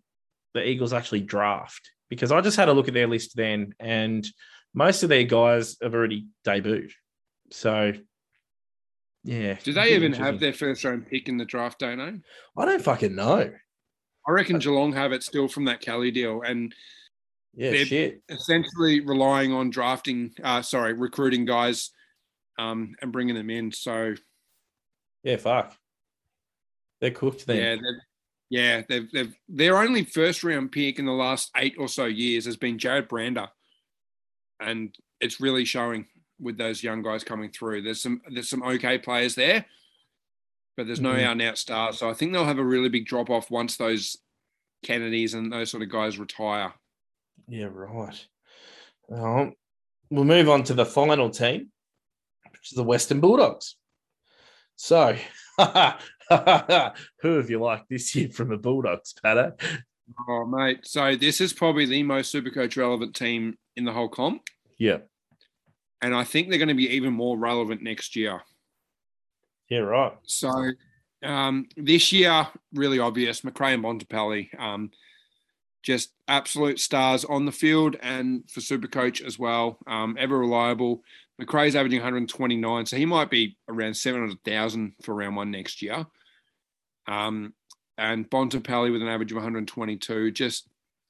the 0.54 0.64
Eagles 0.68 0.94
actually 0.94 1.22
draft 1.22 1.90
because 2.10 2.32
I 2.32 2.42
just 2.42 2.58
had 2.58 2.70
a 2.70 2.74
look 2.74 2.88
at 2.88 2.94
their 2.94 3.08
list 3.08 3.36
then, 3.36 3.74
and 3.80 4.28
most 4.74 5.04
of 5.04 5.10
their 5.10 5.24
guys 5.24 5.78
have 5.82 5.94
already 5.96 6.28
debuted. 6.46 6.92
So 7.52 7.94
yeah. 9.24 9.58
Do 9.64 9.74
they 9.74 9.96
even 9.96 10.14
have 10.14 10.40
their 10.40 10.54
first 10.54 10.84
round 10.84 11.08
pick 11.08 11.28
in 11.28 11.38
the 11.38 11.46
draft, 11.46 11.80
Dano? 11.80 12.04
I 12.06 12.12
know 12.12 12.20
i 12.58 12.66
don't 12.66 12.82
fucking 12.82 13.16
know. 13.16 13.52
I 14.28 14.32
reckon 14.32 14.60
Geelong 14.60 14.94
have 14.94 15.12
it 15.12 15.24
still 15.24 15.48
from 15.48 15.66
that 15.66 15.82
Kelly 15.82 16.12
deal 16.12 16.42
and 16.42 16.74
Yeah, 17.54 17.72
They're- 17.72 17.86
shit. 17.86 18.22
essentially 18.30 19.02
relying 19.02 19.52
on 19.52 19.72
drafting, 19.72 20.34
uh, 20.44 20.62
sorry, 20.62 20.94
recruiting 20.94 21.46
guys 21.46 21.92
um, 22.60 22.96
and 23.02 23.12
bringing 23.12 23.36
them 23.36 23.50
in. 23.50 23.72
So 23.72 24.16
Yeah, 25.24 25.38
fuck. 25.38 25.76
They're 27.02 27.12
cooked 27.12 27.48
then. 27.48 27.58
Yeah, 27.58 27.76
they've, 27.76 28.02
yeah, 28.50 28.82
they've, 28.90 29.12
they've 29.12 29.36
their 29.48 29.78
only 29.78 30.04
first 30.04 30.44
round 30.44 30.72
pick 30.72 31.00
in 31.00 31.06
the 31.06 31.12
last 31.14 31.52
eight 31.56 31.76
or 31.80 31.88
so 31.88 32.06
years 32.06 32.46
has 32.46 32.58
been 32.58 32.78
Jarrod 32.78 33.08
Brander, 33.08 33.48
and 34.60 34.94
it's 35.22 35.40
really 35.40 35.66
showing 35.66 36.06
with 36.42 36.58
those 36.58 36.84
young 36.84 37.02
guys 37.02 37.24
coming 37.24 37.52
through. 37.52 37.82
There's 37.84 38.02
some 38.02 38.22
there's 38.30 38.50
some 38.50 38.64
okay 38.64 38.98
players 38.98 39.36
there, 39.36 39.66
but 40.76 40.88
there's 40.88 41.00
no 41.02 41.14
Mhm. 41.14 41.24
out 41.24 41.32
and 41.34 41.42
out 41.44 41.58
stars. 41.58 41.98
So 42.00 42.10
I 42.10 42.14
think 42.14 42.34
they'll 42.34 42.46
have 42.46 42.60
a 42.60 42.64
really 42.64 42.90
big 42.90 43.06
drop 43.06 43.30
off 43.30 43.50
once 43.52 43.78
those 43.78 44.18
Kennedys 44.84 45.34
and 45.34 45.52
those 45.52 45.70
sort 45.72 45.84
of 45.84 45.90
guys 45.90 46.18
retire. 46.20 46.74
Yeah, 47.48 47.70
right. 47.72 48.28
Um, 49.12 49.54
we'll 50.10 50.24
move 50.26 50.50
on 50.50 50.64
to 50.66 50.74
the 50.74 50.86
final 50.86 51.30
team, 51.30 51.72
is 52.66 52.76
the 52.76 52.84
Western 52.84 53.20
Bulldogs. 53.20 53.76
So, 54.76 55.16
who 55.58 55.64
have 57.38 57.50
you 57.50 57.60
liked 57.60 57.90
this 57.90 58.16
year 58.16 58.30
from 58.30 58.50
the 58.50 58.58
Bulldogs, 58.58 59.14
Pato? 59.24 59.60
Oh 60.28 60.46
mate, 60.46 60.80
so 60.88 61.16
this 61.16 61.40
is 61.42 61.54
probably 61.54 61.86
the 61.86 62.04
most 62.04 62.34
Supercoach 62.34 62.78
relevant 62.78 63.16
team 63.16 63.58
in 63.76 63.84
the 63.86 63.92
whole 63.92 64.10
comp, 64.10 64.42
Yeah, 64.78 65.00
and 66.02 66.16
I 66.16 66.24
think 66.24 66.50
they're 66.50 66.58
going 66.58 66.70
to 66.70 66.74
be 66.74 66.90
even 66.96 67.14
more 67.14 67.38
relevant 67.38 67.82
next 67.84 68.16
year. 68.16 68.42
yeah, 69.70 69.80
right. 69.80 70.14
So 70.24 70.72
um, 71.24 71.68
this 71.78 72.12
year, 72.12 72.48
really 72.74 73.00
obvious, 73.00 73.44
Macrae 73.44 73.74
and 73.74 73.84
Bontempelli, 73.84 74.50
um, 74.60 74.90
just 75.84 76.12
absolute 76.28 76.80
stars 76.80 77.24
on 77.26 77.46
the 77.46 77.52
field 77.52 77.96
and 78.02 78.50
for 78.50 78.62
Supercoach 78.62 79.22
as 79.24 79.38
well. 79.38 79.78
Um, 79.88 80.16
ever 80.20 80.40
reliable. 80.40 81.04
Macrae's 81.40 81.76
averaging 81.76 82.00
129, 82.00 82.86
so 82.86 82.98
he 82.98 83.06
might 83.06 83.30
be 83.30 83.58
around 83.70 83.96
700,000 83.96 84.94
for 85.04 85.16
round 85.16 85.36
one 85.36 85.52
next 85.52 85.82
year. 85.82 86.06
Um, 87.08 87.54
and 87.98 88.30
Bontempelli 88.30 88.92
with 88.92 89.02
an 89.02 89.08
average 89.08 89.32
of 89.32 89.38
122, 89.38 90.32
just 90.32 90.68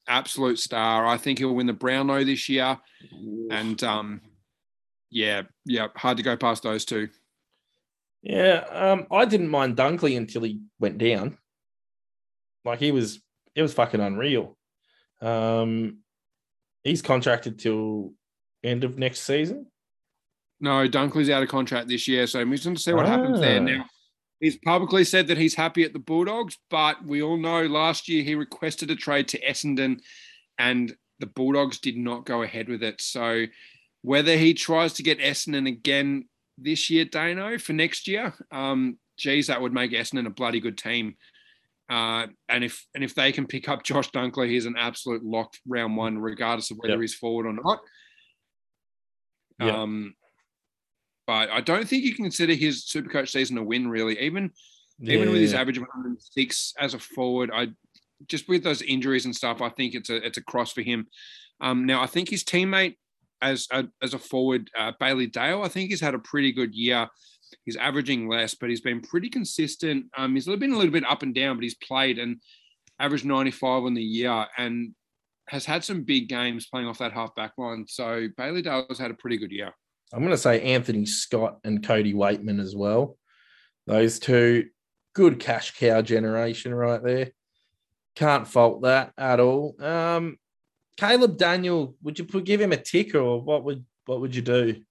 absolute 0.08 0.58
star. 0.58 1.06
I 1.06 1.16
think 1.16 1.38
he'll 1.38 1.54
win 1.54 1.66
the 1.66 1.72
Brownlow 1.72 2.24
this 2.24 2.48
year. 2.48 2.78
And 3.50 3.82
um, 3.82 4.20
yeah, 5.10 5.42
yeah, 5.64 5.88
hard 5.96 6.16
to 6.18 6.22
go 6.22 6.36
past 6.36 6.62
those 6.62 6.84
two. 6.84 7.08
Yeah, 8.22 8.64
um, 8.70 9.06
I 9.10 9.24
didn't 9.24 9.48
mind 9.48 9.76
Dunkley 9.76 10.16
until 10.16 10.42
he 10.42 10.60
went 10.78 10.98
down. 10.98 11.38
Like 12.64 12.78
he 12.78 12.92
was, 12.92 13.20
it 13.54 13.62
was 13.62 13.74
fucking 13.74 14.00
unreal. 14.00 14.56
Um, 15.20 15.98
he's 16.84 17.02
contracted 17.02 17.58
till 17.58 18.12
end 18.62 18.84
of 18.84 18.98
next 18.98 19.22
season. 19.22 19.66
No, 20.60 20.86
Dunkley's 20.86 21.30
out 21.30 21.42
of 21.42 21.48
contract 21.48 21.88
this 21.88 22.06
year, 22.06 22.26
so 22.26 22.38
I'm 22.40 22.48
interested 22.52 22.76
to 22.76 22.82
see 22.82 22.92
what 22.92 23.06
happens 23.06 23.40
there. 23.40 23.60
Ah. 23.60 23.64
Now, 23.64 23.84
he's 24.40 24.58
publicly 24.58 25.04
said 25.04 25.26
that 25.28 25.38
he's 25.38 25.54
happy 25.54 25.84
at 25.84 25.92
the 25.92 25.98
Bulldogs, 25.98 26.58
but 26.68 27.04
we 27.04 27.22
all 27.22 27.38
know 27.38 27.62
last 27.64 28.08
year 28.08 28.22
he 28.22 28.34
requested 28.34 28.90
a 28.90 28.96
trade 28.96 29.28
to 29.28 29.40
Essendon, 29.40 30.00
and 30.58 30.94
the 31.18 31.26
Bulldogs 31.26 31.78
did 31.78 31.96
not 31.96 32.26
go 32.26 32.42
ahead 32.42 32.68
with 32.68 32.82
it. 32.82 33.00
So, 33.00 33.46
whether 34.02 34.36
he 34.36 34.54
tries 34.54 34.92
to 34.94 35.02
get 35.02 35.18
Essendon 35.18 35.66
again 35.68 36.28
this 36.58 36.90
year, 36.90 37.04
Dano, 37.06 37.58
for 37.58 37.72
next 37.72 38.06
year, 38.06 38.34
um, 38.50 38.98
geez, 39.18 39.46
that 39.46 39.60
would 39.60 39.72
make 39.72 39.92
Essendon 39.92 40.26
a 40.26 40.30
bloody 40.30 40.60
good 40.60 40.76
team. 40.78 41.16
Uh, 41.90 42.26
and 42.48 42.62
if 42.62 42.86
and 42.94 43.02
if 43.02 43.14
they 43.14 43.32
can 43.32 43.46
pick 43.46 43.68
up 43.68 43.82
Josh 43.82 44.10
Dunkley, 44.10 44.48
he's 44.48 44.66
an 44.66 44.76
absolute 44.78 45.24
lock 45.24 45.54
round 45.66 45.96
one, 45.96 46.18
regardless 46.18 46.70
of 46.70 46.76
whether 46.76 46.94
Yep. 46.94 47.00
he's 47.00 47.14
forward 47.14 47.46
or 47.46 47.52
not. 47.52 47.80
Yep. 49.60 49.74
Um, 49.74 50.14
but 51.30 51.48
I 51.48 51.60
don't 51.60 51.88
think 51.88 52.02
you 52.02 52.12
can 52.12 52.24
consider 52.24 52.54
his 52.54 52.86
Supercoach 52.86 53.28
season 53.28 53.56
a 53.56 53.62
win, 53.62 53.86
really. 53.86 54.18
Even 54.18 54.50
even 55.00 55.30
with 55.30 55.40
his 55.40 55.54
average 55.54 55.76
of 55.76 55.82
106 55.82 56.74
as 56.76 56.92
a 56.92 56.98
forward, 56.98 57.52
I 57.54 57.68
just 58.26 58.48
with 58.48 58.64
those 58.64 58.82
injuries 58.82 59.26
and 59.26 59.36
stuff, 59.36 59.62
I 59.62 59.68
think 59.68 59.94
it's 59.94 60.10
a 60.10 60.16
it's 60.26 60.38
a 60.38 60.42
cross 60.42 60.72
for 60.72 60.82
him. 60.82 61.06
Um, 61.60 61.86
now 61.86 62.02
I 62.02 62.06
think 62.06 62.30
his 62.30 62.42
teammate 62.42 62.96
as 63.40 63.68
a, 63.70 63.84
as 64.02 64.12
a 64.12 64.18
forward, 64.18 64.72
uh, 64.76 64.90
Bailey 64.98 65.28
Dale, 65.28 65.62
I 65.62 65.68
think 65.68 65.90
he's 65.90 66.00
had 66.00 66.16
a 66.16 66.18
pretty 66.18 66.50
good 66.50 66.74
year. 66.74 67.08
He's 67.64 67.76
averaging 67.76 68.28
less, 68.28 68.56
but 68.56 68.68
he's 68.68 68.80
been 68.80 69.00
pretty 69.00 69.30
consistent. 69.30 70.06
Um, 70.16 70.34
he's 70.34 70.46
been 70.46 70.72
a 70.72 70.76
little 70.76 70.90
bit 70.90 71.06
up 71.06 71.22
and 71.22 71.32
down, 71.32 71.58
but 71.58 71.62
he's 71.62 71.76
played 71.76 72.18
and 72.18 72.42
averaged 72.98 73.24
95 73.24 73.84
on 73.84 73.94
the 73.94 74.02
year 74.02 74.46
and 74.58 74.96
has 75.46 75.64
had 75.64 75.84
some 75.84 76.02
big 76.02 76.28
games 76.28 76.66
playing 76.66 76.88
off 76.88 76.98
that 76.98 77.12
half 77.12 77.36
back 77.36 77.52
line. 77.56 77.86
So 77.86 78.26
Bailey 78.36 78.62
Dale 78.62 78.86
has 78.88 78.98
had 78.98 79.12
a 79.12 79.14
pretty 79.14 79.36
good 79.36 79.52
year. 79.52 79.72
I'm 80.12 80.20
going 80.20 80.30
to 80.30 80.38
say 80.38 80.60
Anthony 80.62 81.06
Scott 81.06 81.58
and 81.64 81.86
Cody 81.86 82.14
Weightman 82.14 82.60
as 82.60 82.74
well. 82.74 83.16
Those 83.86 84.18
two, 84.18 84.66
good 85.14 85.38
cash 85.38 85.78
cow 85.78 86.02
generation 86.02 86.74
right 86.74 87.02
there. 87.02 87.30
Can't 88.16 88.46
fault 88.46 88.82
that 88.82 89.12
at 89.16 89.40
all. 89.40 89.76
Um, 89.82 90.36
Caleb 90.96 91.38
Daniel, 91.38 91.94
would 92.02 92.18
you 92.18 92.24
put, 92.24 92.44
give 92.44 92.60
him 92.60 92.72
a 92.72 92.76
tick 92.76 93.14
or 93.14 93.40
what 93.40 93.64
would 93.64 93.84
what 94.06 94.20
would 94.20 94.34
you 94.34 94.42
do? 94.42 94.82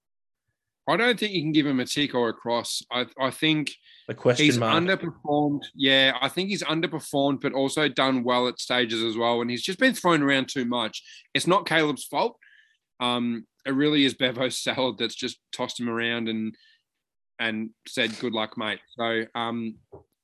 I 0.87 0.97
don't 0.97 1.19
think 1.19 1.33
you 1.33 1.41
can 1.41 1.51
give 1.51 1.67
him 1.67 1.79
a 1.79 1.85
tick 1.85 2.15
or 2.15 2.29
a 2.29 2.33
cross. 2.33 2.81
I, 2.91 3.05
I 3.19 3.29
think 3.29 3.71
A 4.07 4.13
question 4.15 4.45
he's 4.45 4.57
mark. 4.57 4.81
underperformed. 4.83 5.61
Yeah, 5.75 6.17
I 6.19 6.29
think 6.29 6.49
he's 6.49 6.63
underperformed, 6.63 7.41
but 7.41 7.53
also 7.53 7.87
done 7.87 8.23
well 8.23 8.47
at 8.47 8.59
stages 8.59 9.03
as 9.03 9.15
well. 9.15 9.41
And 9.41 9.51
he's 9.51 9.61
just 9.61 9.77
been 9.77 9.93
thrown 9.93 10.23
around 10.23 10.47
too 10.49 10.65
much. 10.65 11.03
It's 11.35 11.45
not 11.45 11.67
Caleb's 11.67 12.05
fault. 12.05 12.37
Um, 12.99 13.45
it 13.65 13.71
really 13.71 14.05
is 14.05 14.13
Bevo's 14.13 14.57
salad 14.57 14.97
that's 14.97 15.15
just 15.15 15.39
tossed 15.51 15.79
him 15.79 15.89
around 15.89 16.29
and 16.29 16.55
and 17.39 17.69
said 17.87 18.17
good 18.19 18.33
luck, 18.33 18.57
mate. 18.57 18.79
So 18.97 19.23
um, 19.35 19.75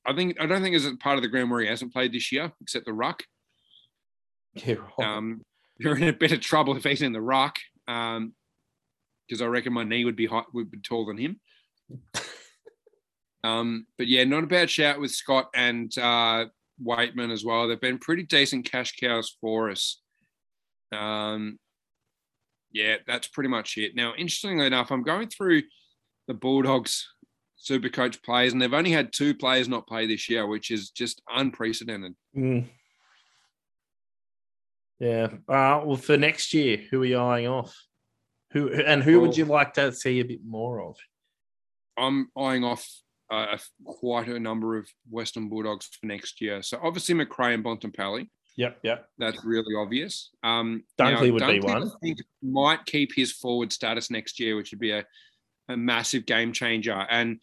I 0.06 0.14
think 0.14 0.38
I 0.40 0.46
don't 0.46 0.62
think 0.62 0.74
there's 0.74 0.86
a 0.86 0.98
part 0.98 1.18
of 1.18 1.24
the 1.24 1.30
ground 1.30 1.50
where 1.50 1.62
he 1.62 1.68
hasn't 1.68 1.94
played 1.94 2.14
this 2.14 2.32
year, 2.32 2.52
except 2.62 2.86
the 2.86 2.94
ruck. 2.94 3.24
Yeah, 4.54 4.76
right. 4.98 5.08
Um, 5.18 5.42
you're 5.78 5.98
in 5.98 6.08
a 6.08 6.14
bit 6.14 6.32
of 6.32 6.40
trouble 6.40 6.76
if 6.76 6.84
he's 6.84 7.02
in 7.02 7.14
the 7.14 7.22
ruck, 7.22 7.56
because 7.86 9.42
I 9.42 9.46
reckon 9.46 9.74
my 9.74 9.84
knee 9.84 10.06
would 10.06 10.16
be 10.16 10.28
high, 10.28 10.44
would 10.54 10.72
be 10.72 10.80
taller 10.80 11.14
than 11.14 11.18
him. 11.18 11.40
um, 13.44 13.86
but 13.98 14.08
yeah, 14.08 14.24
not 14.24 14.44
a 14.44 14.48
bad 14.48 14.70
shout 14.70 15.00
with 15.00 15.12
Scott 15.12 15.50
and 15.54 15.96
uh, 15.98 16.46
Weightman 16.84 17.32
as 17.32 17.44
well. 17.44 17.68
They've 17.68 17.80
been 17.80 18.00
pretty 18.00 18.24
decent 18.24 18.70
cash 18.70 18.96
cows 19.00 19.36
for 19.42 19.70
us. 19.70 20.02
Um, 20.92 21.60
yeah, 22.76 22.98
that's 23.08 23.28
pretty 23.30 23.48
much 23.48 23.78
it. 23.78 23.96
Now, 23.96 24.14
interestingly 24.18 24.66
enough, 24.66 24.92
I'm 24.92 25.02
going 25.02 25.30
through 25.30 25.64
the 26.28 26.34
Bulldogs 26.34 27.08
super 27.56 27.88
coach 27.88 28.22
players, 28.22 28.52
and 28.52 28.62
they've 28.62 28.74
only 28.74 28.92
had 28.92 29.14
two 29.14 29.34
players 29.34 29.70
not 29.70 29.88
play 29.88 30.06
this 30.06 30.30
year, 30.30 30.46
which 30.46 30.72
is 30.72 30.90
just 30.90 31.22
unprecedented. 31.34 32.16
Mm. 32.38 32.66
Yeah. 35.00 35.28
Uh, 35.48 35.84
well, 35.86 35.96
for 35.96 36.18
next 36.18 36.54
year, 36.54 36.82
who 36.92 37.02
are 37.02 37.06
you 37.06 37.18
eyeing 37.18 37.48
off? 37.48 37.74
Who 38.52 38.72
and 38.74 39.02
who 39.02 39.22
would 39.22 39.38
you 39.38 39.46
like 39.46 39.74
to 39.76 39.94
see 39.94 40.20
a 40.20 40.26
bit 40.26 40.42
more 40.46 40.82
of? 40.82 40.98
I'm 41.98 42.30
eyeing 42.38 42.66
off 42.66 42.86
uh, 43.32 43.58
quite 43.86 44.28
a 44.28 44.40
number 44.40 44.78
of 44.78 44.88
Western 45.10 45.48
Bulldogs 45.48 45.88
for 45.88 46.08
next 46.08 46.42
year. 46.42 46.62
So 46.62 46.78
obviously 46.84 47.16
Macrae 47.16 47.54
and 47.54 47.64
Bontempelli, 47.64 48.30
Yep, 48.58 48.80
yep. 48.84 49.10
that's 49.18 49.44
really 49.44 49.76
obvious. 49.78 50.30
Um, 50.44 50.84
Dunkley 50.98 51.32
would 51.32 51.46
be 51.46 51.60
one. 51.60 51.84
I 51.84 51.90
think 52.02 52.20
might 52.42 52.86
keep 52.86 53.14
his 53.14 53.34
forward 53.34 53.74
status 53.74 54.10
next 54.10 54.40
year, 54.40 54.56
which 54.56 54.72
would 54.72 54.80
be 54.80 54.92
a, 54.92 55.04
a 55.68 55.76
massive 55.76 56.26
game 56.26 56.54
changer. 56.54 57.06
And 57.10 57.42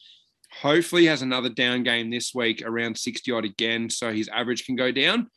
hopefully 0.61 1.07
has 1.07 1.23
another 1.23 1.51
down 1.51 1.83
game 1.83 2.11
this 2.11 2.35
week 2.35 2.63
around 2.65 2.97
60 2.97 3.31
odd 3.31 3.45
again, 3.45 3.91
so 3.91 4.13
his 4.13 4.29
average 4.29 4.65
can 4.65 4.75
go 4.75 4.91
down. 4.91 5.29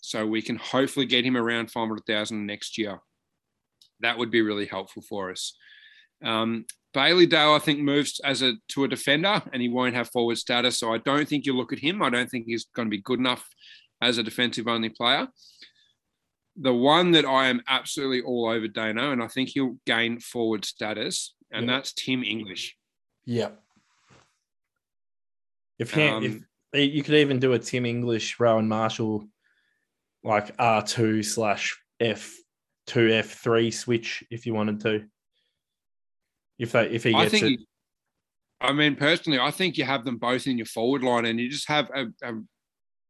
So 0.00 0.26
we 0.26 0.42
can 0.42 0.56
hopefully 0.56 1.06
get 1.06 1.24
him 1.24 1.36
around 1.36 1.70
500,000 1.70 2.46
next 2.46 2.78
year. 2.78 3.00
That 4.00 4.18
would 4.18 4.30
be 4.30 4.42
really 4.42 4.66
helpful 4.66 5.02
for 5.02 5.30
us. 5.30 5.56
Um, 6.22 6.66
Bailey 6.94 7.26
Dale, 7.26 7.52
I 7.52 7.58
think, 7.58 7.80
moves 7.80 8.20
as 8.24 8.42
a 8.42 8.54
to 8.70 8.84
a 8.84 8.88
defender, 8.88 9.42
and 9.52 9.60
he 9.60 9.68
won't 9.68 9.94
have 9.94 10.10
forward 10.10 10.38
status. 10.38 10.78
So 10.78 10.92
I 10.92 10.98
don't 10.98 11.28
think 11.28 11.46
you 11.46 11.56
look 11.56 11.72
at 11.72 11.78
him. 11.78 12.02
I 12.02 12.10
don't 12.10 12.30
think 12.30 12.46
he's 12.46 12.66
going 12.74 12.86
to 12.86 12.90
be 12.90 13.02
good 13.02 13.18
enough 13.18 13.46
as 14.00 14.18
a 14.18 14.22
defensive 14.22 14.68
only 14.68 14.88
player. 14.88 15.28
The 16.56 16.74
one 16.74 17.12
that 17.12 17.24
I 17.24 17.48
am 17.48 17.62
absolutely 17.68 18.22
all 18.22 18.48
over 18.48 18.66
Dano, 18.66 19.12
and 19.12 19.22
I 19.22 19.28
think 19.28 19.50
he'll 19.50 19.78
gain 19.86 20.18
forward 20.18 20.64
status, 20.64 21.34
and 21.52 21.66
Yep. 21.66 21.74
that's 21.74 21.92
Tim 21.92 22.24
English. 22.24 22.76
Yep. 23.26 23.62
If, 25.78 25.94
he, 25.94 26.02
Um, 26.02 26.44
if 26.72 26.92
you 26.92 27.02
could 27.02 27.14
even 27.14 27.38
do 27.38 27.52
a 27.52 27.58
Tim 27.58 27.86
English, 27.86 28.40
Rowan 28.40 28.66
Marshall, 28.66 29.28
like 30.24 30.54
R 30.58 30.82
two 30.84 31.22
slash 31.22 31.80
F 32.00 32.36
two 32.86 33.08
F 33.12 33.40
three 33.40 33.70
switch, 33.70 34.24
if 34.30 34.44
you 34.46 34.54
wanted 34.54 34.80
to. 34.80 35.06
If 36.58 36.72
they 36.72 36.88
if 36.90 37.04
he 37.04 37.14
I 37.14 37.22
gets 37.28 37.40
think. 37.40 37.60
it, 37.60 37.66
I 38.60 38.72
mean, 38.72 38.96
personally, 38.96 39.38
I 39.38 39.52
think 39.52 39.78
you 39.78 39.84
have 39.84 40.04
them 40.04 40.16
both 40.18 40.48
in 40.48 40.58
your 40.58 40.66
forward 40.66 41.04
line, 41.04 41.24
and 41.26 41.38
you 41.38 41.48
just 41.48 41.68
have 41.68 41.88
a, 41.94 42.06
a 42.22 42.32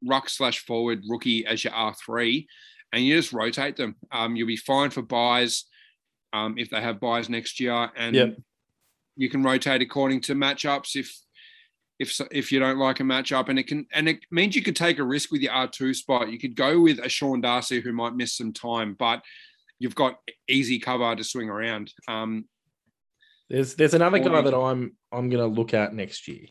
ruck 0.07 0.29
slash 0.29 0.65
forward 0.65 1.03
rookie 1.09 1.47
as 1.47 1.65
your 1.65 1.73
R 1.73 1.95
three, 2.05 2.47
and 2.93 3.05
you 3.05 3.17
just 3.17 3.33
rotate 3.33 3.77
them. 3.77 3.97
Um, 4.13 4.37
you'll 4.37 4.47
be 4.47 4.57
fine 4.57 4.91
for 4.91 5.03
buys 5.03 5.65
um, 6.33 6.57
if 6.59 6.71
they 6.71 6.81
have 6.81 7.01
buys 7.01 7.29
next 7.29 7.61
year, 7.61 7.91
and 7.97 8.15
Yep. 8.17 8.37
you 9.17 9.29
can 9.31 9.43
rotate 9.43 9.83
according 9.83 10.21
to 10.23 10.35
matchups 10.35 10.95
if 10.97 11.15
if 11.99 12.21
if 12.31 12.53
you 12.53 12.61
don't 12.61 12.79
like 12.79 13.01
a 13.01 13.03
matchup, 13.03 13.49
and 13.49 13.59
it 13.59 13.67
can 13.67 13.87
and 13.93 14.09
it 14.09 14.21
means 14.31 14.55
you 14.55 14.63
could 14.63 14.77
take 14.77 14.99
a 14.99 15.05
risk 15.05 15.33
with 15.33 15.41
your 15.41 15.53
R 15.53 15.69
two 15.69 15.93
spot. 15.95 16.31
You 16.31 16.39
could 16.39 16.55
go 16.55 16.81
with 16.81 16.99
a 17.01 17.09
Sean 17.09 17.41
Darcy 17.41 17.81
who 17.81 17.93
might 17.93 18.15
miss 18.15 18.37
some 18.37 18.53
time, 18.53 18.95
but 18.99 19.23
you've 19.81 19.95
got 19.95 20.19
easy 20.49 20.79
cover 20.79 21.15
to 21.17 21.25
swing 21.25 21.49
around. 21.49 21.93
Um, 22.07 22.47
There's 23.49 23.75
there's 23.75 23.95
another 23.95 24.19
guy 24.19 24.41
that 24.43 24.55
I'm 24.55 24.97
I'm 25.11 25.29
gonna 25.31 25.47
look 25.47 25.75
at 25.75 25.93
next 25.95 26.29
year. 26.29 26.47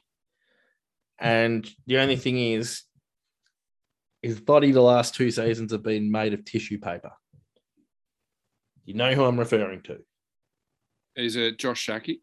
And 1.19 1.67
the 1.87 1.97
only 1.99 2.15
thing 2.15 2.37
is 2.37 2.83
his 4.27 4.39
body 4.41 4.71
the 4.71 4.81
last 4.81 5.15
two 5.15 5.31
seasons 5.31 5.71
have 5.71 5.83
been 5.83 6.11
made 6.11 6.33
of 6.33 6.43
tissue 6.45 6.77
paper. 6.77 7.11
You 8.85 8.93
know 8.93 9.13
who 9.13 9.23
I'm 9.23 9.39
referring 9.39 9.81
to. 9.83 9.99
is 11.15 11.35
it 11.35 11.57
Josh 11.57 11.79
Schache? 11.85 12.21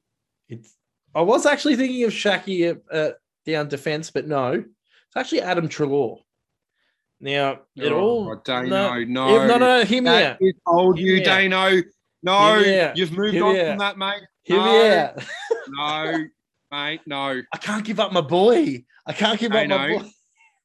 It's 0.48 0.76
I 1.14 1.22
was 1.22 1.46
actually 1.46 1.76
thinking 1.76 2.05
of 2.05 2.12
Schache 2.12 2.62
at, 2.62 2.78
at 2.92 3.16
down 3.46 3.68
defense, 3.68 4.11
but 4.11 4.26
no, 4.26 4.52
it's 4.52 5.16
actually 5.16 5.42
Adam 5.42 5.68
Treloar. 5.68 6.18
Now 7.20 7.61
it 7.76 7.92
Oh, 7.92 8.00
all 8.00 8.36
Dano, 8.44 8.68
no, 8.68 9.05
no, 9.05 9.46
no, 9.46 9.57
no, 9.57 9.80
out. 9.80 9.84
That 10.05 10.36
is 10.40 10.55
old 10.66 10.98
you, 10.98 11.07
Hear 11.07 11.18
me 11.18 11.24
Dano. 11.24 11.82
No, 12.22 12.92
you've 12.94 13.12
moved 13.12 13.36
on 13.36 13.55
from 13.55 13.78
that, 13.78 13.98
mate. 13.98 14.22
Hear 14.42 14.59
no, 14.59 15.14
no, 15.68 16.24
mate, 16.70 17.00
no. 17.07 17.42
I 17.52 17.59
can't 17.59 17.84
give 17.84 18.00
up 18.00 18.12
my 18.12 18.20
boy. 18.20 18.84
I 19.07 19.12
can't 19.12 19.38
give 19.38 19.52
up 19.52 19.66
my 19.68 19.88
Dano. 19.88 20.11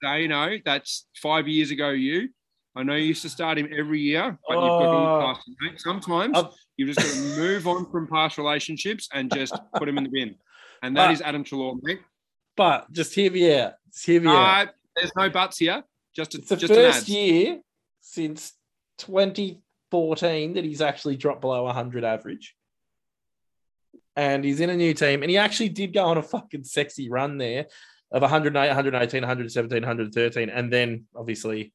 Boy. 0.02 0.08
Dano, 0.28 0.58
that's 0.66 1.08
five 1.16 1.48
years 1.48 1.72
ago. 1.72 1.90
You, 1.90 2.30
I 2.76 2.84
know 2.84 2.96
you 2.96 3.06
used 3.06 3.22
to 3.24 3.30
start 3.30 3.58
him 3.58 3.70
every 3.78 4.00
year, 4.02 4.38
but 4.48 4.54
you've 4.56 4.64
Oh. 4.64 4.80
got 4.80 4.92
to 4.92 5.00
move 5.00 5.36
past 5.36 5.48
him, 5.48 5.56
mate. 5.62 5.80
Sometimes 5.82 6.38
I've- 6.38 6.50
you've 6.78 6.96
just 6.96 7.00
got 7.00 7.14
to 7.14 7.42
move 7.42 7.68
on 7.68 7.92
from 7.92 8.08
past 8.08 8.38
relationships 8.38 9.10
and 9.14 9.32
just 9.34 9.54
put 9.76 9.88
him 9.90 9.98
in 9.98 10.04
the 10.06 10.10
bin. 10.10 10.36
And 10.82 10.96
that 10.96 11.08
But- 11.08 11.14
is 11.14 11.22
Adam 11.22 11.44
Treloar, 11.44 11.80
mate. 11.82 12.02
But 12.56 12.92
just 12.92 13.14
hear 13.14 13.32
me 13.32 13.54
out. 13.58 13.74
Just 13.92 14.06
hear 14.06 14.22
me 14.22 14.28
out. 14.30 14.68
Uh, 14.68 14.72
there's 14.96 15.12
no 15.16 15.30
buts 15.30 15.58
here. 15.58 15.84
Just, 16.16 16.36
a, 16.36 16.40
It's 16.40 16.50
the 16.50 16.58
just 16.58 16.74
first 16.74 17.08
year 17.10 17.62
since 18.02 18.54
2014 18.98 20.54
that 20.54 20.64
he's 20.66 20.82
actually 20.82 21.16
dropped 21.16 21.42
below 21.42 21.64
100 21.66 22.04
average. 22.04 22.56
And 24.16 24.44
he's 24.44 24.60
in 24.60 24.70
a 24.70 24.76
new 24.76 24.94
team. 24.94 25.22
And 25.22 25.30
he 25.30 25.38
actually 25.38 25.70
did 25.70 25.94
go 25.94 26.06
on 26.06 26.18
a 26.18 26.24
fucking 26.24 26.66
sexy 26.66 27.10
run 27.10 27.38
there 27.38 27.68
of 28.12 28.22
108, 28.22 28.68
118, 28.68 29.22
117, 29.22 29.82
113. 29.82 30.50
And 30.50 30.74
then 30.74 31.06
obviously 31.16 31.74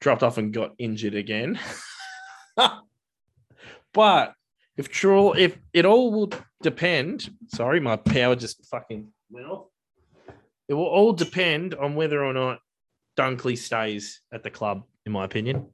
dropped 0.00 0.22
off 0.22 0.38
and 0.38 0.52
got 0.52 0.74
injured 0.78 1.14
again. 1.14 1.58
but 3.92 4.34
if 4.76 4.88
Trull, 4.88 5.34
if 5.34 5.58
it 5.72 5.84
all 5.84 6.12
will 6.12 6.30
depend, 6.62 7.30
sorry, 7.48 7.80
my 7.80 7.96
power 7.96 8.36
just 8.36 8.64
fucking 8.66 9.08
went 9.30 9.46
off. 9.46 9.66
It 10.68 10.74
will 10.74 10.86
all 10.86 11.12
depend 11.12 11.74
on 11.74 11.94
whether 11.94 12.22
or 12.24 12.32
not 12.32 12.60
Dunkley 13.18 13.56
stays 13.56 14.20
at 14.32 14.42
the 14.42 14.50
club, 14.50 14.84
in 15.06 15.12
my 15.12 15.24
opinion. 15.24 15.66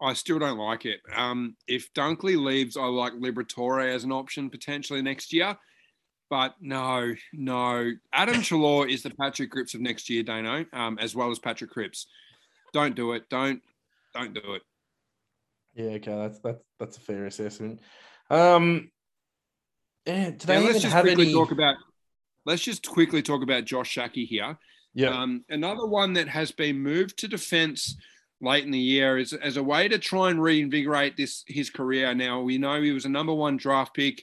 I 0.00 0.12
still 0.12 0.38
don't 0.38 0.58
like 0.58 0.86
it. 0.86 1.00
Um, 1.14 1.56
if 1.66 1.92
Dunkley 1.94 2.42
leaves, 2.42 2.76
I 2.76 2.84
like 2.84 3.14
Liberatore 3.14 3.94
as 3.94 4.04
an 4.04 4.12
option 4.12 4.50
potentially 4.50 5.02
next 5.02 5.32
year. 5.32 5.56
But 6.28 6.54
no, 6.60 7.14
no. 7.32 7.92
Adam 8.12 8.36
Treloar 8.36 8.90
is 8.90 9.02
the 9.02 9.10
Patrick 9.10 9.50
Cripps 9.50 9.74
of 9.74 9.80
next 9.80 10.10
year, 10.10 10.22
Dano, 10.24 10.64
um, 10.72 10.98
as 10.98 11.14
well 11.14 11.30
as 11.30 11.38
Patrick 11.38 11.70
Cripps. 11.70 12.06
Don't 12.72 12.96
do 12.96 13.12
it. 13.12 13.28
Don't, 13.30 13.62
don't 14.14 14.34
do 14.34 14.54
it. 14.54 14.62
Yeah, 15.74 15.90
okay, 15.96 16.16
that's 16.16 16.38
that's 16.40 16.62
that's 16.80 16.96
a 16.96 17.00
fair 17.00 17.26
assessment. 17.26 17.80
Um, 18.30 18.90
yeah, 20.06 20.30
Now, 20.48 20.60
let's 20.60 20.80
just 20.80 20.92
have 20.92 21.04
quickly 21.04 21.24
any? 21.26 21.32
talk 21.34 21.52
about. 21.52 21.76
Let's 22.44 22.62
just 22.62 22.86
quickly 22.88 23.22
talk 23.22 23.42
about 23.42 23.64
Josh 23.64 23.92
Schache 23.96 24.26
here. 24.26 24.56
yeah, 24.94 25.08
Um, 25.10 25.44
another 25.48 25.86
one 25.86 26.12
that 26.14 26.28
has 26.28 26.50
been 26.52 26.78
moved 26.80 27.18
to 27.18 27.28
defense 27.28 27.96
late 28.40 28.64
in 28.64 28.70
the 28.70 28.78
year 28.78 29.18
is 29.18 29.32
as 29.32 29.56
a 29.56 29.62
way 29.62 29.88
to 29.88 29.98
try 29.98 30.30
and 30.30 30.40
reinvigorate 30.42 31.16
this 31.16 31.44
his 31.46 31.70
career. 31.70 32.14
Now 32.14 32.40
we 32.40 32.56
know 32.58 32.80
he 32.80 32.92
was 32.92 33.04
a 33.04 33.08
number 33.10 33.34
one 33.34 33.56
draft 33.56 33.94
pick. 33.94 34.22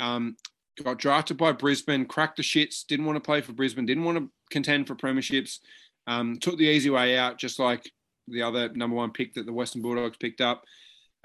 Um, 0.00 0.36
got 0.82 0.98
drafted 0.98 1.36
by 1.36 1.52
Brisbane, 1.52 2.06
cracked 2.06 2.36
the 2.36 2.42
shits, 2.42 2.86
didn't 2.86 3.06
want 3.06 3.16
to 3.16 3.20
play 3.20 3.40
for 3.40 3.52
Brisbane, 3.52 3.86
didn't 3.86 4.04
want 4.04 4.18
to 4.18 4.30
contend 4.50 4.86
for 4.86 4.94
premierships, 4.94 5.58
um, 6.06 6.38
took 6.38 6.58
the 6.58 6.64
easy 6.64 6.90
way 6.90 7.16
out, 7.16 7.38
just 7.38 7.58
like 7.58 7.90
the 8.28 8.42
other 8.42 8.68
number 8.70 8.96
one 8.96 9.12
pick 9.12 9.34
that 9.34 9.46
the 9.46 9.52
Western 9.52 9.82
Bulldogs 9.82 10.16
picked 10.16 10.40
up, 10.40 10.64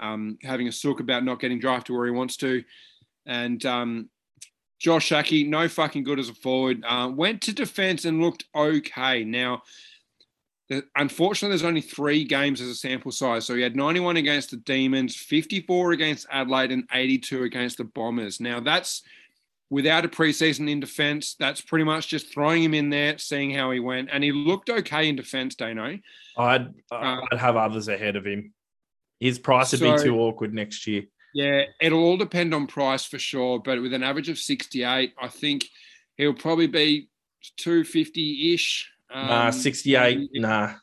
um, 0.00 0.38
having 0.42 0.68
a 0.68 0.72
sook 0.72 1.00
about 1.00 1.24
not 1.24 1.40
getting 1.40 1.58
drafted 1.58 1.94
where 1.94 2.06
he 2.06 2.12
wants 2.12 2.36
to. 2.38 2.62
And 3.26 3.64
um, 3.66 4.08
Josh 4.80 5.08
Schache, 5.08 5.46
no 5.48 5.68
fucking 5.68 6.04
good 6.04 6.18
as 6.18 6.28
a 6.28 6.34
forward, 6.34 6.82
uh, 6.86 7.10
went 7.14 7.42
to 7.42 7.52
defense 7.52 8.04
and 8.04 8.20
looked 8.20 8.44
okay. 8.54 9.24
Now, 9.24 9.62
unfortunately, 10.96 11.50
there's 11.50 11.68
only 11.68 11.80
three 11.80 12.24
games 12.24 12.60
as 12.60 12.68
a 12.68 12.74
sample 12.74 13.12
size. 13.12 13.44
So 13.44 13.54
he 13.54 13.62
had 13.62 13.76
91 13.76 14.16
against 14.16 14.50
the 14.50 14.56
Demons, 14.58 15.16
54 15.16 15.92
against 15.92 16.26
Adelaide, 16.30 16.72
and 16.72 16.84
82 16.92 17.42
against 17.42 17.78
the 17.78 17.84
Bombers. 17.84 18.40
Now, 18.40 18.60
that's 18.60 19.02
without 19.72 20.04
a 20.04 20.08
preseason 20.08 20.70
in 20.70 20.80
defense. 20.80 21.34
That's 21.40 21.62
pretty 21.62 21.84
much 21.84 22.06
just 22.06 22.30
throwing 22.30 22.62
him 22.62 22.74
in 22.74 22.90
there, 22.90 23.16
seeing 23.16 23.50
how 23.50 23.70
he 23.70 23.80
went. 23.80 24.10
And 24.12 24.22
he 24.22 24.30
looked 24.30 24.68
okay 24.68 25.08
in 25.08 25.16
defense, 25.16 25.54
Dano. 25.54 25.98
I'd 26.36 26.68
Uh, 26.90 27.22
I'd 27.32 27.38
have 27.38 27.56
others 27.56 27.88
ahead 27.88 28.16
of 28.16 28.26
him. 28.26 28.52
His 29.18 29.38
price 29.38 29.72
would 29.72 29.80
be 29.80 30.02
too 30.02 30.18
awkward 30.18 30.52
next 30.52 30.86
year. 30.86 31.04
Yeah, 31.34 31.62
it'll 31.80 32.04
all 32.04 32.18
depend 32.18 32.52
on 32.52 32.66
price 32.66 33.06
for 33.06 33.18
sure. 33.18 33.60
But 33.60 33.80
with 33.80 33.94
an 33.94 34.02
average 34.02 34.28
of 34.28 34.38
68, 34.38 35.14
I 35.18 35.28
think 35.28 35.66
he'll 36.18 36.34
probably 36.34 36.66
be 36.66 37.08
250 37.56 38.52
ish. 38.52 38.90
Um, 39.10 39.26
nah, 39.26 39.50
sixty 39.50 39.94
eight. 39.94 40.18
maybe 40.18 40.40
Nah, 40.40 40.74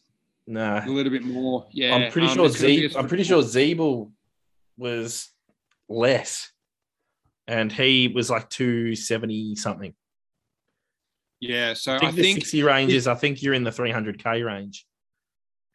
nah. 0.48 0.84
A 0.84 0.90
little 0.90 1.12
bit 1.12 1.24
more. 1.24 1.68
Yeah. 1.72 1.94
I'm 1.94 2.12
pretty 2.12 2.28
um, 2.28 2.36
sure 2.36 2.46
it's 2.48 2.60
gonna 2.60 2.68
be 2.68 2.88
Ze- 2.90 2.96
a- 2.96 3.00
I'm 3.00 3.08
pretty 3.08 3.24
sure 3.24 3.44
Ziebell 3.44 4.12
was 4.78 5.30
less, 5.88 6.52
and 7.50 7.72
he 7.72 8.08
was 8.08 8.30
like 8.30 8.48
two 8.50 8.96
seventy 8.96 9.56
something. 9.56 9.94
Yeah. 11.42 11.74
So 11.74 11.94
I 11.94 11.96
I 11.96 12.00
think 12.00 12.16
the 12.16 12.22
think 12.22 12.38
sixty 12.38 12.64
ranges. 12.64 13.08
I 13.08 13.16
think 13.16 13.42
you're 13.42 13.56
in 13.56 13.64
the 13.64 13.72
three 13.72 13.92
hundred 13.92 14.24
k 14.24 14.44
range. 14.44 14.86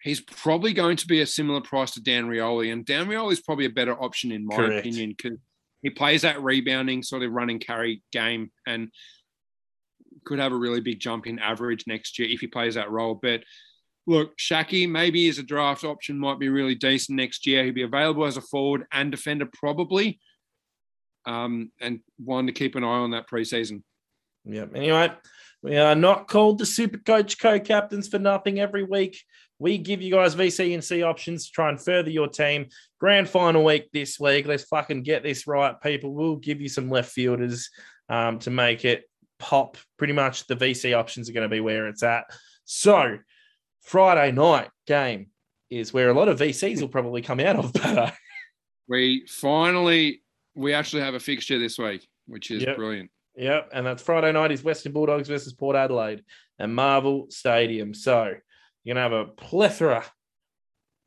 he's 0.05 0.21
probably 0.21 0.75
going 0.75 0.97
to 0.99 1.07
be 1.07 1.23
a 1.23 1.27
similar 1.27 1.63
price 1.63 1.93
to 1.93 2.03
Dan 2.03 2.27
Rioli, 2.27 2.73
and 2.73 2.85
Dan 2.85 3.07
Rioli 3.07 3.33
is 3.33 3.41
probably 3.41 3.65
a 3.65 3.71
better 3.71 4.01
option 4.01 4.31
in 4.33 4.47
my 4.47 4.55
Correct. 4.55 4.87
opinion 4.87 5.15
because 5.17 5.39
he 5.83 5.91
plays 5.91 6.23
that 6.23 6.43
rebounding 6.43 7.03
sort 7.03 7.23
of 7.23 7.33
running 7.33 7.59
carry 7.59 8.03
game 8.13 8.51
and 8.67 8.91
could 10.25 10.39
have 10.39 10.53
a 10.53 10.57
really 10.57 10.81
big 10.81 11.01
jump 11.01 11.27
in 11.27 11.39
average 11.39 11.85
next 11.87 12.19
year 12.19 12.29
if 12.29 12.41
he 12.41 12.47
plays 12.47 12.75
that 12.75 12.91
role. 12.91 13.19
But 13.21 13.43
look, 14.07 14.37
Schache 14.39 14.89
maybe 14.89 15.29
as 15.29 15.39
a 15.39 15.43
draft 15.43 15.85
option 15.85 16.19
might 16.19 16.39
be 16.39 16.51
really 16.51 16.75
decent 16.75 17.17
next 17.17 17.47
year. 17.47 17.65
He'll 17.65 17.75
be 17.75 17.83
available 17.83 18.27
as 18.27 18.37
a 18.37 18.43
forward 18.43 18.85
and 18.93 19.11
defender 19.11 19.49
probably, 19.53 20.21
um, 21.27 21.71
and 21.81 22.01
one 22.19 22.47
to 22.47 22.53
keep 22.53 22.75
an 22.75 22.85
eye 22.85 22.87
on 22.87 23.13
that 23.13 23.29
preseason. 23.29 23.83
Yep. 24.45 24.75
Anyway, 24.75 25.13
we 25.63 25.77
are 25.77 25.95
not 25.95 26.29
called 26.29 26.59
the 26.59 26.67
Super 26.67 26.99
Coach 26.99 27.39
co-captains 27.39 28.09
for 28.09 28.19
nothing 28.19 28.61
every 28.61 28.83
week. 28.83 29.23
We 29.59 29.79
give 29.79 30.03
you 30.03 30.13
guys 30.13 30.35
VC 30.35 30.75
and 30.75 30.85
C 30.85 31.03
options 31.03 31.47
to 31.47 31.53
try 31.53 31.69
and 31.69 31.81
further 31.81 32.11
your 32.11 32.29
team. 32.29 32.69
Grand 32.99 33.29
final 33.29 33.65
week 33.65 33.91
this 33.93 34.19
week. 34.21 34.47
Let's 34.47 34.65
fucking 34.65 35.05
get 35.05 35.23
this 35.23 35.47
right, 35.47 35.81
people. 35.81 36.13
We'll 36.13 36.37
give 36.37 36.61
you 36.61 36.69
some 36.69 36.91
left 36.91 37.13
fielders 37.13 37.71
um, 38.09 38.39
to 38.41 38.51
make 38.51 38.85
it 38.85 39.05
pop. 39.39 39.79
Pretty 39.97 40.13
much 40.13 40.47
the 40.47 40.57
VC 40.57 40.97
options 40.97 41.31
are 41.31 41.33
going 41.33 41.49
to 41.49 41.55
be 41.55 41.61
where 41.61 41.87
it's 41.87 42.03
at. 42.03 42.25
So 42.65 43.19
Friday 43.83 44.33
night 44.33 44.71
game 44.87 45.29
is 45.71 45.93
where 45.93 46.11
a 46.11 46.15
lot 46.15 46.29
of 46.29 46.39
VCs 46.39 46.81
will 46.81 46.89
probably 46.89 47.23
come 47.23 47.41
out 47.41 47.57
of. 47.57 47.73
But 47.83 48.15
We 48.87 49.27
finally 49.27 50.23
we 50.55 50.73
actually 50.73 51.03
have 51.03 51.15
a 51.15 51.21
fixture 51.21 51.59
this 51.59 51.79
week, 51.79 52.07
which 52.27 52.51
is 52.51 52.63
Yep. 52.63 52.77
brilliant. 52.77 53.11
Yep, 53.37 53.71
and 53.73 53.85
that's 53.85 54.03
Friday 54.03 54.31
night 54.33 54.53
is 54.53 54.63
Western 54.63 54.93
Bulldogs 54.93 55.29
versus 55.29 55.53
Port 55.53 55.75
Adelaide 55.77 56.23
and 56.59 56.75
Marvel 56.75 57.27
Stadium. 57.31 57.93
So 57.93 58.35
you're 58.85 58.95
gonna 58.95 59.01
have 59.03 59.13
a 59.13 59.25
plethora 59.33 60.05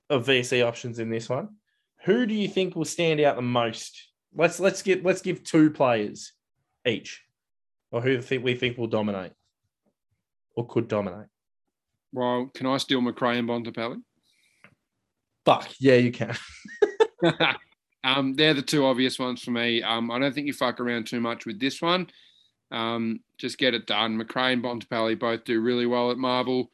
of 0.09 0.25
VC 0.25 0.61
options 0.61 0.99
in 0.99 1.09
this 1.09 1.29
one. 1.29 1.55
Who 2.03 2.25
do 2.25 2.33
you 2.33 2.47
think 2.49 2.75
will 2.75 2.85
stand 2.85 3.19
out 3.21 3.35
the 3.37 3.41
most? 3.41 4.11
Let's 4.33 4.59
let's 4.59 4.81
get 4.81 5.03
let's 5.05 5.21
give 5.21 5.43
two 5.43 5.69
players 5.69 6.33
each, 6.85 7.23
or 7.91 8.01
who 8.01 8.21
think 8.21 8.43
we 8.43 8.55
think 8.55 8.77
will 8.77 8.87
dominate 8.87 9.31
or 10.55 10.67
could 10.67 10.87
dominate. 10.87 11.27
Well, 12.11 12.49
can 12.53 12.65
I 12.67 12.77
steal 12.77 12.99
Macrae 13.01 13.37
and 13.39 13.47
Bontempelli? 13.47 14.01
Fuck 15.45 15.69
yeah, 15.79 15.95
you 15.95 16.11
can. 16.11 16.35
um, 18.03 18.33
they're 18.35 18.53
the 18.53 18.61
two 18.61 18.85
obvious 18.85 19.19
ones 19.19 19.41
for 19.43 19.51
me. 19.51 19.81
Um, 19.83 20.11
I 20.11 20.19
don't 20.19 20.33
think 20.33 20.47
you 20.47 20.53
fuck 20.53 20.79
around 20.79 21.07
too 21.07 21.19
much 21.19 21.45
with 21.45 21.59
this 21.59 21.81
one. 21.81 22.07
Um, 22.71 23.21
just 23.37 23.57
get 23.57 23.73
it 23.73 23.87
done. 23.87 24.17
Macrae 24.17 24.53
and 24.53 24.63
Bontempelli 24.63 25.17
both 25.17 25.43
do 25.43 25.61
really 25.61 25.85
well 25.85 26.11
at 26.11 26.17
Marvel. 26.17 26.71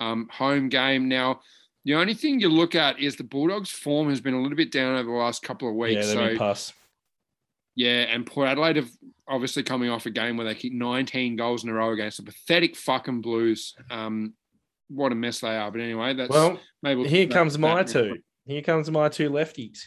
Um, 0.00 0.28
home 0.30 0.68
game 0.68 1.08
now. 1.08 1.40
The 1.84 1.94
only 1.94 2.14
thing 2.14 2.40
you 2.40 2.48
look 2.48 2.74
at 2.74 2.98
is 2.98 3.16
the 3.16 3.24
Bulldogs' 3.24 3.70
form 3.70 4.08
has 4.08 4.20
been 4.20 4.34
a 4.34 4.40
little 4.40 4.56
bit 4.56 4.72
down 4.72 4.96
over 4.96 5.10
the 5.10 5.16
last 5.16 5.42
couple 5.42 5.68
of 5.68 5.74
yeah, 5.74 5.96
weeks. 5.96 6.06
they've 6.06 6.32
so 6.32 6.38
pass. 6.38 6.72
yeah, 7.74 8.02
and 8.02 8.24
Port 8.24 8.48
Adelaide 8.48 8.76
have 8.76 8.90
obviously 9.28 9.62
coming 9.62 9.90
off 9.90 10.06
a 10.06 10.10
game 10.10 10.36
where 10.36 10.46
they 10.46 10.54
kicked 10.54 10.74
19 10.74 11.36
goals 11.36 11.62
in 11.62 11.70
a 11.70 11.74
row 11.74 11.92
against 11.92 12.16
the 12.16 12.22
pathetic 12.22 12.74
fucking 12.74 13.20
Blues. 13.20 13.74
Um, 13.90 14.34
what 14.88 15.12
a 15.12 15.14
mess 15.14 15.40
they 15.40 15.56
are. 15.56 15.70
But 15.70 15.82
anyway, 15.82 16.14
that's 16.14 16.30
Well, 16.30 16.58
maybe 16.82 17.02
we'll 17.02 17.10
here 17.10 17.26
comes 17.26 17.58
my 17.58 17.82
two. 17.82 18.18
Here 18.46 18.62
comes 18.62 18.90
my 18.90 19.08
two 19.08 19.30
lefties. 19.30 19.80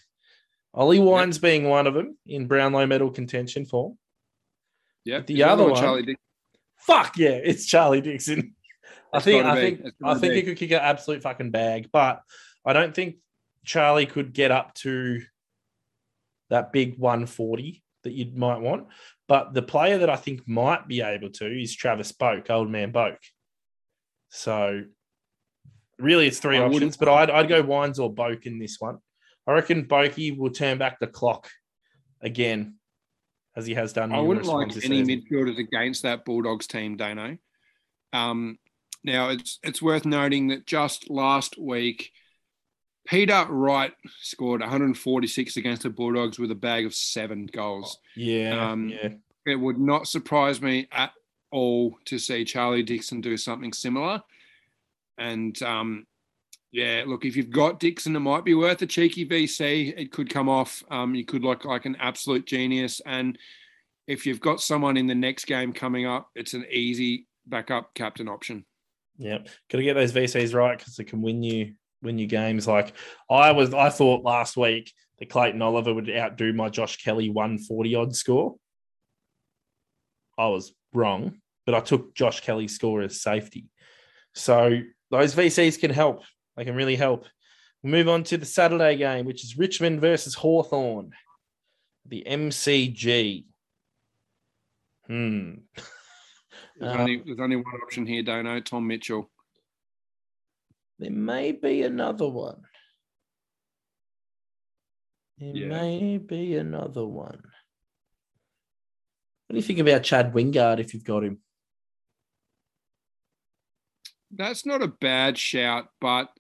Ollie 0.77 0.99
Wines 0.99 1.39
being 1.39 1.67
one 1.67 1.87
of 1.87 1.95
them 1.95 2.17
in 2.27 2.47
Brownlow 2.47 2.85
medal 2.85 3.09
contention 3.09 3.65
form. 3.65 3.97
Yeah, 5.03 5.21
The 5.21 5.43
other 5.43 5.65
one- 5.65 5.81
Charlie 5.81 6.03
Dick- 6.03 6.19
Fuck 6.77 7.17
yeah, 7.17 7.31
it's 7.31 7.65
Charlie 7.65 8.01
Dixon. 8.01 8.55
I 9.11 9.19
think 9.19 9.43
gotta 9.43 9.59
I 9.59 9.61
think 9.61 9.81
I 10.03 10.15
think 10.15 10.33
he 10.35 10.43
could 10.43 10.57
kick 10.57 10.71
an 10.71 10.79
absolute 10.79 11.23
fucking 11.23 11.49
bag, 11.51 11.89
but 11.91 12.21
I 12.63 12.73
don't 12.73 12.93
think 12.93 13.15
Charlie 13.65 14.05
could 14.05 14.31
get 14.31 14.51
up 14.51 14.73
to 14.75 15.21
that 16.49 16.71
big 16.71 16.97
140 16.97 17.83
that 18.03 18.13
you 18.13 18.31
might 18.35 18.59
want. 18.59 18.87
But 19.27 19.53
the 19.53 19.61
player 19.61 19.97
that 19.97 20.09
I 20.09 20.15
think 20.15 20.47
might 20.47 20.87
be 20.87 21.01
able 21.01 21.29
to 21.31 21.45
is 21.45 21.75
Travis 21.75 22.11
Boak, 22.11 22.49
old 22.49 22.69
man 22.69 22.93
Boak. 22.93 23.17
So 24.29 24.83
really 25.97 26.27
it's 26.27 26.39
three 26.39 26.57
I 26.57 26.61
options, 26.65 26.95
but 26.95 27.09
I'd, 27.09 27.29
I'd 27.29 27.49
go 27.49 27.61
Wines 27.63 27.99
or 27.99 28.13
Boak 28.13 28.45
in 28.45 28.59
this 28.59 28.77
one. 28.79 28.99
I 29.47 29.53
reckon 29.53 29.85
Bokey 29.85 30.37
will 30.37 30.49
turn 30.51 30.77
back 30.77 30.99
the 30.99 31.07
clock 31.07 31.49
again, 32.21 32.75
as 33.55 33.65
he 33.65 33.73
has 33.75 33.93
done. 33.93 34.11
I 34.11 34.19
wouldn't 34.19 34.45
like 34.45 34.71
any 34.71 34.79
season. 34.81 35.07
midfielders 35.07 35.57
against 35.57 36.03
that 36.03 36.25
Bulldogs 36.25 36.67
team, 36.67 36.97
Dano. 36.97 37.37
Um, 38.13 38.59
now 39.03 39.29
it's 39.29 39.59
it's 39.63 39.81
worth 39.81 40.05
noting 40.05 40.49
that 40.49 40.65
just 40.65 41.09
last 41.09 41.57
week, 41.57 42.11
Peter 43.07 43.45
Wright 43.49 43.93
scored 44.21 44.59
146 44.61 45.55
against 45.55 45.83
the 45.83 45.89
Bulldogs 45.89 46.37
with 46.37 46.51
a 46.51 46.55
bag 46.55 46.85
of 46.85 46.93
seven 46.93 47.45
goals. 47.45 47.99
Yeah, 48.15 48.69
Um, 48.71 48.89
yeah. 48.89 49.09
It 49.45 49.55
would 49.55 49.79
not 49.79 50.09
surprise 50.09 50.61
me 50.61 50.89
at 50.91 51.13
all 51.51 51.97
to 52.05 52.19
see 52.19 52.43
Charlie 52.43 52.83
Dixon 52.83 53.21
do 53.21 53.37
something 53.37 53.71
similar. 53.71 54.21
And 55.17 55.59
um, 55.63 56.05
yeah, 56.71 57.03
look, 57.07 57.25
if 57.25 57.35
you've 57.35 57.49
got 57.49 57.79
Dixon, 57.79 58.15
it 58.15 58.19
might 58.19 58.43
be 58.43 58.53
worth 58.53 58.81
a 58.81 58.85
cheeky 58.85 59.25
VC. 59.25 59.93
It 59.97 60.11
could 60.11 60.29
come 60.29 60.49
off. 60.49 60.83
Um, 60.91 61.15
you 61.15 61.25
could 61.25 61.43
look 61.43 61.65
like 61.65 61.85
an 61.85 61.95
absolute 61.99 62.45
genius. 62.45 63.01
And 63.05 63.37
if 64.07 64.25
you've 64.25 64.41
got 64.41 64.61
someone 64.61 64.97
in 64.97 65.07
the 65.07 65.15
next 65.15 65.45
game 65.45 65.71
coming 65.71 66.05
up, 66.05 66.29
it's 66.35 66.53
an 66.53 66.65
easy 66.69 67.25
backup 67.45 67.93
captain 67.93 68.27
option. 68.27 68.65
Yeah, 69.17 69.39
got 69.69 69.77
to 69.77 69.83
get 69.83 69.95
those 69.95 70.13
VCs 70.13 70.53
right 70.53 70.77
because 70.77 70.95
they 70.95 71.03
can 71.03 71.21
win 71.21 71.41
you 71.41 71.73
win 72.03 72.19
you 72.19 72.27
games. 72.27 72.67
Like 72.67 72.93
I 73.29 73.51
was, 73.51 73.73
I 73.73 73.89
thought 73.89 74.23
last 74.23 74.57
week 74.57 74.93
that 75.19 75.29
Clayton 75.29 75.61
Oliver 75.61 75.93
would 75.93 76.09
outdo 76.09 76.53
my 76.53 76.69
Josh 76.69 76.97
Kelly 76.97 77.29
one 77.29 77.57
forty 77.57 77.95
odd 77.95 78.15
score. 78.15 78.55
I 80.37 80.47
was 80.47 80.73
wrong, 80.93 81.39
but 81.65 81.73
I 81.73 81.79
took 81.79 82.13
Josh 82.13 82.41
Kelly's 82.41 82.75
score 82.75 83.01
as 83.01 83.21
safety. 83.21 83.65
So 84.35 84.81
those 85.09 85.33
VCs 85.33 85.79
can 85.79 85.89
help. 85.89 86.21
They 86.57 86.65
can 86.65 86.75
really 86.75 86.95
help. 86.95 87.25
We'll 87.83 87.91
move 87.91 88.09
on 88.09 88.23
to 88.25 88.37
the 88.37 88.45
Saturday 88.45 88.97
game, 88.97 89.25
which 89.25 89.43
is 89.43 89.57
Richmond 89.57 90.01
versus 90.01 90.33
Hawthorn, 90.33 91.11
the 92.05 92.23
MCG. 92.27 93.45
Hmm. 95.05 95.51
There's, 96.79 96.95
Uh, 96.95 96.99
only, 96.99 97.21
there's 97.25 97.39
only 97.39 97.55
one 97.55 97.75
option 97.83 98.05
here, 98.05 98.23
Dano, 98.23 98.59
Tom 98.59 98.87
Mitchell. 98.87 99.29
There 100.99 101.11
may 101.11 101.51
be 101.51 101.83
another 101.83 102.27
one. 102.27 102.63
There 105.37 105.55
Yeah. 105.55 105.67
may 105.67 106.17
be 106.17 106.55
another 106.55 107.05
one. 107.05 107.41
What 109.45 109.53
do 109.53 109.55
you 109.55 109.61
think 109.61 109.79
about 109.79 110.03
Chad 110.03 110.33
Wingard 110.33 110.79
if 110.79 110.93
you've 110.93 111.03
got 111.03 111.23
him? 111.23 111.41
That's 114.31 114.65
not 114.65 114.81
a 114.81 114.87
bad 114.87 115.37
shout, 115.37 115.87
but 116.01 116.36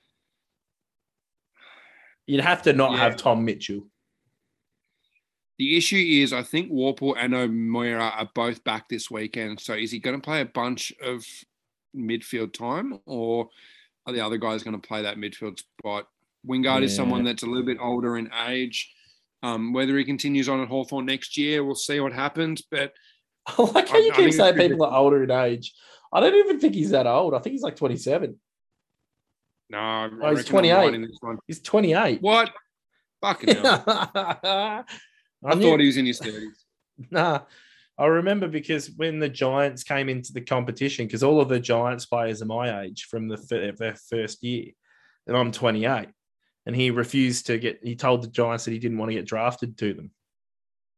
You'd 2.27 2.41
have 2.43 2.61
to 2.63 2.73
not 2.73 2.91
Yeah. 2.91 2.97
have 2.97 3.17
Tom 3.17 3.43
Mitchell. 3.43 3.87
The 5.57 5.75
issue 5.75 5.97
is, 5.97 6.33
I 6.33 6.43
think 6.43 6.71
Worpel 6.71 7.15
and 7.17 7.33
O'Meara 7.33 8.09
are 8.15 8.29
both 8.35 8.63
back 8.63 8.87
this 8.89 9.09
weekend. 9.09 9.59
So 9.59 9.73
is 9.73 9.91
he 9.91 9.97
going 9.99 10.15
to 10.15 10.21
play 10.23 10.41
a 10.41 10.45
bunch 10.45 10.93
of 11.01 11.25
midfield 11.95 12.53
time, 12.53 12.99
or 13.07 13.49
are 14.05 14.13
the 14.13 14.23
other 14.23 14.37
guys 14.37 14.61
going 14.61 14.79
to 14.79 14.87
play 14.87 15.01
that 15.01 15.17
midfield 15.17 15.59
spot? 15.59 16.07
Wingard 16.47 16.83
is 16.83 16.95
someone 16.95 17.23
that's 17.23 17.43
a 17.43 17.47
little 17.47 17.65
bit 17.65 17.79
older 17.81 18.17
in 18.17 18.29
age. 18.47 18.93
Um, 19.41 19.73
whether 19.73 19.97
he 19.97 20.03
continues 20.03 20.47
on 20.47 20.61
at 20.61 20.67
Hawthorn 20.67 21.05
next 21.05 21.37
year, 21.37 21.63
we'll 21.63 21.75
see 21.75 21.99
what 21.99 22.13
happens. 22.13 22.61
But 22.61 22.93
I 23.47 23.61
like 23.61 23.89
how 23.89 23.97
you 23.97 24.11
I 24.11 24.15
keep 24.15 24.25
think 24.25 24.33
saying 24.33 24.55
people 24.55 24.85
are 24.85 24.95
older 24.95 25.23
in 25.23 25.31
age. 25.31 25.73
I 26.13 26.19
don't 26.19 26.35
even 26.35 26.59
think 26.59 26.75
he's 26.75 26.91
that 26.91 27.07
old. 27.07 27.33
I 27.33 27.39
think 27.39 27.53
he's 27.53 27.63
like 27.63 27.75
27. 27.75 28.39
No, 29.69 29.77
I 29.77 30.09
Oh, 30.21 30.29
he's 30.31 30.39
I'm 30.39 30.45
28. 30.45 30.73
right 30.73 30.93
in 30.93 31.01
this 31.01 31.17
one. 31.21 31.37
He's 31.47 31.61
28. 31.61 32.21
What? 32.21 32.51
Fucking 33.21 33.55
hell. 33.55 33.83
I, 33.87 34.83
I 35.45 35.53
knew- 35.55 35.61
thought 35.63 35.79
he 35.79 35.85
was 35.87 35.97
in 35.97 36.05
his 36.05 36.19
30s. 36.19 36.51
Nah, 37.11 37.41
I 37.99 38.05
remember 38.07 38.47
because 38.47 38.89
when 38.91 39.19
the 39.19 39.29
Giants 39.29 39.83
came 39.83 40.09
into 40.09 40.33
the 40.33 40.41
competition, 40.41 41.05
because 41.05 41.21
all 41.21 41.39
of 41.39 41.47
the 41.49 41.59
Giants 41.59 42.07
players 42.07 42.41
are 42.41 42.45
my 42.45 42.81
age 42.81 43.05
from 43.09 43.27
the 43.27 43.37
fir- 43.37 43.71
their 43.73 43.95
first 44.09 44.43
year, 44.43 44.71
and 45.27 45.37
I'm 45.37 45.51
28, 45.51 46.07
and 46.65 46.75
he 46.75 46.89
refused 46.89 47.45
to 47.47 47.59
get. 47.59 47.79
He 47.83 47.95
told 47.95 48.23
the 48.23 48.27
Giants 48.29 48.65
that 48.65 48.71
he 48.71 48.79
didn't 48.79 48.97
want 48.97 49.11
to 49.11 49.15
get 49.15 49.25
drafted 49.27 49.77
to 49.77 49.93
them. 49.93 50.09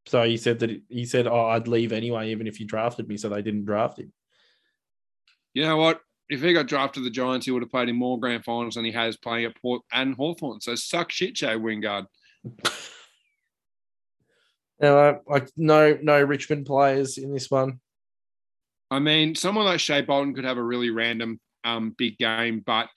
So 0.05 0.23
he 0.23 0.37
said 0.37 0.59
that 0.59 0.81
he 0.87 1.05
said, 1.05 1.27
"Oh, 1.27 1.47
I'd 1.47 1.67
leave 1.67 1.91
anyway, 1.91 2.31
even 2.31 2.47
if 2.47 2.61
you 2.61 2.65
drafted 2.65 3.09
me." 3.09 3.17
So 3.17 3.27
they 3.27 3.41
didn't 3.41 3.65
draft 3.65 3.99
him. 3.99 4.13
You 5.53 5.63
know 5.63 5.77
what? 5.77 5.99
If 6.29 6.41
he 6.41 6.53
got 6.53 6.67
drafted 6.67 7.01
to 7.01 7.03
the 7.05 7.09
Giants, 7.09 7.45
he 7.45 7.51
would 7.51 7.63
have 7.63 7.71
played 7.71 7.89
in 7.89 7.95
more 7.95 8.19
grand 8.19 8.45
finals 8.45 8.75
than 8.75 8.85
he 8.85 8.91
has 8.91 9.17
playing 9.17 9.45
at 9.45 9.59
Port 9.61 9.81
and 9.91 10.13
Hawthorn. 10.15 10.61
So 10.61 10.75
suck 10.75 11.11
shit, 11.11 11.35
Jay 11.35 11.55
Wingard. 11.55 12.05
Now, 14.81 15.19
like 15.27 15.49
no 15.57 15.97
no 16.01 16.21
Richmond 16.23 16.65
players 16.65 17.17
in 17.17 17.33
this 17.33 17.51
one. 17.51 17.79
I 18.89 18.99
mean, 18.99 19.35
someone 19.35 19.65
like 19.65 19.79
Shai 19.79 20.01
Bolton 20.01 20.33
could 20.33 20.45
have 20.45 20.57
a 20.57 20.63
really 20.63 20.89
random 20.89 21.39
um, 21.63 21.93
big 21.97 22.17
game, 22.17 22.63
but 22.65 22.87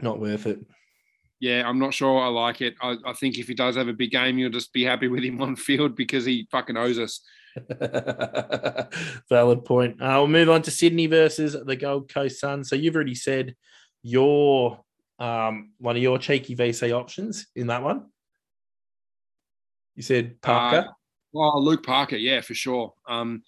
Not 0.00 0.18
worth 0.18 0.46
it. 0.46 0.58
yeah, 1.38 1.68
I'm 1.68 1.78
not 1.78 1.92
sure 1.94 2.18
I 2.20 2.28
like 2.28 2.60
it. 2.62 2.74
I, 2.80 2.96
I 3.06 3.12
think 3.12 3.38
if 3.38 3.46
he 3.46 3.54
does 3.54 3.76
have 3.76 3.88
a 3.88 3.92
big 3.92 4.10
game, 4.10 4.38
you'll 4.38 4.50
just 4.50 4.72
be 4.72 4.84
happy 4.84 5.06
with 5.06 5.22
him 5.22 5.40
on 5.42 5.54
field 5.54 5.94
because 5.96 6.24
he 6.24 6.48
fucking 6.50 6.76
owes 6.78 6.98
us. 6.98 7.20
Valid 9.28 9.64
point. 9.64 10.00
Uh, 10.00 10.14
we'll 10.18 10.28
move 10.28 10.50
on 10.50 10.62
to 10.62 10.70
Sydney 10.70 11.06
versus 11.06 11.56
the 11.64 11.76
Gold 11.76 12.12
Coast 12.12 12.40
Suns. 12.40 12.68
So 12.68 12.76
you've 12.76 12.94
already 12.94 13.14
said 13.14 13.54
your 14.02 14.80
um, 15.18 15.72
one 15.78 15.96
of 15.96 16.02
your 16.02 16.18
cheeky 16.18 16.54
VC 16.54 16.92
options 16.92 17.46
in 17.56 17.68
that 17.68 17.82
one. 17.82 18.06
You 19.96 20.02
said 20.02 20.40
Parker. 20.40 20.88
Oh, 21.34 21.58
Luke 21.58 21.84
Parker, 21.84 22.16
yeah, 22.16 22.40
for 22.40 22.54
sure. 22.54 22.94
Um, 23.08 23.42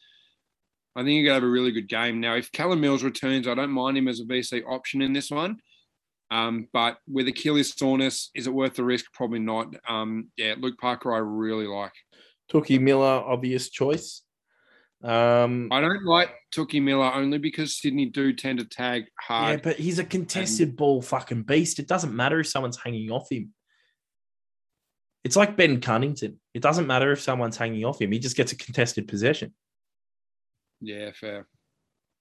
I 0.97 1.03
think 1.03 1.15
you're 1.15 1.25
gonna 1.25 1.35
have 1.35 1.45
a 1.45 1.49
really 1.49 1.73
good 1.73 1.89
game. 1.89 2.21
Now, 2.21 2.35
if 2.35 2.53
Callum 2.53 2.81
Mills 2.81 3.05
returns, 3.05 3.47
I 3.47 3.55
don't 3.55 3.71
mind 3.71 3.97
him 3.97 4.09
as 4.09 4.21
a 4.21 4.25
VC 4.25 4.63
option 4.67 5.03
in 5.03 5.13
this 5.13 5.31
one. 5.31 5.59
Um, 6.31 6.69
but 6.73 6.99
with 7.09 7.29
Achilles 7.29 7.75
soreness, 7.77 8.31
is 8.35 8.47
it 8.47 8.53
worth 8.53 8.75
the 8.75 8.85
risk? 8.85 9.13
Probably 9.13 9.41
not. 9.41 9.75
Um, 9.89 10.29
yeah, 10.37 10.55
Luke 10.59 10.79
Parker, 10.79 11.13
I 11.13 11.19
really 11.19 11.67
like. 11.67 11.93
Tookie 12.53 12.81
Miller, 12.81 13.07
obvious 13.07 13.71
choice. 13.71 14.23
Um, 15.03 15.69
I 15.73 15.81
don't 15.81 16.05
like 16.05 16.31
Tookie 16.55 16.83
Miller 16.83 17.11
only 17.15 17.39
because 17.39 17.79
Sydney 17.79 18.07
do 18.07 18.33
tend 18.35 18.59
to 18.59 18.67
tag 18.67 19.05
hard. 19.19 19.59
yeah, 19.59 19.61
but 19.63 19.77
he's 19.77 19.99
a 19.99 20.05
contested 20.05 20.77
ball 20.77 21.01
fucking 21.01 21.45
beast. 21.45 21.79
It 21.79 21.89
doesn't 21.89 22.15
matter 22.15 22.41
if 22.41 22.49
someone's 22.49 22.77
hanging 22.77 23.11
off 23.11 23.31
him. 23.31 23.55
It's 25.25 25.37
like 25.37 25.57
Ben 25.57 25.81
Cunnington. 25.81 26.41
It 26.55 26.63
doesn't 26.63 26.87
matter 26.87 27.13
if 27.13 27.21
someone's 27.21 27.57
hanging 27.57 27.85
off 27.85 28.01
him. 28.01 28.13
He 28.13 28.19
just 28.19 28.37
gets 28.37 28.53
a 28.53 28.57
contested 28.57 29.09
possession. 29.09 29.55
Yeah, 30.81 31.13
fair. 31.13 31.47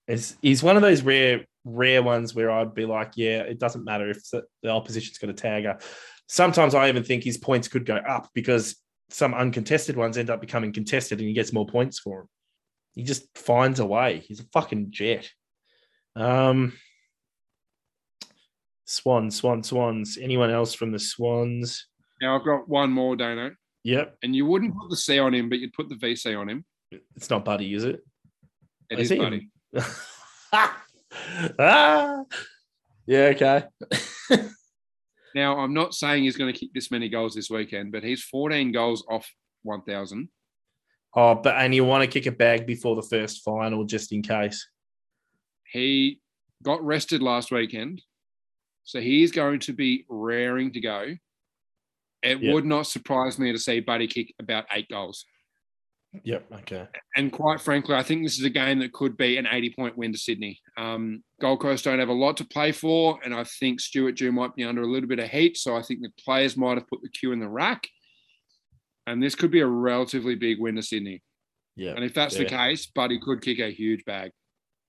It's, 0.06 0.36
he's 0.42 0.62
one 0.62 0.76
of 0.76 0.82
those 0.82 1.02
rare 1.02 1.44
rare 1.64 2.02
ones 2.02 2.34
where 2.34 2.50
I'd 2.50 2.74
be 2.74 2.86
like, 2.86 3.12
yeah, 3.16 3.42
it 3.42 3.58
doesn't 3.58 3.84
matter 3.84 4.08
if 4.10 4.28
the 4.30 4.44
the 4.62 4.70
opposition's 4.70 5.18
got 5.18 5.30
a 5.30 5.34
tagger. 5.34 5.82
Sometimes 6.28 6.74
I 6.74 6.88
even 6.88 7.04
think 7.04 7.24
his 7.24 7.38
points 7.38 7.68
could 7.68 7.84
go 7.84 7.96
up 7.96 8.30
because 8.34 8.76
some 9.10 9.34
uncontested 9.34 9.96
ones 9.96 10.16
end 10.18 10.30
up 10.30 10.40
becoming 10.40 10.72
contested 10.72 11.18
and 11.18 11.28
he 11.28 11.34
gets 11.34 11.52
more 11.52 11.66
points 11.66 11.98
for 11.98 12.18
them. 12.20 12.28
He 12.94 13.02
just 13.02 13.26
finds 13.36 13.80
a 13.80 13.86
way. 13.86 14.18
He's 14.26 14.40
a 14.40 14.44
fucking 14.52 14.88
jet. 14.90 15.30
Um, 16.16 16.72
Swans, 18.84 19.36
Swans, 19.36 19.68
Swans. 19.68 20.18
Anyone 20.20 20.50
else 20.50 20.74
from 20.74 20.90
the 20.92 20.98
Swans? 20.98 21.86
Now 22.20 22.36
I've 22.38 22.44
got 22.44 22.68
one 22.68 22.90
more, 22.90 23.16
Dano, 23.16 23.52
Yep. 23.84 24.16
and 24.22 24.34
you 24.36 24.44
wouldn't 24.46 24.76
put 24.76 24.90
the 24.90 24.96
C 24.96 25.18
on 25.18 25.32
him, 25.34 25.48
but 25.48 25.58
you'd 25.58 25.72
put 25.72 25.88
the 25.88 25.94
VC 25.94 26.38
on 26.38 26.48
him. 26.48 26.64
It's 27.16 27.30
not 27.30 27.44
Buddy, 27.44 27.72
is 27.72 27.84
it? 27.84 28.00
It 28.90 28.98
I 28.98 29.02
is 29.02 29.08
buddy. 29.10 29.48
ah, 31.58 32.24
yeah, 33.06 33.32
okay. 33.34 33.64
Now 35.34 35.58
I'm 35.58 35.74
not 35.74 35.94
saying 35.94 36.24
he's 36.24 36.36
going 36.36 36.52
to 36.52 36.58
kick 36.58 36.70
this 36.74 36.90
many 36.90 37.08
goals 37.08 37.34
this 37.34 37.50
weekend, 37.50 37.92
but 37.92 38.02
he's 38.02 38.22
14 38.24 38.72
goals 38.72 39.04
off 39.08 39.28
1,000. 39.62 40.28
Oh, 41.16 41.34
but 41.34 41.56
and 41.56 41.74
you 41.74 41.84
want 41.84 42.02
to 42.04 42.08
kick 42.10 42.26
a 42.26 42.34
bag 42.36 42.66
before 42.66 42.96
the 42.96 43.02
first 43.02 43.42
final 43.44 43.84
just 43.84 44.12
in 44.12 44.22
case. 44.22 44.68
He 45.72 46.20
got 46.62 46.84
rested 46.84 47.22
last 47.22 47.50
weekend, 47.50 48.02
so 48.84 49.00
he's 49.00 49.32
going 49.32 49.60
to 49.60 49.72
be 49.72 50.04
raring 50.08 50.72
to 50.72 50.80
go. 50.80 51.16
It 52.22 52.40
Yep. 52.42 52.52
would 52.54 52.66
not 52.66 52.86
surprise 52.86 53.38
me 53.38 53.50
to 53.52 53.58
see 53.58 53.80
Buddy 53.80 54.06
kick 54.06 54.34
about 54.38 54.66
eight 54.72 54.88
goals. 54.88 55.24
Yep. 56.24 56.46
Okay. 56.52 56.88
And 57.16 57.30
quite 57.30 57.60
frankly, 57.60 57.94
I 57.94 58.02
think 58.02 58.24
this 58.24 58.38
is 58.38 58.44
a 58.44 58.50
game 58.50 58.80
that 58.80 58.92
could 58.92 59.16
be 59.16 59.36
an 59.36 59.46
80 59.50 59.74
point 59.74 59.96
win 59.96 60.12
to 60.12 60.18
Sydney. 60.18 60.60
Um, 60.76 61.22
Gold 61.40 61.60
Coast 61.60 61.84
don't 61.84 62.00
have 62.00 62.08
a 62.08 62.12
lot 62.12 62.36
to 62.38 62.44
play 62.44 62.72
for, 62.72 63.20
and 63.24 63.32
I 63.32 63.44
think 63.44 63.80
Stuart 63.80 64.16
Dew 64.16 64.32
might 64.32 64.54
be 64.56 64.64
under 64.64 64.82
a 64.82 64.90
little 64.90 65.08
bit 65.08 65.20
of 65.20 65.28
heat. 65.28 65.56
So 65.56 65.76
I 65.76 65.82
think 65.82 66.00
the 66.00 66.10
players 66.22 66.56
might 66.56 66.78
have 66.78 66.88
put 66.88 67.00
the 67.02 67.08
cue 67.08 67.32
in 67.32 67.38
the 67.38 67.48
rack. 67.48 67.86
And 69.06 69.22
this 69.22 69.34
could 69.34 69.50
be 69.50 69.60
a 69.60 69.66
relatively 69.66 70.34
big 70.34 70.60
win 70.60 70.76
to 70.76 70.82
Sydney. 70.82 71.22
Yeah. 71.76 71.92
And 71.92 72.04
if 72.04 72.12
that's 72.12 72.36
the 72.36 72.44
case, 72.44 72.86
Buddy 72.86 73.18
could 73.20 73.40
kick 73.40 73.58
a 73.58 73.72
huge 73.72 74.04
bag. 74.04 74.32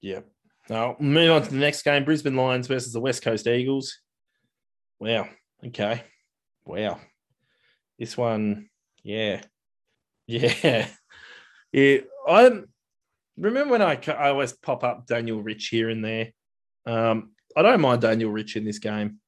Yep. 0.01 0.27
Now 0.69 0.95
move 0.99 1.31
on 1.31 1.43
to 1.43 1.49
the 1.49 1.57
next 1.57 1.83
game: 1.83 2.03
Brisbane 2.03 2.35
Lions 2.35 2.67
versus 2.67 2.93
the 2.93 2.99
West 2.99 3.23
Coast 3.23 3.47
Eagles. 3.47 3.97
Wow. 4.99 5.27
Okay. 5.65 6.03
Wow. 6.65 6.99
This 7.97 8.17
one, 8.17 8.69
yeah, 9.03 9.41
yeah, 10.27 10.87
yeah. 11.71 11.99
I 12.27 12.61
remember 13.37 13.71
when 13.71 13.81
I 13.81 13.99
I 14.07 14.29
always 14.29 14.53
pop 14.53 14.83
up 14.83 15.07
Daniel 15.07 15.41
Rich 15.41 15.67
here 15.67 15.89
and 15.89 16.03
there. 16.03 16.31
Um, 16.85 17.31
I 17.55 17.61
don't 17.61 17.81
mind 17.81 18.01
Daniel 18.01 18.31
Rich 18.31 18.55
in 18.55 18.65
this 18.65 18.79
game. 18.79 19.19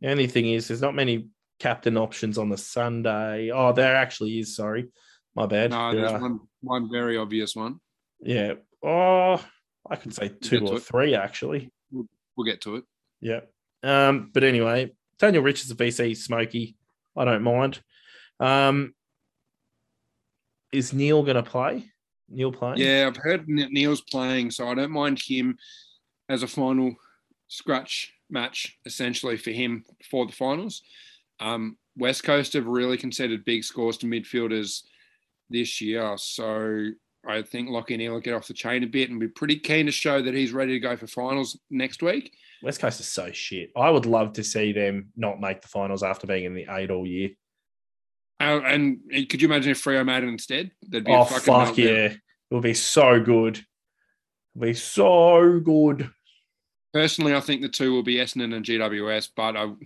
The 0.00 0.10
only 0.10 0.26
thing 0.26 0.46
is, 0.46 0.68
there's 0.68 0.82
not 0.82 0.94
many 0.94 1.28
captain 1.58 1.96
options 1.96 2.38
on 2.38 2.48
the 2.48 2.58
Sunday. 2.58 3.50
Oh, 3.50 3.72
there 3.72 3.96
actually 3.96 4.38
is. 4.38 4.56
Sorry, 4.56 4.88
my 5.34 5.46
bad. 5.46 5.70
No, 5.70 5.94
there's 5.94 6.20
one, 6.20 6.40
one 6.60 6.90
very 6.90 7.16
obvious 7.16 7.54
one. 7.56 7.80
Yeah. 8.20 8.54
Oh, 8.82 9.44
I 9.88 9.96
could 9.96 10.14
say 10.14 10.28
two 10.28 10.60
to 10.60 10.66
or 10.66 10.76
it. 10.76 10.82
three 10.82 11.14
actually. 11.14 11.72
We'll 11.90 12.46
get 12.46 12.60
to 12.62 12.76
it. 12.76 12.84
Yeah. 13.20 13.40
Um, 13.82 14.30
but 14.32 14.44
anyway, 14.44 14.92
Daniel 15.18 15.42
Rich 15.42 15.64
is 15.64 15.70
a 15.70 15.74
VC 15.74 16.16
smoky. 16.16 16.76
I 17.16 17.24
don't 17.24 17.42
mind. 17.42 17.80
Um, 18.40 18.94
is 20.72 20.92
Neale 20.92 21.22
going 21.22 21.36
to 21.36 21.42
play? 21.42 21.90
Neale 22.28 22.52
playing? 22.52 22.78
Yeah, 22.78 23.06
I've 23.06 23.16
heard 23.16 23.48
Neale's 23.48 24.00
playing, 24.00 24.50
so 24.50 24.68
I 24.68 24.74
don't 24.74 24.90
mind 24.90 25.20
him 25.20 25.56
as 26.28 26.42
a 26.42 26.48
final 26.48 26.94
scratch 27.48 28.12
match, 28.28 28.78
essentially 28.84 29.36
for 29.36 29.50
him 29.50 29.84
for 30.10 30.26
the 30.26 30.32
finals. 30.32 30.82
Um, 31.38 31.76
West 31.96 32.24
Coast 32.24 32.52
have 32.54 32.66
really 32.66 32.96
conceded 32.96 33.44
big 33.44 33.64
scores 33.64 33.96
to 33.98 34.06
midfielders 34.06 34.82
this 35.48 35.80
year, 35.80 36.16
so 36.18 36.90
I 37.26 37.42
think 37.42 37.68
Lachie 37.68 37.96
Neale 37.96 38.14
will 38.14 38.20
get 38.20 38.34
off 38.34 38.48
the 38.48 38.54
chain 38.54 38.82
a 38.84 38.86
bit 38.86 39.10
and 39.10 39.20
be 39.20 39.28
pretty 39.28 39.58
keen 39.58 39.86
to 39.86 39.92
show 39.92 40.20
that 40.22 40.34
he's 40.34 40.52
ready 40.52 40.72
to 40.72 40.80
go 40.80 40.96
for 40.96 41.06
finals 41.06 41.58
next 41.70 42.02
week. 42.02 42.32
West 42.62 42.80
Coast 42.80 43.00
is 43.00 43.08
so 43.08 43.30
shit. 43.32 43.70
I 43.76 43.90
would 43.90 44.06
love 44.06 44.32
to 44.34 44.44
see 44.44 44.72
them 44.72 45.12
not 45.16 45.40
make 45.40 45.60
the 45.60 45.68
finals 45.68 46.02
after 46.02 46.26
being 46.26 46.44
in 46.44 46.54
the 46.54 46.66
eight 46.70 46.90
all 46.90 47.06
year. 47.06 47.30
Uh, 48.38 48.60
and 48.64 49.00
could 49.28 49.40
you 49.40 49.48
imagine 49.48 49.70
if 49.72 49.82
Freo 49.82 50.04
made 50.04 50.22
it 50.22 50.28
instead? 50.28 50.70
That'd 50.88 51.06
be 51.06 51.12
Oh 51.12 51.22
a 51.22 51.26
fucking 51.26 51.40
fuck 51.44 51.68
meltdown. 51.74 51.76
yeah! 51.78 52.12
It 52.12 52.20
would 52.50 52.62
be 52.62 52.74
so 52.74 53.20
good. 53.20 53.56
It'll 54.54 54.66
be 54.66 54.74
so 54.74 55.60
good. 55.60 56.10
Personally, 56.92 57.34
I 57.34 57.40
think 57.40 57.62
the 57.62 57.68
two 57.68 57.92
will 57.92 58.02
be 58.02 58.16
Essendon 58.16 58.54
and 58.54 58.64
GWS, 58.64 59.30
but 59.36 59.56
I, 59.56 59.64
it'd 59.64 59.76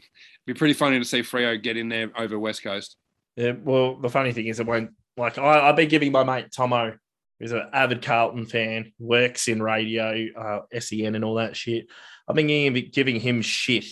be 0.46 0.54
pretty 0.54 0.74
funny 0.74 0.98
to 0.98 1.04
see 1.04 1.20
Freo 1.20 1.60
get 1.60 1.76
in 1.76 1.88
there 1.88 2.10
over 2.16 2.38
West 2.38 2.62
Coast. 2.62 2.96
Yeah, 3.36 3.52
well, 3.62 3.96
the 3.96 4.10
funny 4.10 4.32
thing 4.32 4.46
is, 4.46 4.60
it 4.60 4.66
won't. 4.66 4.90
Like, 5.16 5.38
I, 5.38 5.68
I've 5.68 5.76
been 5.76 5.88
giving 5.88 6.12
my 6.12 6.22
mate 6.24 6.52
Tomo, 6.54 6.96
who's 7.38 7.52
an 7.52 7.68
avid 7.72 8.02
Carlton 8.02 8.46
fan, 8.46 8.92
works 8.98 9.48
in 9.48 9.62
radio, 9.62 10.26
uh, 10.36 10.60
SEN, 10.78 11.14
and 11.14 11.24
all 11.24 11.34
that 11.36 11.56
shit. 11.56 11.86
I've 12.28 12.36
been 12.36 12.46
giving, 12.46 12.90
giving 12.92 13.20
him 13.20 13.42
shit 13.42 13.86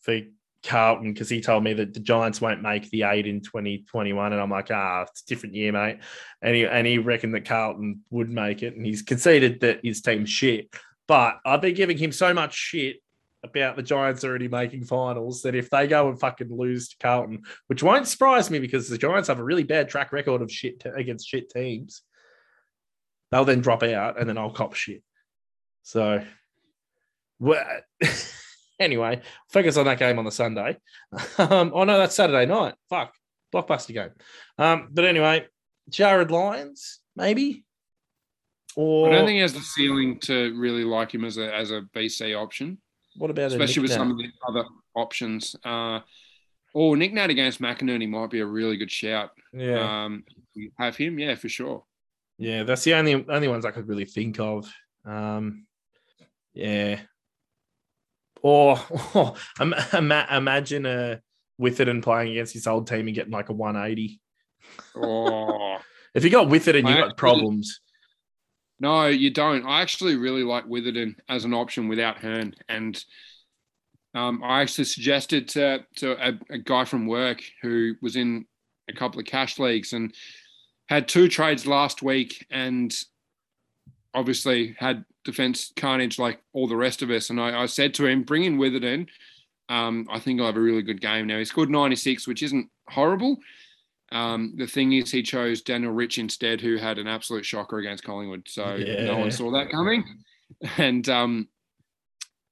for 0.00 0.20
Carlton 0.64 1.12
because 1.12 1.28
he 1.28 1.40
told 1.40 1.62
me 1.64 1.72
that 1.74 1.94
the 1.94 2.00
Giants 2.00 2.40
won't 2.40 2.62
make 2.62 2.90
the 2.90 3.04
eight 3.04 3.26
in 3.26 3.40
2021. 3.40 4.32
And 4.32 4.40
I'm 4.40 4.50
like, 4.50 4.70
ah, 4.70 5.02
it's 5.02 5.22
a 5.22 5.26
different 5.26 5.54
year, 5.54 5.72
mate. 5.72 5.98
And 6.42 6.54
he, 6.54 6.66
and 6.66 6.86
he 6.86 6.98
reckoned 6.98 7.34
that 7.34 7.44
Carlton 7.44 8.02
would 8.10 8.30
make 8.30 8.62
it. 8.62 8.74
And 8.76 8.84
he's 8.84 9.02
conceded 9.02 9.60
that 9.60 9.80
his 9.82 10.02
team's 10.02 10.30
shit. 10.30 10.68
But 11.06 11.38
I've 11.44 11.62
been 11.62 11.74
giving 11.74 11.96
him 11.96 12.12
so 12.12 12.34
much 12.34 12.54
shit 12.54 12.96
about 13.44 13.76
the 13.76 13.82
Giants 13.82 14.24
already 14.24 14.48
making 14.48 14.84
finals 14.84 15.42
that 15.42 15.54
if 15.54 15.70
they 15.70 15.86
go 15.86 16.08
and 16.08 16.18
fucking 16.18 16.54
lose 16.54 16.88
to 16.88 16.96
Carlton, 16.98 17.44
which 17.68 17.82
won't 17.82 18.08
surprise 18.08 18.50
me 18.50 18.58
because 18.58 18.88
the 18.88 18.98
Giants 18.98 19.28
have 19.28 19.38
a 19.38 19.44
really 19.44 19.62
bad 19.62 19.88
track 19.88 20.12
record 20.12 20.42
of 20.42 20.50
shit 20.50 20.82
against 20.96 21.28
shit 21.28 21.50
teams, 21.50 22.02
they'll 23.30 23.44
then 23.44 23.60
drop 23.60 23.82
out 23.84 24.18
and 24.18 24.28
then 24.28 24.38
I'll 24.38 24.50
cop 24.50 24.74
shit. 24.74 25.02
So, 25.82 26.24
well, 27.38 27.64
anyway, 28.78 29.20
focus 29.50 29.76
on 29.76 29.84
that 29.86 29.98
game 29.98 30.18
on 30.18 30.24
the 30.24 30.32
Sunday. 30.32 30.76
Um, 31.38 31.72
oh 31.74 31.84
no, 31.84 31.98
that's 31.98 32.14
Saturday 32.16 32.46
night. 32.46 32.74
Fuck, 32.90 33.14
blockbuster 33.54 33.94
game. 33.94 34.10
Um, 34.58 34.88
but 34.92 35.04
anyway, 35.04 35.46
Jarrod 35.90 36.30
Lyons, 36.30 37.00
maybe. 37.16 37.64
Or 38.76 39.08
I 39.08 39.12
don't 39.12 39.26
think 39.26 39.36
he 39.36 39.40
has 39.42 39.54
the 39.54 39.60
ceiling 39.60 40.18
to 40.20 40.54
really 40.56 40.84
like 40.84 41.12
him 41.12 41.24
as 41.24 41.38
a 41.38 41.52
as 41.54 41.70
a 41.70 41.82
VC 41.94 42.40
option, 42.40 42.78
what 43.16 43.30
about 43.30 43.50
especially 43.52 43.82
with 43.82 43.92
some 43.92 44.10
of 44.10 44.18
the 44.18 44.30
other 44.48 44.64
options. 44.94 45.56
Uh, 45.64 46.00
or 46.74 46.96
Nick 46.96 47.12
Nat 47.12 47.30
against 47.30 47.60
McInerney 47.60 48.08
might 48.08 48.30
be 48.30 48.40
a 48.40 48.46
really 48.46 48.76
good 48.76 48.90
shout. 48.90 49.30
Yeah, 49.52 50.04
Um, 50.04 50.24
have 50.78 50.96
him, 50.96 51.18
yeah, 51.18 51.34
for 51.34 51.48
sure. 51.48 51.84
yeah, 52.36 52.62
that's 52.62 52.84
the 52.84 52.94
only 52.94 53.14
only 53.28 53.48
ones 53.48 53.64
I 53.64 53.70
could 53.70 53.88
really 53.88 54.04
think 54.04 54.38
of. 54.38 54.70
Um, 55.04 55.66
yeah, 56.52 57.00
or, 58.42 58.78
or 59.14 59.34
im- 59.60 59.74
ima- 59.92 60.26
imagine 60.30 60.86
a 60.86 61.20
and 61.88 62.02
playing 62.02 62.32
against 62.32 62.52
his 62.52 62.66
old 62.66 62.86
team 62.86 63.06
and 63.06 63.14
getting 63.14 63.32
like 63.32 63.48
a 63.48 63.52
180. 63.52 64.20
Oh 64.96 65.78
If 66.14 66.24
you 66.24 66.30
got 66.30 66.48
and 66.76 66.88
you 66.88 66.94
got 66.94 67.16
problems. 67.16 67.80
no, 68.80 69.06
you 69.06 69.30
don't. 69.30 69.66
I 69.66 69.82
actually 69.82 70.16
really 70.16 70.44
like 70.44 70.64
Witherden 70.66 71.16
as 71.28 71.44
an 71.44 71.54
option 71.54 71.88
without 71.88 72.18
Hearn, 72.18 72.54
and 72.68 73.02
um, 74.14 74.42
I 74.42 74.62
actually 74.62 74.84
suggested 74.84 75.48
to 75.48 75.84
to 75.96 76.28
a, 76.28 76.38
a 76.50 76.58
guy 76.58 76.84
from 76.84 77.06
work 77.06 77.42
who 77.62 77.94
was 78.00 78.16
in 78.16 78.46
a 78.88 78.92
couple 78.92 79.20
of 79.20 79.26
cash 79.26 79.58
leagues 79.58 79.92
and 79.92 80.14
had 80.88 81.08
two 81.08 81.28
trades 81.28 81.66
last 81.66 82.02
week, 82.02 82.46
and 82.50 82.94
obviously 84.14 84.74
had 84.78 85.04
defense 85.24 85.72
carnage 85.76 86.18
like 86.18 86.40
all 86.52 86.68
the 86.68 86.76
rest 86.76 87.02
of 87.02 87.10
us. 87.10 87.30
And 87.30 87.40
I, 87.40 87.62
I 87.62 87.66
said 87.66 87.94
to 87.94 88.06
him, 88.06 88.22
bring 88.22 88.44
in 88.44 88.58
Witherden. 88.58 89.08
Um, 89.68 90.06
I 90.10 90.18
think 90.18 90.40
I'll 90.40 90.46
have 90.46 90.56
a 90.56 90.60
really 90.60 90.82
good 90.82 91.00
game. 91.00 91.26
Now 91.26 91.38
he 91.38 91.44
scored 91.44 91.70
96, 91.70 92.26
which 92.26 92.42
isn't 92.42 92.70
horrible. 92.88 93.36
Um, 94.10 94.54
the 94.56 94.66
thing 94.66 94.92
is, 94.92 95.10
he 95.10 95.22
chose 95.22 95.60
Daniel 95.60 95.92
Rich 95.92 96.18
instead, 96.18 96.60
who 96.60 96.76
had 96.76 96.98
an 96.98 97.06
absolute 97.06 97.44
shocker 97.44 97.78
against 97.78 98.04
Collingwood. 98.04 98.48
So 98.48 98.76
no 98.76 99.18
one 99.18 99.30
saw 99.30 99.50
that 99.52 99.70
coming. 99.70 100.04
And 100.78 101.06
um, 101.10 101.48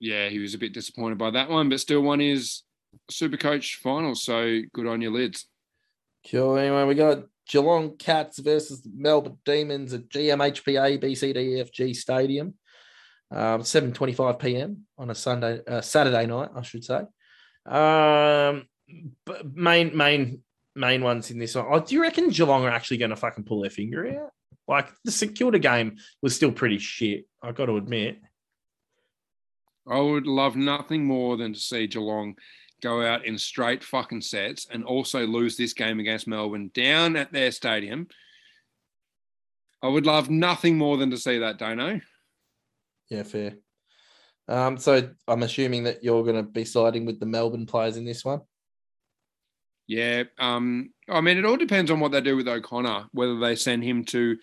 yeah, 0.01 0.29
he 0.29 0.39
was 0.39 0.53
a 0.53 0.59
bit 0.59 0.75
disappointed 0.75 1.17
by 1.17 1.31
that 1.31 1.49
one, 1.49 1.71
but 1.71 1.81
still 1.81 2.03
won 2.03 2.21
his 2.21 2.63
Super 3.11 3.39
Coach 3.39 3.81
final. 3.83 4.15
So 4.15 4.61
good 4.75 4.87
on 4.87 5.01
your 5.01 5.13
lids. 5.13 5.47
Cool. 6.31 6.59
Anyway, 6.59 6.85
we 6.85 6.95
got 6.95 7.25
Geelong 7.49 7.97
Cats 7.97 8.39
versus 8.39 8.87
Melbourne 8.93 9.39
Demons 9.45 9.93
at 9.95 10.09
GMHPA 10.09 11.03
BCDFG 11.03 11.95
Stadium, 11.95 12.55
um, 13.31 13.63
7:25 13.63 14.39
p.m. 14.39 14.87
on 14.99 15.11
a 15.11 15.15
Sunday, 15.15 15.61
uh, 15.67 15.81
Saturday 15.81 16.27
night, 16.27 16.51
I 16.55 16.63
should 16.63 16.85
say. 16.85 17.03
Um, 17.67 18.67
main, 19.45 19.97
main, 19.97 20.43
main 20.75 21.03
ones 21.03 21.31
in 21.31 21.39
this 21.39 21.55
one. 21.55 21.67
Oh, 21.69 21.81
do 21.81 21.95
you 21.95 22.03
reckon 22.03 22.31
Geelong 22.31 22.65
are 22.65 22.71
actually 22.71 22.99
going 22.99 23.11
to 23.11 23.17
fucking 23.17 23.45
pull 23.45 23.63
their 23.63 23.71
finger 23.71 24.07
out? 24.07 24.31
Like 24.69 24.89
the 25.05 25.13
St 25.13 25.37
Kilda 25.37 25.59
game 25.59 25.97
was 26.23 26.35
still 26.35 26.53
pretty 26.53 26.79
shit. 26.79 27.27
I 27.43 27.53
got 27.53 27.67
to 27.67 27.77
admit. 27.77 28.19
I 29.89 30.01
would 30.01 30.27
love 30.27 30.57
nothing 30.57 31.05
more 31.05 31.37
than 31.37 31.53
to 31.53 31.61
see 31.61 31.87
Geelong 31.87 32.35
go 32.83 33.03
out 33.03 33.25
in 33.25 33.39
straight 33.39 33.83
fucking 33.83 34.21
sets 34.21 34.67
and 34.71 34.85
also 34.85 35.27
lose 35.27 35.57
this 35.57 35.73
game 35.73 36.01
against 36.01 36.29
Melbourne 36.29 36.71
down 36.75 37.17
at 37.17 37.33
their 37.33 37.51
stadium. 37.51 38.09
I 39.83 39.89
would 39.89 40.07
love 40.07 40.31
nothing 40.31 40.77
more 40.79 40.97
than 40.97 41.11
to 41.11 41.19
see 41.19 41.39
that, 41.39 41.59
Dano. 41.59 42.01
Yeah, 43.11 43.23
fair. 43.23 43.55
Um, 44.49 44.79
so 44.79 45.11
I'm 45.27 45.43
assuming 45.43 45.85
that 45.85 46.05
you're 46.05 46.23
going 46.23 46.37
to 46.37 46.43
be 46.43 46.65
siding 46.65 47.05
with 47.05 47.21
the 47.21 47.27
Melbourne 47.27 47.67
players 47.67 47.97
in 47.97 48.05
this 48.05 48.25
one. 48.25 48.41
Yeah. 49.87 50.25
Um, 50.39 50.93
I 51.09 51.21
mean, 51.21 51.39
it 51.39 51.45
all 51.45 51.57
depends 51.57 51.91
on 51.91 52.01
what 52.01 52.13
they 52.13 52.21
do 52.21 52.37
with 52.37 52.49
O'Connor, 52.49 53.07
whether 53.13 53.39
they 53.39 53.55
send 53.55 53.85
him 53.85 54.05
to 54.07 54.37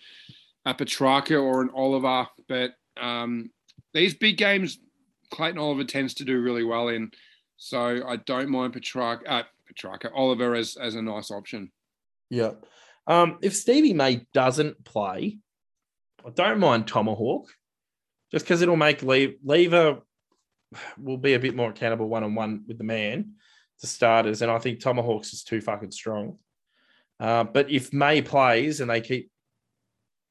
a 0.64 0.74
Petrarca 0.74 1.36
or 1.36 1.60
an 1.62 1.70
Oliver. 1.74 2.26
But 2.48 2.72
um, 3.00 3.50
these 3.92 4.14
big 4.14 4.38
games, 4.38 4.78
Clayton 5.30 5.58
Oliver 5.58 5.84
tends 5.84 6.14
to 6.14 6.24
do 6.24 6.40
really 6.40 6.64
well 6.64 6.88
in. 6.88 7.10
So 7.56 8.02
I 8.06 8.16
don't 8.16 8.50
mind 8.50 8.72
Petrarca, 8.72 9.28
uh, 9.28 9.42
Petrarca 9.66 10.10
Oliver 10.12 10.54
as, 10.54 10.76
as 10.76 10.94
a 10.94 11.02
nice 11.02 11.30
option. 11.30 11.70
Yeah. 12.30 12.52
Um, 13.06 13.38
if 13.42 13.54
Stevie 13.54 13.94
May 13.94 14.26
doesn't 14.32 14.84
play, 14.84 15.38
I 16.26 16.30
don't 16.30 16.58
mind 16.58 16.86
Tomahawk, 16.86 17.48
just 18.32 18.44
because 18.44 18.62
it'll 18.62 18.76
make 18.76 19.02
Le- 19.02 19.34
Lever 19.44 20.00
will 20.98 21.18
be 21.18 21.34
a 21.34 21.38
bit 21.38 21.54
more 21.54 21.70
accountable 21.70 22.08
one 22.08 22.24
on 22.24 22.34
one 22.34 22.64
with 22.66 22.78
the 22.78 22.84
man 22.84 23.34
to 23.80 23.86
starters, 23.86 24.42
and 24.42 24.50
I 24.50 24.58
think 24.58 24.80
Tomahawks 24.80 25.32
is 25.32 25.44
too 25.44 25.60
fucking 25.60 25.90
strong. 25.90 26.38
Uh, 27.20 27.44
but 27.44 27.70
if 27.70 27.92
May 27.92 28.22
plays 28.22 28.80
and 28.80 28.90
they 28.90 29.00
keep 29.00 29.30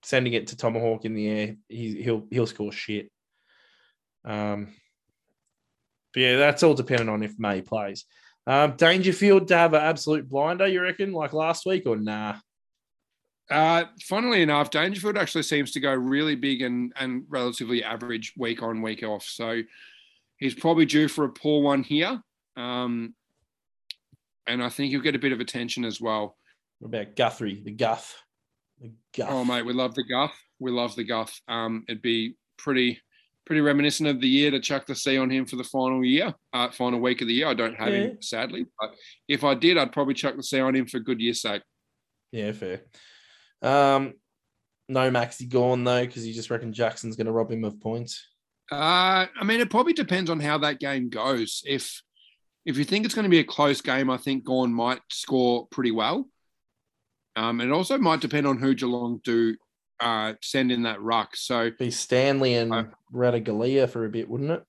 sending 0.01 0.34
it 0.34 0.47
to 0.47 0.57
Tomahawk 0.57 1.05
in 1.05 1.13
the 1.13 1.30
air, 1.30 1.55
he, 1.69 2.01
he'll 2.01 2.26
he'll 2.30 2.47
score 2.47 2.71
shit. 2.71 3.09
Um, 4.26 4.69
but 6.14 6.20
yeah, 6.22 6.38
that's 6.38 6.64
all 6.64 6.74
dependent 6.74 7.09
on 7.09 7.24
if 7.24 7.38
May 7.38 7.61
plays. 7.61 8.05
Um, 8.45 8.76
Dangerfield 8.76 9.47
to 9.47 9.57
have 9.57 9.74
an 9.74 9.82
absolute 9.82 10.28
blinder, 10.28 10.68
you 10.68 10.82
reckon, 10.82 11.14
like 11.14 11.34
last 11.34 11.66
week, 11.66 11.86
or 11.86 11.95
nah? 11.95 12.36
Uh, 13.49 13.86
funnily 14.01 14.41
enough, 14.41 14.70
Dangerfield 14.70 15.18
actually 15.18 15.43
seems 15.43 15.72
to 15.72 15.80
go 15.80 15.93
really 15.93 16.36
big 16.36 16.61
and, 16.61 16.93
and 16.97 17.24
relatively 17.30 17.84
average 17.84 18.34
week 18.38 18.64
on, 18.64 18.82
week 18.82 19.03
off. 19.03 19.24
So 19.24 19.61
he's 20.38 20.55
probably 20.55 20.86
due 20.86 21.07
for 21.07 21.26
a 21.26 21.30
poor 21.30 21.61
one 21.61 21.84
here. 21.84 22.22
Um, 22.57 23.16
and 24.47 24.64
I 24.64 24.70
think 24.70 24.91
he'll 24.91 25.01
get 25.01 25.16
a 25.16 25.20
bit 25.20 25.32
of 25.32 25.39
attention 25.39 25.86
as 25.86 26.01
well. 26.01 26.38
What 26.80 26.89
about 26.89 27.16
Guthrie, 27.16 27.61
the 27.64 27.72
Guff? 27.72 28.22
The 28.82 28.91
Guff. 29.16 29.30
Oh, 29.30 29.45
mate, 29.45 29.66
we 29.66 29.74
love 29.74 29.95
the 29.95 30.03
guff. 30.03 30.38
We 30.59 30.72
love 30.72 30.95
the 30.95 31.05
guff. 31.05 31.39
Um, 31.47 31.86
it'd 31.88 32.01
be 32.01 32.36
pretty 32.57 32.99
pretty 33.45 33.61
reminiscent 33.61 34.07
of 34.09 34.21
the 34.21 34.27
year 34.27 34.51
to 34.51 34.59
chuck 34.59 34.85
the 34.85 34.95
C 34.95 35.17
on 35.17 35.29
him 35.29 35.45
for 35.45 35.55
the 35.57 35.63
final 35.63 36.03
year, 36.03 36.33
uh, 36.53 36.69
final 36.71 36.99
week 36.99 37.21
of 37.21 37.27
the 37.27 37.33
year. 37.33 37.47
I 37.47 37.53
don't 37.53 37.75
have 37.75 37.89
Yeah. 37.89 37.99
him, 37.99 38.21
sadly. 38.21 38.65
But 38.79 38.95
if 39.27 39.43
I 39.43 39.53
did, 39.53 39.77
I'd 39.77 39.91
probably 39.91 40.13
chuck 40.13 40.35
the 40.35 40.43
C 40.43 40.59
on 40.59 40.75
him 40.75 40.85
for 40.87 40.99
good 40.99 41.19
year's 41.19 41.41
sake. 41.41 41.61
Yeah, 42.31 42.51
fair. 42.53 42.83
Um, 43.61 44.13
no 44.89 45.09
Maxi 45.11 45.47
Gawn 45.47 45.83
though, 45.83 46.05
because 46.05 46.25
you 46.27 46.33
just 46.33 46.49
reckon 46.49 46.73
Jackson's 46.73 47.15
going 47.15 47.27
to 47.27 47.31
rob 47.33 47.51
him 47.51 47.63
of 47.63 47.79
points. 47.79 48.25
Uh, 48.71 49.27
I 49.39 49.43
mean, 49.43 49.59
it 49.59 49.69
probably 49.69 49.93
depends 49.93 50.29
on 50.29 50.39
how 50.39 50.57
that 50.59 50.79
game 50.79 51.09
goes. 51.09 51.63
If 51.65 52.01
if 52.65 52.77
you 52.77 52.85
think 52.85 53.03
it's 53.05 53.13
going 53.13 53.23
to 53.25 53.29
be 53.29 53.39
a 53.39 53.43
close 53.43 53.81
game, 53.81 54.09
I 54.09 54.15
think 54.17 54.45
Gawn 54.45 54.73
might 54.73 55.01
score 55.11 55.67
pretty 55.67 55.91
well. 55.91 56.29
Um, 57.35 57.59
and 57.59 57.69
it 57.69 57.73
also 57.73 57.97
might 57.97 58.21
depend 58.21 58.47
on 58.47 58.57
who 58.57 58.73
Geelong 58.73 59.19
do 59.23 59.57
uh, 60.04 60.34
send 60.41 60.72
in 60.72 60.84
that 60.84 61.01
ruck. 61.01 61.36
So 61.36 61.72
Be 61.78 61.91
Stanley 61.91 62.56
and 62.56 62.74
Uh, 62.74 62.84
Ratugolea 63.14 63.89
for 63.89 64.06
a 64.06 64.10
bit, 64.10 64.30
wouldn't 64.30 64.51
it? 64.51 64.64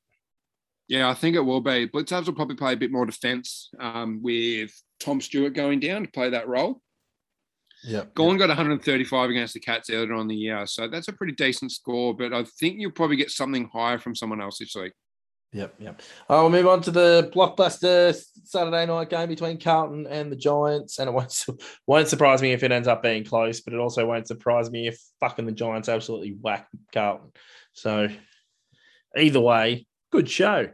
yeah, 0.88 1.08
I 1.08 1.14
think 1.14 1.34
it 1.34 1.40
will 1.40 1.60
be. 1.60 1.88
Blicavs 1.88 2.26
will 2.26 2.34
probably 2.34 2.56
play 2.56 2.74
a 2.74 2.76
bit 2.76 2.92
more 2.92 3.06
defence 3.06 3.70
um, 3.80 4.20
with 4.22 4.70
Tom 5.00 5.20
Stewart 5.20 5.54
going 5.54 5.80
down 5.80 6.02
to 6.04 6.10
play 6.10 6.30
that 6.30 6.46
role. 6.48 6.80
Yeah. 7.86 8.04
Gawn 8.14 8.38
got 8.38 8.48
135 8.48 9.30
against 9.30 9.52
the 9.54 9.60
Cats 9.60 9.90
earlier 9.90 10.14
on 10.14 10.26
the 10.28 10.34
year, 10.36 10.66
so 10.66 10.88
that's 10.88 11.08
a 11.08 11.12
pretty 11.12 11.34
decent 11.34 11.70
score. 11.72 12.14
But 12.14 12.32
I 12.32 12.44
think 12.44 12.78
you'll 12.78 12.92
probably 12.92 13.16
get 13.16 13.30
something 13.30 13.68
higher 13.72 13.98
from 13.98 14.14
someone 14.14 14.40
else 14.40 14.58
this 14.58 14.74
week. 14.74 14.92
Yep, 15.54 15.74
yep. 15.78 16.02
Uh, 16.28 16.40
we'll 16.40 16.50
move 16.50 16.66
on 16.66 16.80
to 16.82 16.90
the 16.90 17.30
blockbuster 17.32 18.20
Saturday 18.42 18.86
night 18.86 19.08
game 19.08 19.28
between 19.28 19.60
Carlton 19.60 20.04
and 20.08 20.30
the 20.30 20.36
Giants, 20.36 20.98
and 20.98 21.08
it 21.08 21.12
won't 21.12 21.46
won't 21.86 22.08
surprise 22.08 22.42
me 22.42 22.52
if 22.52 22.64
it 22.64 22.72
ends 22.72 22.88
up 22.88 23.04
being 23.04 23.24
close, 23.24 23.60
but 23.60 23.72
it 23.72 23.78
also 23.78 24.04
won't 24.04 24.26
surprise 24.26 24.68
me 24.68 24.88
if 24.88 25.00
fucking 25.20 25.46
the 25.46 25.52
Giants 25.52 25.88
absolutely 25.88 26.36
whack 26.40 26.66
Carlton. 26.92 27.30
So 27.72 28.08
either 29.16 29.40
way, 29.40 29.86
good 30.10 30.28
show. 30.28 30.70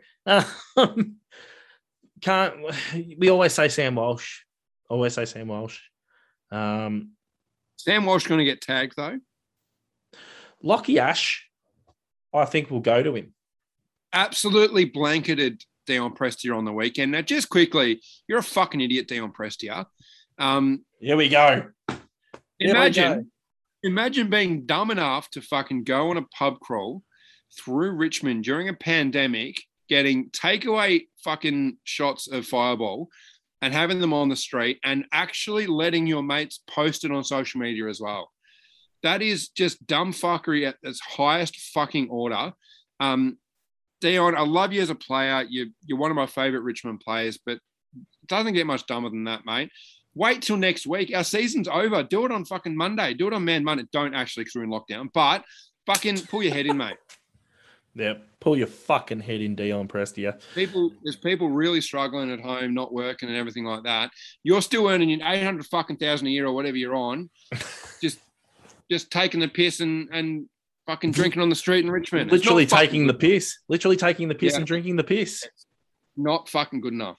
Um, 0.76 1.16
can't 2.22 2.54
we 3.18 3.28
always 3.28 3.52
say 3.52 3.68
Sam 3.68 3.96
Walsh? 3.96 4.40
Always 4.88 5.12
say 5.12 5.26
Sam 5.26 5.48
Walsh. 5.48 5.78
Um, 6.50 7.12
Sam 7.76 8.06
Walsh 8.06 8.26
going 8.26 8.38
to 8.38 8.44
get 8.44 8.62
tagged 8.62 8.94
though. 8.96 9.18
Lachie 10.64 10.98
Ash, 10.98 11.46
I 12.32 12.46
think 12.46 12.70
will 12.70 12.80
go 12.80 13.02
to 13.02 13.14
him. 13.14 13.34
Absolutely 14.12 14.84
blanketed 14.84 15.62
Dion 15.86 16.14
Prestia 16.14 16.56
on 16.56 16.64
the 16.64 16.72
weekend. 16.72 17.12
Now, 17.12 17.22
just 17.22 17.48
quickly, 17.48 18.00
you're 18.28 18.38
a 18.38 18.42
fucking 18.42 18.80
idiot, 18.80 19.08
Dion 19.08 19.32
Prestia. 19.32 19.86
Um, 20.38 20.84
Here 21.00 21.16
we 21.16 21.28
go. 21.28 21.64
Here 21.88 21.98
we 22.60 22.70
imagine, 22.70 23.22
go. 23.82 23.88
imagine 23.88 24.30
being 24.30 24.66
dumb 24.66 24.90
enough 24.90 25.30
to 25.30 25.40
fucking 25.40 25.84
go 25.84 26.10
on 26.10 26.16
a 26.16 26.22
pub 26.22 26.60
crawl 26.60 27.02
through 27.58 27.92
Richmond 27.92 28.44
during 28.44 28.68
a 28.68 28.74
pandemic, 28.74 29.56
getting 29.88 30.30
takeaway 30.30 31.06
fucking 31.24 31.78
shots 31.84 32.28
of 32.28 32.46
Fireball 32.46 33.08
and 33.62 33.74
having 33.74 34.00
them 34.00 34.12
on 34.12 34.28
the 34.28 34.36
street 34.36 34.78
and 34.84 35.04
actually 35.12 35.66
letting 35.66 36.06
your 36.06 36.22
mates 36.22 36.60
post 36.66 37.04
it 37.04 37.10
on 37.10 37.24
social 37.24 37.60
media 37.60 37.88
as 37.88 38.00
well. 38.00 38.30
That 39.02 39.22
is 39.22 39.48
just 39.48 39.86
dumb 39.86 40.12
fuckery 40.12 40.68
at 40.68 40.76
its 40.82 41.00
highest 41.00 41.56
fucking 41.56 42.08
order. 42.08 42.52
Um, 43.00 43.38
Dion, 44.00 44.36
I 44.36 44.42
love 44.42 44.72
you 44.72 44.82
as 44.82 44.90
a 44.90 44.94
player. 44.94 45.44
You, 45.48 45.70
you're 45.84 45.98
one 45.98 46.10
of 46.10 46.16
my 46.16 46.26
favorite 46.26 46.62
Richmond 46.62 47.00
players, 47.00 47.38
but 47.44 47.54
it 47.54 47.60
doesn't 48.26 48.54
get 48.54 48.66
much 48.66 48.86
dumber 48.86 49.10
than 49.10 49.24
that, 49.24 49.44
mate. 49.44 49.70
Wait 50.14 50.42
till 50.42 50.56
next 50.56 50.86
week. 50.86 51.14
Our 51.14 51.24
season's 51.24 51.68
over. 51.68 52.02
Do 52.02 52.24
it 52.24 52.32
on 52.32 52.44
fucking 52.44 52.76
Monday. 52.76 53.14
Do 53.14 53.28
it 53.28 53.32
on 53.32 53.44
Man 53.44 53.62
Monday. 53.62 53.84
Don't 53.92 54.14
actually 54.14 54.44
because 54.44 54.56
we're 54.56 54.64
in 54.64 54.70
lockdown, 54.70 55.08
but 55.12 55.44
fucking 55.86 56.26
pull 56.26 56.42
your 56.42 56.54
head 56.54 56.66
in, 56.66 56.76
mate. 56.76 56.96
Yeah, 57.92 58.14
pull 58.38 58.56
your 58.56 58.68
fucking 58.68 59.18
head 59.18 59.40
in, 59.40 59.56
Dion 59.56 59.88
Prestia. 59.88 60.40
People, 60.54 60.92
there's 61.02 61.16
people 61.16 61.48
really 61.48 61.80
struggling 61.80 62.30
at 62.30 62.40
home, 62.40 62.72
not 62.72 62.92
working 62.92 63.28
and 63.28 63.36
everything 63.36 63.64
like 63.64 63.82
that. 63.82 64.12
You're 64.44 64.62
still 64.62 64.86
earning 64.86 65.10
your 65.10 65.26
800 65.26 65.66
fucking 65.66 65.96
thousand 65.96 66.28
a 66.28 66.30
year 66.30 66.46
or 66.46 66.52
whatever 66.52 66.76
you're 66.76 66.94
on, 66.94 67.28
just, 68.00 68.20
just 68.88 69.10
taking 69.10 69.40
the 69.40 69.48
piss 69.48 69.80
and 69.80 70.08
and 70.12 70.46
fucking 70.90 71.12
drinking 71.12 71.40
on 71.40 71.48
the 71.48 71.54
street 71.54 71.84
in 71.84 71.90
Richmond. 71.90 72.32
It's 72.32 72.44
Literally 72.44 72.66
not 72.66 72.78
taking 72.78 73.06
the 73.06 73.14
piss. 73.14 73.56
Literally 73.68 73.96
taking 73.96 74.28
the 74.28 74.34
piss 74.34 74.52
Yeah. 74.54 74.58
and 74.58 74.66
drinking 74.66 74.96
the 74.96 75.04
piss. 75.04 75.46
Not 76.16 76.48
fucking 76.48 76.80
good 76.80 76.92
enough. 76.92 77.16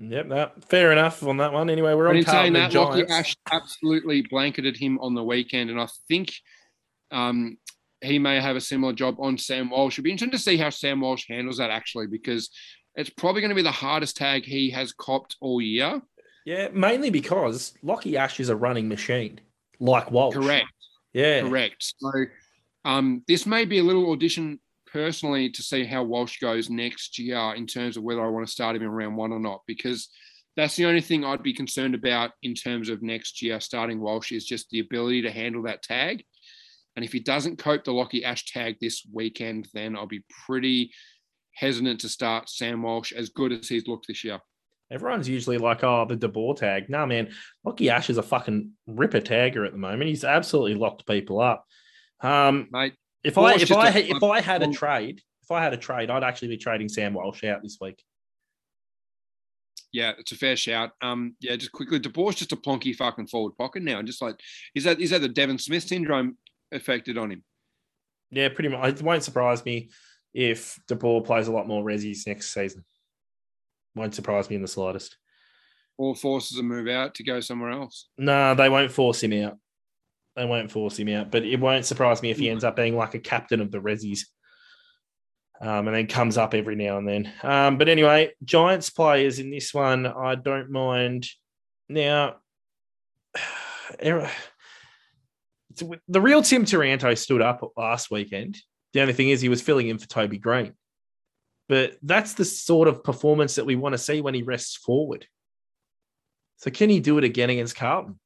Yep, 0.00 0.28
that 0.30 0.64
fair 0.64 0.90
enough 0.90 1.22
on 1.22 1.36
that 1.36 1.52
one. 1.52 1.70
Anyway, 1.70 1.94
we're 1.94 2.06
But 2.06 2.10
on 2.10 2.16
in 2.16 2.24
saying 2.24 2.54
Carlton 2.54 2.56
and 2.56 2.72
that, 2.72 2.76
Lachie 2.76 3.08
Giants. 3.08 3.12
Ash 3.12 3.36
absolutely 3.52 4.22
blanketed 4.22 4.76
him 4.76 4.98
on 4.98 5.14
the 5.14 5.22
weekend, 5.22 5.70
and 5.70 5.80
I 5.80 5.86
think 6.08 6.32
um, 7.12 7.56
he 8.00 8.18
may 8.18 8.40
have 8.40 8.56
a 8.56 8.60
similar 8.60 8.92
job 8.92 9.16
on 9.20 9.38
Sam 9.38 9.70
Walsh. 9.70 9.94
It'd 9.94 10.04
be 10.04 10.10
interesting 10.10 10.36
to 10.36 10.42
see 10.42 10.56
how 10.56 10.70
Sam 10.70 11.00
Walsh 11.00 11.26
handles 11.28 11.58
that 11.58 11.70
actually, 11.70 12.08
because 12.08 12.50
it's 12.96 13.10
probably 13.10 13.42
going 13.42 13.50
to 13.50 13.54
be 13.54 13.62
the 13.62 13.70
hardest 13.70 14.16
tag 14.16 14.44
he 14.44 14.70
has 14.70 14.92
copped 14.92 15.36
all 15.40 15.60
year. 15.60 16.02
Yeah, 16.44 16.68
mainly 16.72 17.10
because 17.10 17.72
Lachie 17.84 18.16
Ash 18.16 18.40
is 18.40 18.48
a 18.48 18.56
running 18.56 18.88
machine, 18.88 19.40
like 19.78 20.10
Walsh. 20.10 20.34
Correct. 20.34 20.66
Yeah. 21.12 21.42
Correct. 21.42 21.76
So 21.98 22.10
um, 22.84 23.22
this 23.28 23.46
may 23.46 23.64
be 23.64 23.78
a 23.78 23.84
little 23.84 24.10
audition 24.10 24.60
personally 24.92 25.48
to 25.50 25.62
see 25.62 25.84
how 25.84 26.02
Walsh 26.02 26.38
goes 26.38 26.68
next 26.68 27.18
year 27.18 27.54
in 27.54 27.66
terms 27.66 27.96
of 27.96 28.02
whether 28.02 28.24
I 28.24 28.28
want 28.28 28.46
to 28.46 28.52
start 28.52 28.76
him 28.76 28.82
in 28.82 28.88
round 28.88 29.16
one 29.16 29.32
or 29.32 29.40
not, 29.40 29.62
because 29.66 30.08
that's 30.56 30.76
the 30.76 30.84
only 30.84 31.00
thing 31.00 31.24
I'd 31.24 31.42
be 31.42 31.54
concerned 31.54 31.94
about 31.94 32.32
in 32.42 32.54
terms 32.54 32.88
of 32.88 33.02
next 33.02 33.40
year 33.40 33.58
starting 33.60 34.00
Walsh 34.00 34.32
is 34.32 34.44
just 34.44 34.68
the 34.70 34.80
ability 34.80 35.22
to 35.22 35.30
handle 35.30 35.62
that 35.62 35.82
tag. 35.82 36.24
And 36.94 37.04
if 37.04 37.12
he 37.12 37.20
doesn't 37.20 37.58
cope 37.58 37.84
the 37.84 37.92
Lachie 37.92 38.24
Ash 38.24 38.44
tag 38.44 38.76
this 38.80 39.06
weekend, 39.10 39.68
then 39.72 39.96
I'll 39.96 40.06
be 40.06 40.24
pretty 40.46 40.92
hesitant 41.54 42.00
to 42.00 42.08
start 42.08 42.50
Sam 42.50 42.82
Walsh 42.82 43.12
as 43.12 43.30
good 43.30 43.52
as 43.52 43.68
he's 43.68 43.86
looked 43.86 44.08
this 44.08 44.24
year. 44.24 44.40
Everyone's 44.90 45.28
usually 45.28 45.56
like, 45.56 45.82
oh, 45.84 46.04
the 46.06 46.16
De 46.16 46.28
Boer 46.28 46.54
tag. 46.54 46.90
Nah, 46.90 47.06
man, 47.06 47.30
Lachie 47.66 47.88
Ash 47.88 48.10
is 48.10 48.18
a 48.18 48.22
fucking 48.22 48.72
ripper 48.86 49.22
tagger 49.22 49.64
at 49.64 49.72
the 49.72 49.78
moment. 49.78 50.08
He's 50.08 50.24
absolutely 50.24 50.74
locked 50.74 51.06
people 51.06 51.40
up. 51.40 51.64
Um, 52.22 52.68
Mate, 52.72 52.94
if 53.24 53.36
I 53.38 53.54
if 53.54 53.72
I 53.72 53.88
a- 53.90 53.98
if 54.16 54.22
I 54.22 54.40
had 54.40 54.62
a 54.62 54.72
trade, 54.72 55.20
if 55.42 55.50
I 55.50 55.62
had 55.62 55.72
a 55.74 55.76
trade, 55.76 56.10
I'd 56.10 56.22
actually 56.24 56.48
be 56.48 56.56
trading 56.56 56.88
Sam 56.88 57.14
Walsh 57.14 57.44
out 57.44 57.62
this 57.62 57.78
week. 57.80 58.02
Yeah, 59.92 60.12
it's 60.18 60.32
a 60.32 60.36
fair 60.36 60.56
shout. 60.56 60.92
Um, 61.02 61.36
yeah, 61.40 61.56
just 61.56 61.72
quickly, 61.72 62.00
DeBoer's 62.00 62.36
just 62.36 62.52
a 62.52 62.56
plonky 62.56 62.94
fucking 62.96 63.26
forward 63.26 63.52
pocket 63.58 63.82
now. 63.82 63.98
and 63.98 64.06
Just 64.06 64.22
like 64.22 64.40
is 64.74 64.84
that 64.84 65.00
is 65.00 65.10
that 65.10 65.20
the 65.20 65.28
Devon 65.28 65.58
Smith 65.58 65.82
syndrome 65.82 66.38
affected 66.72 67.18
on 67.18 67.30
him? 67.30 67.44
Yeah, 68.30 68.48
pretty 68.48 68.70
much. 68.70 68.88
It 69.00 69.02
won't 69.02 69.22
surprise 69.22 69.62
me 69.64 69.90
if 70.32 70.78
De 70.88 70.94
Boer 70.94 71.22
plays 71.22 71.48
a 71.48 71.52
lot 71.52 71.68
more 71.68 71.84
resis 71.84 72.26
next 72.26 72.54
season. 72.54 72.84
Won't 73.94 74.14
surprise 74.14 74.48
me 74.48 74.56
in 74.56 74.62
the 74.62 74.68
slightest. 74.68 75.18
Or 75.98 76.16
forces 76.16 76.56
a 76.58 76.62
move 76.62 76.88
out 76.88 77.14
to 77.16 77.22
go 77.24 77.40
somewhere 77.40 77.70
else. 77.70 78.08
No, 78.16 78.54
they 78.54 78.70
won't 78.70 78.90
force 78.90 79.22
him 79.22 79.34
out. 79.44 79.58
They 80.36 80.44
won't 80.44 80.70
force 80.70 80.98
him 80.98 81.08
out, 81.08 81.30
but 81.30 81.44
it 81.44 81.60
won't 81.60 81.84
surprise 81.84 82.22
me 82.22 82.30
if 82.30 82.38
he 82.38 82.48
ends 82.48 82.64
up 82.64 82.76
being 82.76 82.96
like 82.96 83.14
a 83.14 83.18
captain 83.18 83.60
of 83.60 83.70
the 83.70 83.78
Resis. 83.78 84.20
Um, 85.60 85.86
and 85.86 85.96
then 85.96 86.06
comes 86.08 86.36
up 86.36 86.54
every 86.54 86.74
now 86.74 86.98
and 86.98 87.06
then. 87.06 87.32
Um, 87.42 87.78
but 87.78 87.88
anyway, 87.88 88.32
Giants 88.44 88.90
players 88.90 89.38
in 89.38 89.50
this 89.50 89.72
one, 89.72 90.06
I 90.06 90.34
don't 90.34 90.70
mind. 90.70 91.28
Now, 91.88 92.36
er- 94.04 94.30
the 96.08 96.20
real 96.20 96.42
Tim 96.42 96.64
Taranto 96.64 97.14
stood 97.14 97.42
up 97.42 97.62
last 97.76 98.10
weekend. 98.10 98.58
The 98.92 99.00
only 99.00 99.12
thing 99.12 99.28
is 99.28 99.40
he 99.40 99.48
was 99.48 99.62
filling 99.62 99.88
in 99.88 99.98
for 99.98 100.08
Toby 100.08 100.38
Green. 100.38 100.74
But 101.68 101.96
that's 102.02 102.34
the 102.34 102.44
sort 102.44 102.88
of 102.88 103.04
performance 103.04 103.54
that 103.54 103.64
we 103.66 103.76
want 103.76 103.94
to 103.94 103.98
see 103.98 104.20
when 104.20 104.34
he 104.34 104.42
rests 104.42 104.76
forward. 104.76 105.26
So 106.58 106.70
can 106.70 106.90
he 106.90 107.00
do 107.00 107.18
it 107.18 107.24
again 107.24 107.50
against 107.50 107.76
Carlton? 107.76 108.18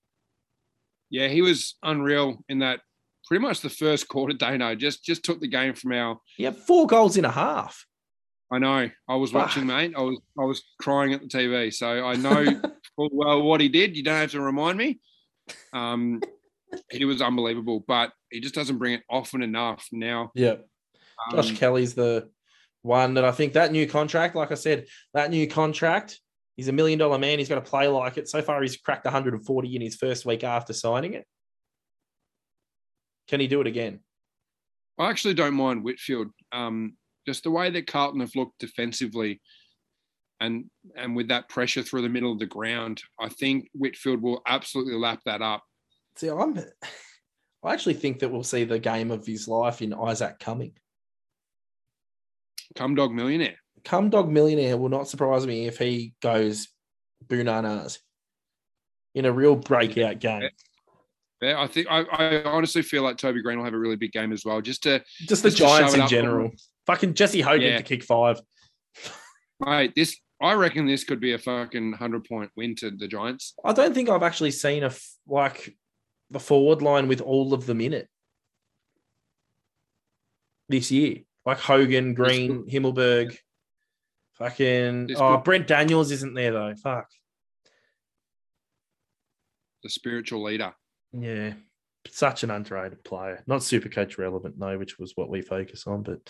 Yeah, 1.11 1.29
he 1.29 1.43
was 1.43 1.77
unreal 1.83 2.45
in 2.49 2.61
that. 2.61 2.81
Pretty 3.27 3.43
much 3.43 3.61
the 3.61 3.71
first 3.71 4.09
quarter, 4.09 4.35
Dano 4.35 4.75
just 4.75 5.05
just 5.05 5.25
took 5.25 5.41
the 5.41 5.49
game 5.49 5.75
from 5.75 5.93
our. 5.93 6.19
Yeah, 6.39 6.51
four 6.51 6.87
goals 6.87 7.17
in 7.17 7.25
a 7.25 7.31
half. 7.31 7.85
I 8.53 8.59
know. 8.59 8.89
I 9.09 9.17
was 9.17 9.33
watching, 9.33 9.67
mate. 9.67 9.95
I 9.97 10.03
was 10.03 10.21
I 10.39 10.45
was 10.45 10.63
crying 10.81 11.13
at 11.13 11.21
the 11.21 11.27
TV, 11.27 11.75
so 11.75 12.07
I 12.07 12.15
know 12.15 12.45
full 12.97 13.11
well 13.13 13.43
what 13.43 13.61
he 13.61 13.69
did. 13.69 13.97
You 13.97 14.05
don't 14.05 14.21
have 14.21 14.31
to 14.33 14.41
remind 14.41 14.79
me. 14.79 15.01
Um, 15.73 16.21
he 16.91 17.05
was 17.05 17.23
unbelievable, 17.23 17.85
but 17.87 18.13
he 18.31 18.41
just 18.41 18.55
doesn't 18.55 18.79
bring 18.79 18.95
it 18.95 19.03
often 19.11 19.43
enough 19.43 19.89
now. 19.93 20.31
Yeah. 20.35 20.57
Um, 21.31 21.33
Josh 21.33 21.59
Kelly's 21.59 21.95
the 21.95 22.29
one 22.83 23.15
that 23.15 23.25
I 23.25 23.33
think 23.33 23.55
that 23.55 23.73
new 23.73 23.87
contract, 23.87 24.37
like 24.37 24.53
I 24.53 24.55
said, 24.55 24.87
that 25.15 25.31
new 25.31 25.49
contract, 25.49 26.21
he's 26.57 26.69
a 26.69 26.73
million 26.73 26.99
dollar 26.99 27.19
man. 27.19 27.39
He's 27.39 27.49
got 27.49 27.57
to 27.57 27.71
play 27.71 27.89
like 27.89 28.17
it. 28.19 28.29
So 28.29 28.43
far, 28.43 28.61
he's 28.63 28.77
cracked 28.77 29.05
140 29.05 29.77
in 29.77 29.83
his 29.83 29.97
first 29.97 30.27
week 30.27 30.45
after 30.45 30.73
signing 30.73 31.15
it. 31.15 31.27
Can 33.29 33.41
he 33.41 33.47
do 33.47 33.61
it 33.61 33.67
again? 33.67 34.01
I 34.99 35.11
actually 35.11 35.35
don't 35.35 35.55
mind 35.55 35.85
Whitfield. 35.85 36.29
Um, 36.53 36.97
just 37.27 37.43
the 37.43 37.51
way 37.51 37.71
that 37.71 37.87
Carlton 37.87 38.21
have 38.21 38.35
looked 38.35 38.59
defensively, 38.59 39.41
and 40.41 40.67
and 40.97 41.17
with 41.17 41.29
that 41.29 41.49
pressure 41.49 41.83
through 41.83 42.03
the 42.03 42.09
middle 42.09 42.33
of 42.33 42.39
the 42.39 42.47
ground, 42.47 43.03
I 43.21 43.29
think 43.29 43.69
Whitfield 43.75 44.23
will 44.23 44.43
absolutely 44.47 44.95
lap 44.95 45.21
that 45.27 45.43
up. 45.43 45.63
See, 46.17 46.29
I'm. 46.29 46.59
I 47.65 47.73
actually 47.73 47.95
think 47.95 48.21
that 48.21 48.31
we'll 48.31 48.45
see 48.45 48.63
the 48.63 48.79
game 48.79 49.11
of 49.11 49.27
his 49.27 49.49
life 49.49 49.83
in 49.83 49.93
Isaac 49.93 50.39
Cumming. 50.39 50.75
Come 52.77 52.95
dog 52.95 53.13
millionaire. 53.13 53.57
Come 53.87 54.11
dog 54.11 54.29
millionaire 54.29 54.77
will 54.77 54.89
not 54.89 55.07
surprise 55.09 55.47
me 55.47 55.67
if 55.69 55.79
he 55.79 56.13
goes 56.21 56.67
bananas 57.29 58.01
in 59.15 59.25
a 59.25 59.33
real 59.33 59.55
breakout 59.55 60.19
game. 60.19 60.51
Yeah, 61.41 61.61
I 61.61 61.69
think 61.69 61.87
I, 61.89 62.01
I 62.03 62.43
honestly 62.43 62.83
feel 62.83 63.05
like 63.05 63.17
Toby 63.17 63.43
Green 63.43 63.59
will 63.59 63.65
have 63.65 63.75
a 63.75 63.79
really 63.79 63.95
big 63.95 64.11
game 64.11 64.33
as 64.33 64.45
well. 64.45 64.61
Just 64.61 64.83
to 64.83 65.05
Just 65.21 65.45
the 65.45 65.51
Just 65.51 65.59
Giants 65.61 65.95
in 65.95 66.09
general. 66.09 66.51
Fucking 66.87 67.15
Jesse 67.15 67.41
Hogan 67.41 67.63
Yeah. 67.69 67.77
to 67.77 67.83
kick 67.85 68.03
five. 68.03 68.41
mate, 69.61 69.93
this 69.95 70.19
I 70.43 70.55
reckon 70.55 70.87
this 70.87 71.05
could 71.05 71.21
be 71.21 71.33
a 71.35 71.39
fucking 71.39 71.93
hundred 71.93 72.25
point 72.25 72.51
win 72.57 72.75
to 72.77 72.91
the 72.91 73.07
Giants. 73.07 73.55
I 73.65 73.73
don't 73.73 73.95
think 73.95 74.09
I've 74.09 74.25
actually 74.25 74.51
seen 74.51 74.83
a 74.83 74.91
like 75.29 75.77
the 76.31 76.41
forward 76.41 76.83
line 76.83 77.07
with 77.07 77.21
all 77.21 77.55
of 77.55 77.67
them 77.67 77.81
in 77.81 77.93
it 77.93 78.09
this 80.69 80.91
year. 80.91 81.19
Like 81.45 81.61
Hogan, 81.61 82.15
Green, 82.15 82.69
Himmelberg, 82.69 83.39
fucking. 84.39 85.11
Oh, 85.17 85.39
Brent 85.39 85.67
Daniels 85.67 86.11
isn't 86.11 86.35
there 86.35 86.53
though. 86.53 86.75
Fuck. 86.75 87.09
The 89.83 89.91
spiritual 89.91 90.43
leader. 90.43 90.75
Yeah. 91.13 91.55
Such 92.09 92.45
an 92.45 92.51
underrated 92.51 93.03
player. 93.05 93.43
Not 93.47 93.65
super 93.65 93.89
coach 93.89 94.17
relevant, 94.17 94.59
though, 94.59 94.79
which 94.79 94.99
was 94.99 95.13
what 95.17 95.29
we 95.29 95.41
focus 95.41 95.87
on. 95.89 96.03
But 96.03 96.21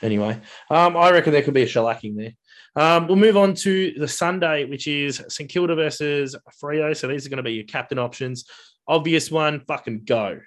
anyway, 0.00 0.40
um, 0.70 0.96
I 0.96 1.10
reckon 1.10 1.32
there 1.32 1.42
could 1.42 1.54
be 1.54 1.62
a 1.62 1.66
shellacking 1.66 2.16
there. 2.16 2.32
Um, 2.74 3.06
we'll 3.06 3.16
move 3.16 3.36
on 3.36 3.54
to 3.54 3.92
the 3.98 4.08
Sunday, 4.08 4.64
which 4.64 4.86
is 4.86 5.22
St 5.28 5.48
Kilda 5.50 5.74
versus 5.74 6.34
Freo. 6.62 6.96
So 6.96 7.06
these 7.06 7.26
are 7.26 7.28
going 7.28 7.36
to 7.36 7.42
be 7.42 7.52
your 7.52 7.64
captain 7.64 7.98
options. 7.98 8.46
Obvious 8.88 9.30
one, 9.30 9.60
fucking 9.66 10.04
go. 10.04 10.40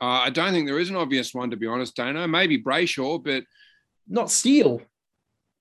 Uh, 0.00 0.04
I 0.24 0.30
don't 0.30 0.52
think 0.52 0.66
there 0.66 0.78
is 0.78 0.90
an 0.90 0.96
obvious 0.96 1.32
one 1.32 1.50
to 1.50 1.56
be 1.56 1.66
honest, 1.66 1.96
Dano. 1.96 2.26
Maybe 2.26 2.62
Brayshaw, 2.62 3.22
but 3.22 3.44
Not 4.08 4.30
Steele. 4.30 4.82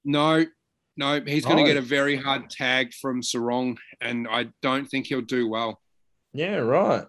no, 0.04 0.46
no, 0.98 1.20
he's 1.26 1.46
going 1.46 1.58
to 1.58 1.64
get 1.64 1.78
a 1.78 1.82
very 1.82 2.16
hard 2.16 2.50
tag 2.50 2.94
from 2.94 3.22
Sarong, 3.22 3.78
and 4.00 4.28
I 4.30 4.48
don't 4.62 4.86
think 4.86 5.08
he'll 5.08 5.22
do 5.22 5.48
well. 5.48 5.82
Yeah, 6.34 6.58
right. 6.58 7.06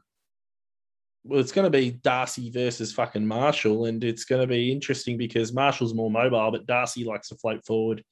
well, 1.24 1.40
it's 1.40 1.52
going 1.52 1.70
to 1.70 1.78
be 1.78 1.92
Darcy 1.92 2.50
versus 2.50 2.92
fucking 2.92 3.26
Marshall, 3.26 3.84
and 3.86 4.02
it's 4.02 4.24
going 4.24 4.40
to 4.40 4.46
be 4.46 4.72
interesting 4.72 5.16
because 5.16 5.52
Marshall's 5.52 5.94
more 5.94 6.10
mobile, 6.10 6.50
but 6.50 6.66
Darcy 6.66 7.04
likes 7.04 7.28
to 7.28 7.36
float 7.36 7.64
forward 7.64 8.02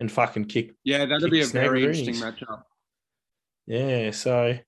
and 0.00 0.10
fucking 0.10 0.46
kick. 0.46 0.74
Yeah, 0.82 1.06
that'll 1.06 1.30
be 1.30 1.42
a 1.42 1.46
very 1.46 1.84
interesting 1.84 2.14
matchup. 2.14 2.62
Yeah, 3.66 4.10
so, 4.10 4.58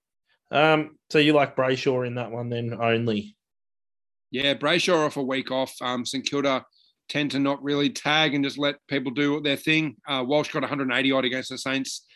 um, 0.52 0.96
so 1.10 1.18
you 1.18 1.32
like 1.32 1.56
Brayshaw 1.56 2.06
in 2.06 2.16
that 2.16 2.30
one 2.30 2.50
then 2.50 2.76
only? 2.80 3.36
Yeah, 4.30 4.54
Brayshaw 4.54 5.06
off 5.06 5.16
a 5.16 5.22
week 5.22 5.50
off. 5.50 5.74
Um, 5.80 6.04
St 6.04 6.24
Kilda 6.24 6.64
tend 7.10 7.32
to 7.32 7.38
not 7.40 7.62
really 7.62 7.90
tag 7.90 8.34
and 8.34 8.44
just 8.44 8.56
let 8.56 8.76
people 8.88 9.10
do 9.10 9.40
their 9.40 9.56
thing. 9.56 9.96
Uh, 10.08 10.24
Walsh 10.26 10.50
got 10.52 10.62
180 10.62 11.12
odd 11.12 11.24
against 11.24 11.50
the 11.50 11.58
Saints 11.58 12.06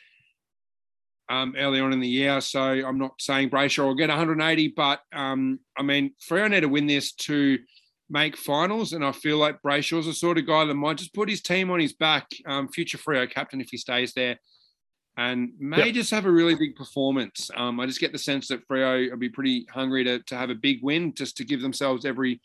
um, 1.28 1.54
early 1.58 1.80
on 1.80 1.92
in 1.92 2.00
the 2.00 2.08
year, 2.08 2.40
so 2.40 2.62
I'm 2.62 2.98
not 2.98 3.20
saying 3.20 3.50
Brayshaw 3.50 3.84
will 3.86 3.94
get 3.94 4.08
180, 4.08 4.68
but 4.76 5.00
um, 5.12 5.58
I 5.76 5.82
mean, 5.82 6.12
Freo 6.30 6.48
need 6.48 6.60
to 6.60 6.68
win 6.68 6.86
this 6.86 7.12
to 7.12 7.58
make 8.08 8.36
finals, 8.36 8.92
and 8.92 9.04
I 9.04 9.10
feel 9.12 9.38
like 9.38 9.62
Brayshaw's 9.62 10.06
the 10.06 10.12
sort 10.12 10.38
of 10.38 10.46
guy 10.46 10.64
that 10.64 10.74
might 10.74 10.98
just 10.98 11.14
put 11.14 11.28
his 11.28 11.42
team 11.42 11.70
on 11.70 11.80
his 11.80 11.94
back, 11.94 12.26
um, 12.46 12.68
future 12.68 12.98
Freo 12.98 13.28
captain 13.28 13.60
if 13.60 13.68
he 13.70 13.78
stays 13.78 14.12
there, 14.12 14.38
and 15.16 15.50
may 15.58 15.86
Yep. 15.86 15.94
just 15.94 16.10
have 16.10 16.26
a 16.26 16.30
really 16.30 16.54
big 16.54 16.76
performance. 16.76 17.50
Um, 17.56 17.80
I 17.80 17.86
just 17.86 18.00
get 18.00 18.12
the 18.12 18.18
sense 18.18 18.46
that 18.48 18.66
Freo 18.68 19.10
will 19.10 19.16
be 19.16 19.30
pretty 19.30 19.66
hungry 19.72 20.04
to, 20.04 20.20
to 20.20 20.36
have 20.36 20.50
a 20.50 20.54
big 20.54 20.80
win, 20.82 21.14
just 21.14 21.36
to 21.38 21.44
give 21.44 21.62
themselves 21.62 22.04
every 22.04 22.40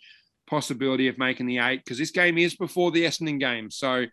possibility 0.50 1.08
of 1.08 1.18
making 1.18 1.46
the 1.46 1.60
eight, 1.60 1.84
because 1.84 1.98
this 1.98 2.12
game 2.12 2.38
is 2.38 2.56
before 2.56 2.92
the 2.92 3.04
Essendon 3.04 3.40
game, 3.40 3.70
so 3.70 4.06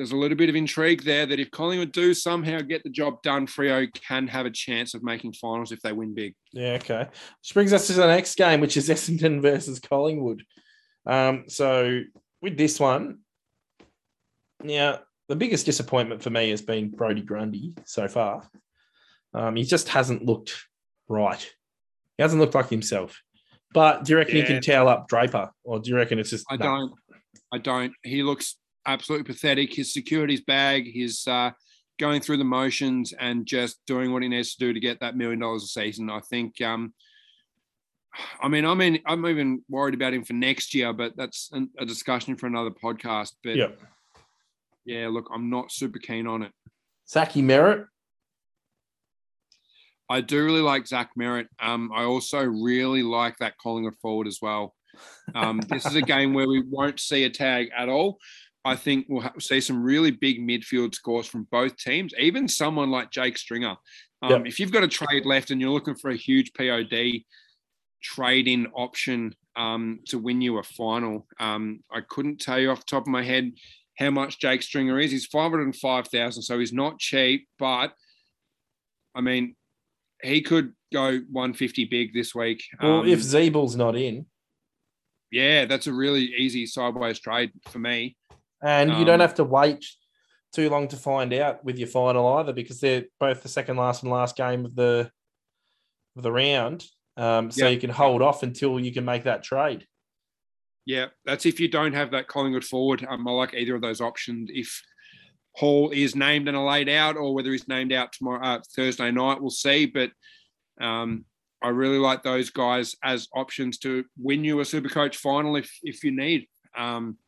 there's 0.00 0.12
a 0.12 0.16
little 0.16 0.36
bit 0.36 0.48
of 0.48 0.56
intrigue 0.56 1.04
there 1.04 1.26
that 1.26 1.38
if 1.38 1.50
Collingwood 1.50 1.92
do 1.92 2.14
somehow 2.14 2.60
get 2.62 2.82
the 2.82 2.88
job 2.88 3.20
done, 3.22 3.46
Freo 3.46 3.86
can 3.92 4.26
have 4.28 4.46
a 4.46 4.50
chance 4.50 4.94
of 4.94 5.02
making 5.02 5.34
finals 5.34 5.72
if 5.72 5.80
they 5.82 5.92
win 5.92 6.14
big. 6.14 6.34
Yeah, 6.54 6.78
okay. 6.80 7.04
Which 7.04 7.52
brings 7.52 7.74
us 7.74 7.86
to 7.88 7.92
the 7.92 8.06
next 8.06 8.36
game, 8.36 8.62
which 8.62 8.78
is 8.78 8.88
Essendon 8.88 9.42
versus 9.42 9.78
Collingwood. 9.78 10.42
Um, 11.04 11.44
so 11.48 12.00
with 12.40 12.56
this 12.56 12.80
one, 12.80 13.18
now 14.62 15.00
the 15.28 15.36
biggest 15.36 15.66
disappointment 15.66 16.22
for 16.22 16.30
me 16.30 16.48
has 16.48 16.62
been 16.62 16.88
Brodie 16.88 17.20
Grundy 17.20 17.74
so 17.84 18.08
far. 18.08 18.48
Um, 19.34 19.54
he 19.54 19.64
just 19.64 19.90
hasn't 19.90 20.24
looked 20.24 20.64
right. 21.08 21.42
He 22.16 22.22
hasn't 22.22 22.40
looked 22.40 22.54
like 22.54 22.70
himself. 22.70 23.20
But 23.72 24.04
do 24.04 24.12
you 24.12 24.18
reckon 24.18 24.36
he 24.36 24.42
can 24.42 24.60
towel 24.60 24.88
up 24.88 25.08
Draper, 25.08 25.50
or 25.64 25.78
do 25.78 25.90
you 25.90 25.96
reckon 25.96 26.18
it's 26.18 26.30
just 26.30 26.44
I 26.50 26.56
no? 26.56 26.64
don't. 26.64 26.92
I 27.52 27.58
don't. 27.58 27.92
He 28.02 28.22
looks 28.22 28.56
absolutely 28.86 29.32
pathetic. 29.32 29.72
His 29.74 29.92
securities 29.92 30.40
bag, 30.40 30.90
his 30.92 31.24
uh, 31.26 31.50
going 31.98 32.20
through 32.20 32.38
the 32.38 32.44
motions 32.44 33.12
and 33.12 33.46
just 33.46 33.78
doing 33.86 34.12
what 34.12 34.22
he 34.22 34.28
needs 34.28 34.54
to 34.54 34.58
do 34.66 34.72
to 34.72 34.80
get 34.80 35.00
that 35.00 35.16
million 35.16 35.38
dollars 35.38 35.64
a 35.64 35.66
season. 35.68 36.10
I 36.10 36.20
think. 36.20 36.60
Um, 36.60 36.94
I 38.42 38.48
mean, 38.48 38.64
I 38.66 38.74
mean, 38.74 39.00
I'm 39.06 39.24
even 39.26 39.62
worried 39.68 39.94
about 39.94 40.14
him 40.14 40.24
for 40.24 40.32
next 40.32 40.74
year, 40.74 40.92
but 40.92 41.16
that's 41.16 41.48
an- 41.52 41.70
a 41.78 41.86
discussion 41.86 42.34
for 42.36 42.48
another 42.48 42.70
podcast. 42.70 43.32
But 43.44 43.54
Yeah. 43.54 43.68
yeah, 44.84 45.06
look, 45.08 45.28
I'm 45.32 45.48
not 45.48 45.70
super 45.70 46.00
keen 46.00 46.26
on 46.26 46.42
it. 46.42 46.50
Zach 47.08 47.32
Merrett. 47.34 47.86
I 50.10 50.20
do 50.20 50.44
really 50.44 50.60
like 50.60 50.88
Zach 50.88 51.10
Merrett. 51.18 51.46
Um, 51.60 51.90
I 51.94 52.02
also 52.02 52.44
really 52.44 53.04
like 53.04 53.36
that 53.38 53.56
Collingwood 53.58 53.94
forward 54.02 54.26
as 54.26 54.40
well. 54.42 54.74
Um, 55.36 55.60
this 55.68 55.86
is 55.86 55.94
a 55.94 56.02
game 56.02 56.34
where 56.34 56.48
we 56.48 56.62
won't 56.68 56.98
see 56.98 57.24
a 57.24 57.30
tag 57.30 57.70
at 57.76 57.88
all. 57.88 58.18
I 58.64 58.76
think 58.76 59.06
we'll 59.08 59.30
see 59.38 59.60
some 59.60 59.82
really 59.82 60.10
big 60.10 60.40
midfield 60.40 60.94
scores 60.94 61.26
from 61.26 61.46
both 61.50 61.76
teams, 61.76 62.12
even 62.18 62.48
someone 62.48 62.90
like 62.90 63.10
Jake 63.10 63.38
Stringer. 63.38 63.76
Um, 64.22 64.30
Yep. 64.30 64.46
If 64.46 64.60
you've 64.60 64.72
got 64.72 64.82
a 64.82 64.88
trade 64.88 65.24
left 65.24 65.50
and 65.50 65.60
you're 65.60 65.70
looking 65.70 65.94
for 65.94 66.10
a 66.10 66.16
huge 66.16 66.52
POD 66.52 67.22
trade 68.02 68.48
in 68.48 68.66
option 68.74 69.34
um, 69.56 70.00
to 70.08 70.18
win 70.18 70.42
you 70.42 70.58
a 70.58 70.62
final, 70.62 71.26
um, 71.38 71.82
I 71.90 72.00
couldn't 72.06 72.40
tell 72.40 72.58
you 72.58 72.70
off 72.70 72.80
the 72.80 72.90
top 72.90 73.04
of 73.04 73.08
my 73.08 73.22
head 73.22 73.52
how 73.96 74.10
much 74.10 74.40
Jake 74.40 74.62
Stringer 74.62 74.98
is. 74.98 75.10
He's 75.10 75.26
505,000, 75.26 76.42
so 76.42 76.58
he's 76.58 76.72
not 76.72 76.98
cheap, 76.98 77.48
but 77.58 77.92
I 79.14 79.22
mean, 79.22 79.56
he 80.22 80.42
could 80.42 80.72
go 80.92 81.18
150 81.30 81.84
big 81.86 82.12
this 82.12 82.34
week. 82.34 82.64
Well, 82.82 83.00
Um, 83.00 83.08
if 83.08 83.20
Ziebell's 83.20 83.76
not 83.76 83.96
in, 83.96 84.26
yeah, 85.30 85.64
that's 85.66 85.86
a 85.86 85.92
really 85.92 86.24
easy 86.36 86.66
sideways 86.66 87.18
trade 87.20 87.52
for 87.68 87.78
me. 87.78 88.16
and 88.62 88.90
you 88.90 89.04
don't 89.06 89.14
Um, 89.14 89.20
have 89.20 89.34
to 89.36 89.44
wait 89.44 89.86
too 90.52 90.68
long 90.68 90.86
to 90.88 90.96
find 90.96 91.32
out 91.32 91.64
with 91.64 91.78
your 91.78 91.88
final 91.88 92.26
either, 92.34 92.52
because 92.52 92.78
they're 92.80 93.06
both 93.18 93.42
the 93.42 93.48
second 93.48 93.76
last 93.78 94.02
and 94.02 94.12
last 94.12 94.36
game 94.36 94.64
of 94.66 94.74
the 94.76 95.10
of 96.16 96.22
the 96.24 96.32
round. 96.32 96.84
Um, 97.16 97.50
so 97.50 97.64
Yeah. 97.64 97.70
you 97.70 97.80
can 97.80 97.88
hold 97.90 98.20
off 98.20 98.42
until 98.42 98.78
you 98.80 98.92
can 98.92 99.04
make 99.04 99.22
that 99.24 99.42
trade. 99.44 99.86
Yeah, 100.84 101.06
that's 101.24 101.46
if 101.46 101.60
you 101.60 101.68
don't 101.68 101.92
have 101.94 102.10
that 102.10 102.26
Collingwood 102.26 102.64
forward. 102.64 103.06
Um, 103.08 103.26
I 103.28 103.30
like 103.30 103.54
either 103.54 103.76
of 103.76 103.80
those 103.82 104.00
options. 104.00 104.50
If 104.52 104.82
Hall 105.56 105.90
is 105.90 106.14
named 106.14 106.48
and 106.48 106.64
laid 106.64 106.88
out, 106.88 107.16
or 107.16 107.34
whether 107.34 107.50
he's 107.50 107.68
named 107.68 107.92
out 107.92 108.12
tomorrow, 108.12 108.42
uh, 108.42 108.60
Thursday 108.74 109.10
night, 109.10 109.40
we'll 109.40 109.50
see. 109.50 109.86
But 109.86 110.10
um, 110.80 111.24
I 111.62 111.68
really 111.68 111.98
like 111.98 112.22
those 112.22 112.50
guys 112.50 112.96
as 113.02 113.28
options 113.34 113.78
to 113.78 114.04
win 114.18 114.44
you 114.44 114.60
a 114.60 114.64
Supercoach 114.64 115.16
final 115.16 115.56
if 115.56 115.70
if 115.82 116.04
you 116.04 116.16
need, 116.16 116.46
um, 116.76 117.18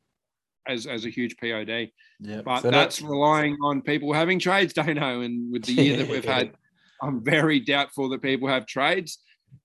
as 0.66 0.86
as 0.86 1.04
a 1.04 1.10
huge 1.10 1.36
POD. 1.36 1.90
Yeah, 2.20 2.42
But 2.44 2.62
that's 2.62 3.02
relying 3.02 3.56
on 3.62 3.82
people 3.82 4.12
having 4.12 4.38
trades, 4.38 4.72
Dano. 4.74 5.20
And 5.20 5.52
with 5.52 5.64
the 5.64 5.72
year 5.72 5.96
that 5.96 6.08
we've 6.08 6.24
had, 6.24 6.52
I'm 7.02 7.22
very 7.24 7.58
doubtful 7.60 8.08
that 8.10 8.22
people 8.22 8.48
have 8.48 8.66
trades. 8.66 9.18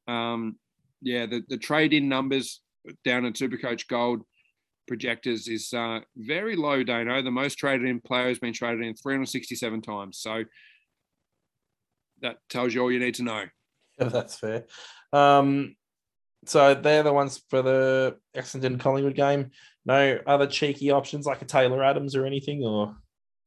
Um, 0.07 0.57
yeah, 1.01 1.27
the, 1.27 1.43
the 1.47 1.57
trade 1.57 1.93
in 1.93 2.09
numbers 2.09 2.61
down 3.05 3.25
at 3.25 3.33
Supercoach 3.33 3.87
Gold 3.87 4.23
projectors 4.87 5.47
is 5.47 5.73
uh, 5.73 5.99
very 6.15 6.55
low, 6.55 6.83
Dano. 6.83 7.21
The 7.21 7.31
most 7.31 7.55
traded 7.57 7.87
in 7.87 7.99
player 8.01 8.27
has 8.29 8.39
been 8.39 8.53
traded 8.53 8.85
in 8.85 8.95
367 8.95 9.81
times. 9.81 10.19
So 10.19 10.43
that 12.21 12.37
tells 12.49 12.73
you 12.73 12.81
all 12.81 12.91
you 12.91 12.99
need 12.99 13.15
to 13.15 13.23
know. 13.23 13.43
Yeah, 13.99 14.07
that's 14.09 14.37
fair. 14.39 14.65
Um, 15.13 15.75
so 16.45 16.73
they're 16.75 17.03
the 17.03 17.13
ones 17.13 17.41
for 17.49 17.61
the 17.61 18.17
Essendon 18.35 18.79
Collingwood 18.79 19.15
game. 19.15 19.51
No 19.85 20.19
other 20.25 20.47
cheeky 20.47 20.91
options 20.91 21.25
like 21.25 21.41
a 21.41 21.45
Taylor 21.45 21.83
Adams 21.83 22.15
or 22.15 22.25
anything, 22.25 22.63
or 22.63 22.95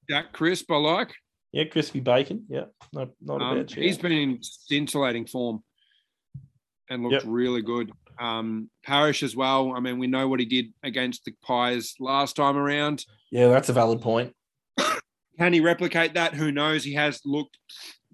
Jack 0.08 0.32
Crisp, 0.32 0.70
I 0.70 0.76
like. 0.76 1.12
yeah, 1.52 1.64
crispy 1.64 2.00
bacon. 2.00 2.44
Yeah, 2.48 2.64
no, 2.92 3.10
not 3.20 3.40
a 3.40 3.44
Um, 3.44 3.56
bad. 3.58 3.70
he's 3.70 3.94
shout. 3.94 4.02
been 4.02 4.12
in 4.12 4.38
scintillating 4.42 5.26
form 5.26 5.62
and 6.88 7.02
looked 7.02 7.12
Yep. 7.14 7.22
really 7.26 7.62
good. 7.62 7.92
Um, 8.20 8.68
Parish 8.84 9.22
as 9.22 9.34
well. 9.34 9.72
I 9.74 9.80
mean, 9.80 9.98
we 9.98 10.06
know 10.06 10.28
what 10.28 10.40
he 10.40 10.46
did 10.46 10.66
against 10.82 11.24
the 11.24 11.32
Pies 11.42 11.94
last 11.98 12.36
time 12.36 12.56
around. 12.56 13.04
yeah, 13.30 13.48
that's 13.48 13.70
a 13.70 13.72
valid 13.72 14.00
point. 14.02 14.34
Can 15.38 15.52
he 15.54 15.60
replicate 15.60 16.14
that? 16.14 16.34
Who 16.34 16.52
knows? 16.52 16.84
He 16.84 16.92
has 16.94 17.20
looked 17.24 17.56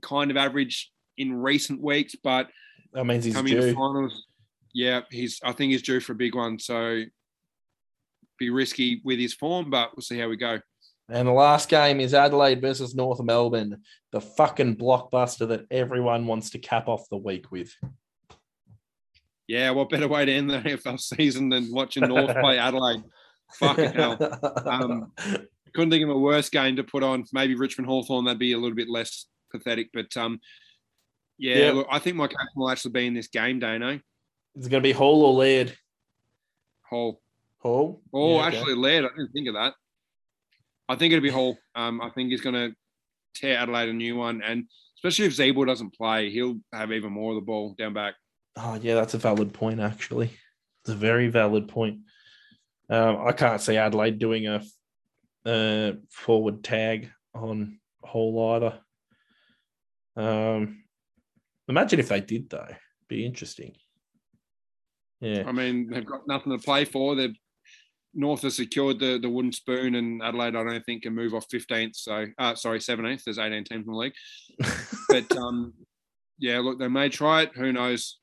kind 0.01 0.31
of 0.31 0.37
average 0.37 0.93
in 1.19 1.35
recent 1.35 1.83
weeks, 1.83 2.15
but 2.23 2.49
That 2.93 3.05
means 3.05 3.25
he's 3.25 3.35
coming 3.35 3.55
to 3.55 3.75
finals, 3.75 4.27
yeah, 4.73 5.01
he's. 5.11 5.41
I 5.43 5.53
think 5.53 5.73
he's 5.73 5.83
due 5.83 6.01
for 6.01 6.13
a 6.13 6.17
big 6.17 6.37
one. 6.37 6.59
So 6.59 7.03
be 8.39 8.51
risky 8.51 9.01
with 9.05 9.19
his 9.19 9.35
form, 9.35 9.71
but 9.71 9.97
we'll 9.97 10.03
see 10.03 10.19
how 10.19 10.29
we 10.29 10.37
go. 10.37 10.61
And 11.09 11.27
the 11.27 11.33
last 11.33 11.69
game 11.69 12.01
is 12.01 12.15
Adelaide 12.15 12.61
versus 12.61 12.95
North 12.95 13.23
Melbourne, 13.23 13.81
the 14.13 14.21
fucking 14.21 14.77
blockbuster 14.77 15.49
that 15.49 15.65
everyone 15.71 16.27
wants 16.27 16.51
to 16.51 16.59
cap 16.59 16.89
off 16.89 17.09
the 17.11 17.17
week 17.17 17.51
with. 17.51 17.73
Yeah, 19.49 19.71
what 19.71 19.91
better 19.91 20.09
way 20.09 20.25
to 20.25 20.33
end 20.33 20.51
the 20.51 20.59
AFL 20.59 20.99
season 21.17 21.49
than 21.49 21.73
watching 21.73 22.09
North 22.09 22.35
play 22.41 22.59
Adelaide? 22.59 23.03
Fucking 23.55 23.93
hell. 23.93 24.19
Um, 24.67 25.13
couldn't 25.75 25.91
think 25.91 26.05
of 26.05 26.11
a 26.11 26.19
worse 26.19 26.49
game 26.49 26.77
to 26.77 26.85
put 26.85 27.03
on. 27.03 27.25
Maybe 27.33 27.55
Richmond 27.55 27.89
Hawthorn, 27.89 28.25
that'd 28.25 28.39
be 28.39 28.53
a 28.53 28.59
little 28.59 28.75
bit 28.75 28.89
less 28.89 29.27
pathetic. 29.53 29.91
But 29.93 30.17
um, 30.17 30.41
yeah. 31.39 31.73
Look, 31.73 31.87
I 31.91 31.99
think 31.99 32.17
my 32.17 32.27
captain 32.27 32.47
will 32.57 32.71
actually 32.71 32.93
be 32.93 33.07
in 33.07 33.15
this 33.15 33.29
game, 33.29 33.59
Dano. 33.61 34.01
Is 34.57 34.67
it 34.67 34.71
going 34.71 34.83
to 34.83 34.87
be 34.89 34.93
Hall 34.93 35.23
or 35.23 35.35
Laird? 35.35 35.77
Hall. 36.89 37.21
Hall. 37.59 38.01
Oh, 38.13 38.37
Yeah, 38.37 38.47
okay. 38.47 38.57
actually, 38.57 38.75
Laird. 38.75 39.05
I 39.05 39.09
didn't 39.09 39.33
think 39.33 39.49
of 39.49 39.55
that. 39.55 39.75
I 40.89 40.97
think 40.97 41.13
it'll 41.13 41.23
be 41.23 41.31
Hall. 41.31 41.59
Um, 41.75 42.01
I 42.01 42.11
think 42.11 42.31
he's 42.31 42.41
going 42.41 42.55
to 42.55 42.75
tear 43.35 43.59
Adelaide 43.59 43.91
a 43.91 43.93
new 43.93 44.17
one. 44.17 44.41
And 44.43 44.65
especially 44.97 45.27
if 45.27 45.37
Ziebell 45.37 45.67
doesn't 45.67 45.95
play, 45.95 46.31
he'll 46.31 46.59
have 46.73 46.93
even 46.93 47.13
more 47.13 47.33
of 47.33 47.37
the 47.37 47.45
ball 47.45 47.75
down 47.77 47.93
back. 47.93 48.15
Oh, 48.57 48.79
yeah, 48.81 48.95
that's 48.95 49.15
a 49.15 49.19
valid 49.19 49.53
point, 49.53 49.81
actually. 49.81 50.31
It's 50.83 50.91
a 50.91 50.95
very 50.95 51.29
valid 51.29 51.69
point. 51.69 52.01
Um, 52.89 53.19
I 53.27 53.33
can't 53.33 53.61
see 53.61 53.77
Adelaide 53.77 54.19
doing 54.19 54.47
a 54.47 54.63
uh, 55.45 55.93
forward 56.11 56.65
tag 56.65 57.11
on 57.35 57.79
Hall 58.03 58.55
either. 58.55 58.79
Um, 60.17 60.85
imagine 61.69 62.01
if 62.01 62.09
they 62.09 62.21
did, 62.21 62.49
though. 62.49 62.75
Be 63.09 63.27
interesting. 63.27 63.75
Yeah. 65.21 65.45
I 65.47 65.53
mean, 65.53 65.91
they've 65.91 66.07
got 66.07 66.27
nothing 66.27 66.57
to 66.57 66.65
play 66.65 66.85
for. 66.85 67.15
They've 67.15 67.37
North 68.17 68.43
has 68.43 68.57
secured 68.57 68.99
the, 68.99 69.19
the 69.21 69.29
wooden 69.29 69.53
spoon, 69.53 69.95
and 69.95 70.23
Adelaide, 70.23 70.57
I 70.57 70.65
don't 70.65 70.85
think, 70.85 71.03
can 71.03 71.15
move 71.15 71.35
off 71.35 71.49
15th. 71.53 71.97
So, 71.97 72.25
uh, 72.39 72.55
sorry, 72.55 72.79
17th. 72.79 73.25
There's 73.25 73.39
18 73.39 73.65
teams 73.65 73.87
in 73.87 73.93
the 73.93 73.99
league. 73.99 74.15
But 75.09 75.37
um, 75.37 75.73
yeah, 76.39 76.59
look, 76.59 76.79
they 76.79 76.89
may 76.89 77.09
try 77.09 77.43
it. 77.43 77.53
Who 77.55 77.73
knows? 77.73 78.19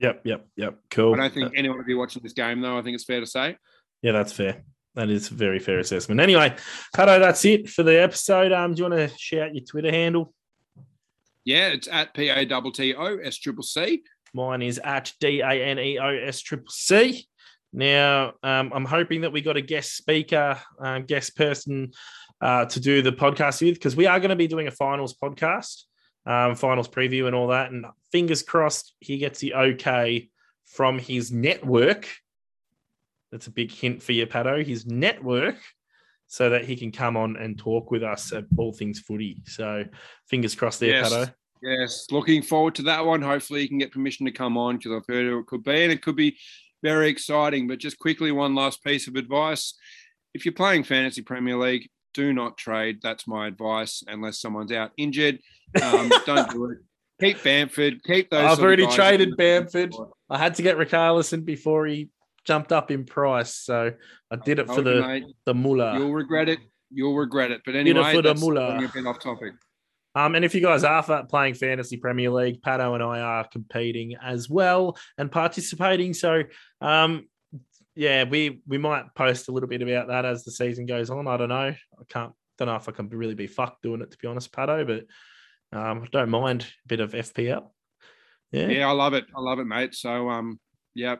Yep, 0.00 0.20
yep, 0.24 0.46
yep. 0.56 0.78
Cool. 0.90 1.14
I 1.14 1.16
don't 1.18 1.34
think 1.34 1.52
anyone 1.56 1.78
will 1.78 1.84
be 1.84 1.94
watching 1.94 2.22
this 2.22 2.32
game, 2.32 2.60
though. 2.60 2.78
I 2.78 2.82
think 2.82 2.94
it's 2.94 3.04
fair 3.04 3.20
to 3.20 3.26
say. 3.26 3.56
Yeah, 4.02 4.12
that's 4.12 4.32
fair. 4.32 4.62
That 4.94 5.10
is 5.10 5.30
a 5.30 5.34
very 5.34 5.58
fair 5.58 5.78
assessment. 5.78 6.20
Anyway, 6.20 6.54
Pato, 6.96 7.18
that's 7.18 7.44
it 7.44 7.68
for 7.68 7.82
the 7.82 8.00
episode. 8.00 8.52
Um, 8.52 8.74
do 8.74 8.82
you 8.82 8.90
want 8.90 9.10
to 9.10 9.18
shout 9.18 9.54
your 9.54 9.64
Twitter 9.64 9.90
handle? 9.90 10.32
Yeah, 11.44 11.68
it's 11.68 11.88
at 11.88 12.14
P 12.14 12.28
A 12.28 12.44
T 12.44 12.70
T 12.72 12.94
O 12.94 13.16
S 13.16 13.36
Triple 13.36 13.62
C. 13.62 14.02
Mine 14.34 14.62
is 14.62 14.78
at 14.78 15.12
D 15.20 15.40
A 15.40 15.50
N 15.50 15.78
E 15.78 15.98
O 15.98 16.08
S 16.08 16.40
triple 16.40 16.70
C. 16.70 17.26
Now, 17.72 18.32
um, 18.42 18.72
I'm 18.74 18.84
hoping 18.84 19.22
that 19.22 19.32
we 19.32 19.40
got 19.40 19.56
a 19.56 19.60
guest 19.60 19.96
speaker, 19.96 20.58
um, 20.80 21.04
guest 21.04 21.36
person 21.36 21.92
uh, 22.40 22.64
to 22.66 22.80
do 22.80 23.02
the 23.02 23.12
podcast 23.12 23.60
with 23.60 23.74
because 23.74 23.96
we 23.96 24.06
are 24.06 24.18
going 24.20 24.30
to 24.30 24.36
be 24.36 24.46
doing 24.46 24.68
a 24.68 24.70
finals 24.70 25.14
podcast, 25.14 25.84
um, 26.28 26.54
finals 26.54 26.88
preview, 26.88 27.26
and 27.26 27.34
all 27.34 27.48
that. 27.48 27.72
And 27.72 27.86
fingers 28.12 28.42
crossed, 28.42 28.94
he 29.00 29.16
gets 29.16 29.40
the 29.40 29.54
okay 29.54 30.28
from 30.66 30.98
his 30.98 31.32
network. 31.32 32.06
That's 33.32 33.46
a 33.46 33.50
big 33.50 33.72
hint 33.72 34.02
for 34.02 34.12
you, 34.12 34.26
Pato. 34.26 34.64
His 34.64 34.86
network, 34.86 35.56
so 36.26 36.50
that 36.50 36.64
he 36.66 36.76
can 36.76 36.92
come 36.92 37.16
on 37.16 37.36
and 37.36 37.58
talk 37.58 37.90
with 37.90 38.02
us 38.02 38.32
at 38.32 38.44
all 38.58 38.72
things 38.72 39.00
footy. 39.00 39.42
So, 39.46 39.84
fingers 40.28 40.54
crossed 40.54 40.80
there, 40.80 40.90
Yes. 40.90 41.12
Pato. 41.12 41.34
Yes, 41.60 42.06
looking 42.12 42.42
forward 42.42 42.76
to 42.76 42.82
that 42.82 43.04
one. 43.04 43.20
Hopefully, 43.20 43.62
you 43.62 43.68
can 43.68 43.78
get 43.78 43.90
permission 43.90 44.26
to 44.26 44.32
come 44.32 44.56
on 44.56 44.76
because 44.76 44.92
I've 44.92 45.12
heard 45.12 45.26
it 45.26 45.46
could 45.46 45.64
be, 45.64 45.82
and 45.82 45.90
it 45.90 46.02
could 46.02 46.14
be 46.14 46.38
very 46.82 47.08
exciting. 47.08 47.66
But 47.66 47.78
just 47.80 47.98
quickly, 47.98 48.30
one 48.30 48.54
last 48.54 48.84
piece 48.84 49.08
of 49.08 49.16
advice: 49.16 49.74
if 50.34 50.44
you're 50.44 50.54
playing 50.54 50.84
fantasy 50.84 51.22
Premier 51.22 51.56
League, 51.56 51.88
do 52.14 52.32
not 52.32 52.56
trade. 52.56 52.98
That's 53.02 53.26
my 53.26 53.46
advice, 53.46 54.02
unless 54.06 54.40
someone's 54.40 54.72
out 54.72 54.92
injured. 54.96 55.40
Um, 55.82 56.10
don't 56.26 56.50
do 56.50 56.70
it. 56.70 56.78
Keep 57.20 57.42
Bamford. 57.42 58.02
Keep 58.04 58.30
those. 58.30 58.44
I've 58.44 58.60
already 58.60 58.86
traded 58.86 59.36
Bamford. 59.36 59.94
I 60.30 60.38
had 60.38 60.54
to 60.56 60.62
get 60.62 60.76
Richarlison 60.76 61.44
before 61.44 61.86
he 61.86 62.10
jumped 62.44 62.72
up 62.72 62.90
in 62.90 63.04
price, 63.04 63.54
so 63.54 63.92
I 64.30 64.36
did 64.36 64.58
it 64.58 64.66
for 64.68 64.82
the 64.82 65.00
mate, 65.00 65.24
the 65.44 65.54
mullah. 65.54 65.98
You'll 65.98 66.12
regret 66.12 66.48
it. 66.48 66.60
You'll 66.90 67.16
regret 67.16 67.50
it. 67.50 67.62
But 67.64 67.74
anyway, 67.74 68.14
for 68.14 68.22
the 68.22 68.28
that's 68.28 68.40
mullah. 68.40 68.72
getting 68.74 68.84
a 68.84 68.92
bit 68.92 69.06
off 69.06 69.20
topic. 69.20 69.52
Um, 70.14 70.34
and 70.34 70.44
if 70.44 70.54
you 70.54 70.60
guys 70.60 70.84
are 70.84 71.26
playing 71.26 71.54
fantasy 71.54 71.96
Premier 71.96 72.30
League, 72.30 72.60
Pato 72.60 72.94
and 72.94 73.02
I 73.02 73.20
are 73.20 73.46
competing 73.46 74.16
as 74.20 74.48
well 74.48 74.96
and 75.16 75.30
participating. 75.30 76.14
So, 76.14 76.42
um, 76.80 77.28
yeah, 77.98 78.22
we 78.22 78.62
we 78.68 78.78
might 78.78 79.12
post 79.16 79.48
a 79.48 79.52
little 79.52 79.68
bit 79.68 79.82
about 79.82 80.06
that 80.06 80.24
as 80.24 80.44
the 80.44 80.52
season 80.52 80.86
goes 80.86 81.10
on. 81.10 81.26
I 81.26 81.36
don't 81.36 81.48
know. 81.48 81.56
I 81.74 82.04
can't. 82.08 82.32
Don't 82.56 82.68
know 82.68 82.76
if 82.76 82.88
I 82.88 82.92
can 82.92 83.08
really 83.08 83.34
be 83.34 83.48
fucked 83.48 83.82
doing 83.82 84.00
it 84.00 84.12
to 84.12 84.18
be 84.18 84.28
honest, 84.28 84.52
Pato. 84.52 84.86
But 84.86 85.76
um, 85.76 86.02
I 86.04 86.06
don't 86.12 86.30
mind 86.30 86.62
a 86.62 86.88
bit 86.88 87.00
of 87.00 87.12
FPL. 87.12 87.70
Yeah. 88.52 88.68
Yeah, 88.68 88.88
I 88.88 88.92
love 88.92 89.14
it. 89.14 89.24
I 89.36 89.40
love 89.40 89.58
it, 89.58 89.64
mate. 89.66 89.94
So, 89.96 90.30
um, 90.30 90.60
yeah, 90.94 91.16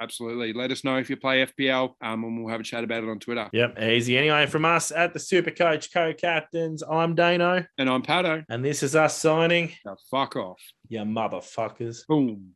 absolutely. 0.00 0.54
Let 0.54 0.72
us 0.72 0.84
know 0.84 0.96
if 0.96 1.10
you 1.10 1.16
play 1.18 1.44
FPL, 1.46 1.92
um, 2.00 2.24
and 2.24 2.42
we'll 2.42 2.50
have 2.50 2.60
a 2.60 2.64
chat 2.64 2.82
about 2.82 3.04
it 3.04 3.10
on 3.10 3.18
Twitter. 3.18 3.48
Yep. 3.52 3.80
Easy. 3.82 4.16
Anyway, 4.16 4.46
from 4.46 4.64
us 4.64 4.90
at 4.90 5.12
the 5.12 5.20
Super 5.20 5.50
Coach 5.50 5.92
Co 5.92 6.12
Captains, 6.14 6.82
I'm 6.82 7.14
Dano, 7.14 7.64
And 7.78 7.90
I'm 7.90 8.02
Pato. 8.02 8.42
and 8.48 8.64
this 8.64 8.82
is 8.82 8.96
us 8.96 9.16
signing. 9.18 9.72
Now, 9.84 9.96
fuck 10.10 10.34
off. 10.36 10.60
You 10.88 11.00
motherfuckers. 11.00 12.06
Boom. 12.08 12.54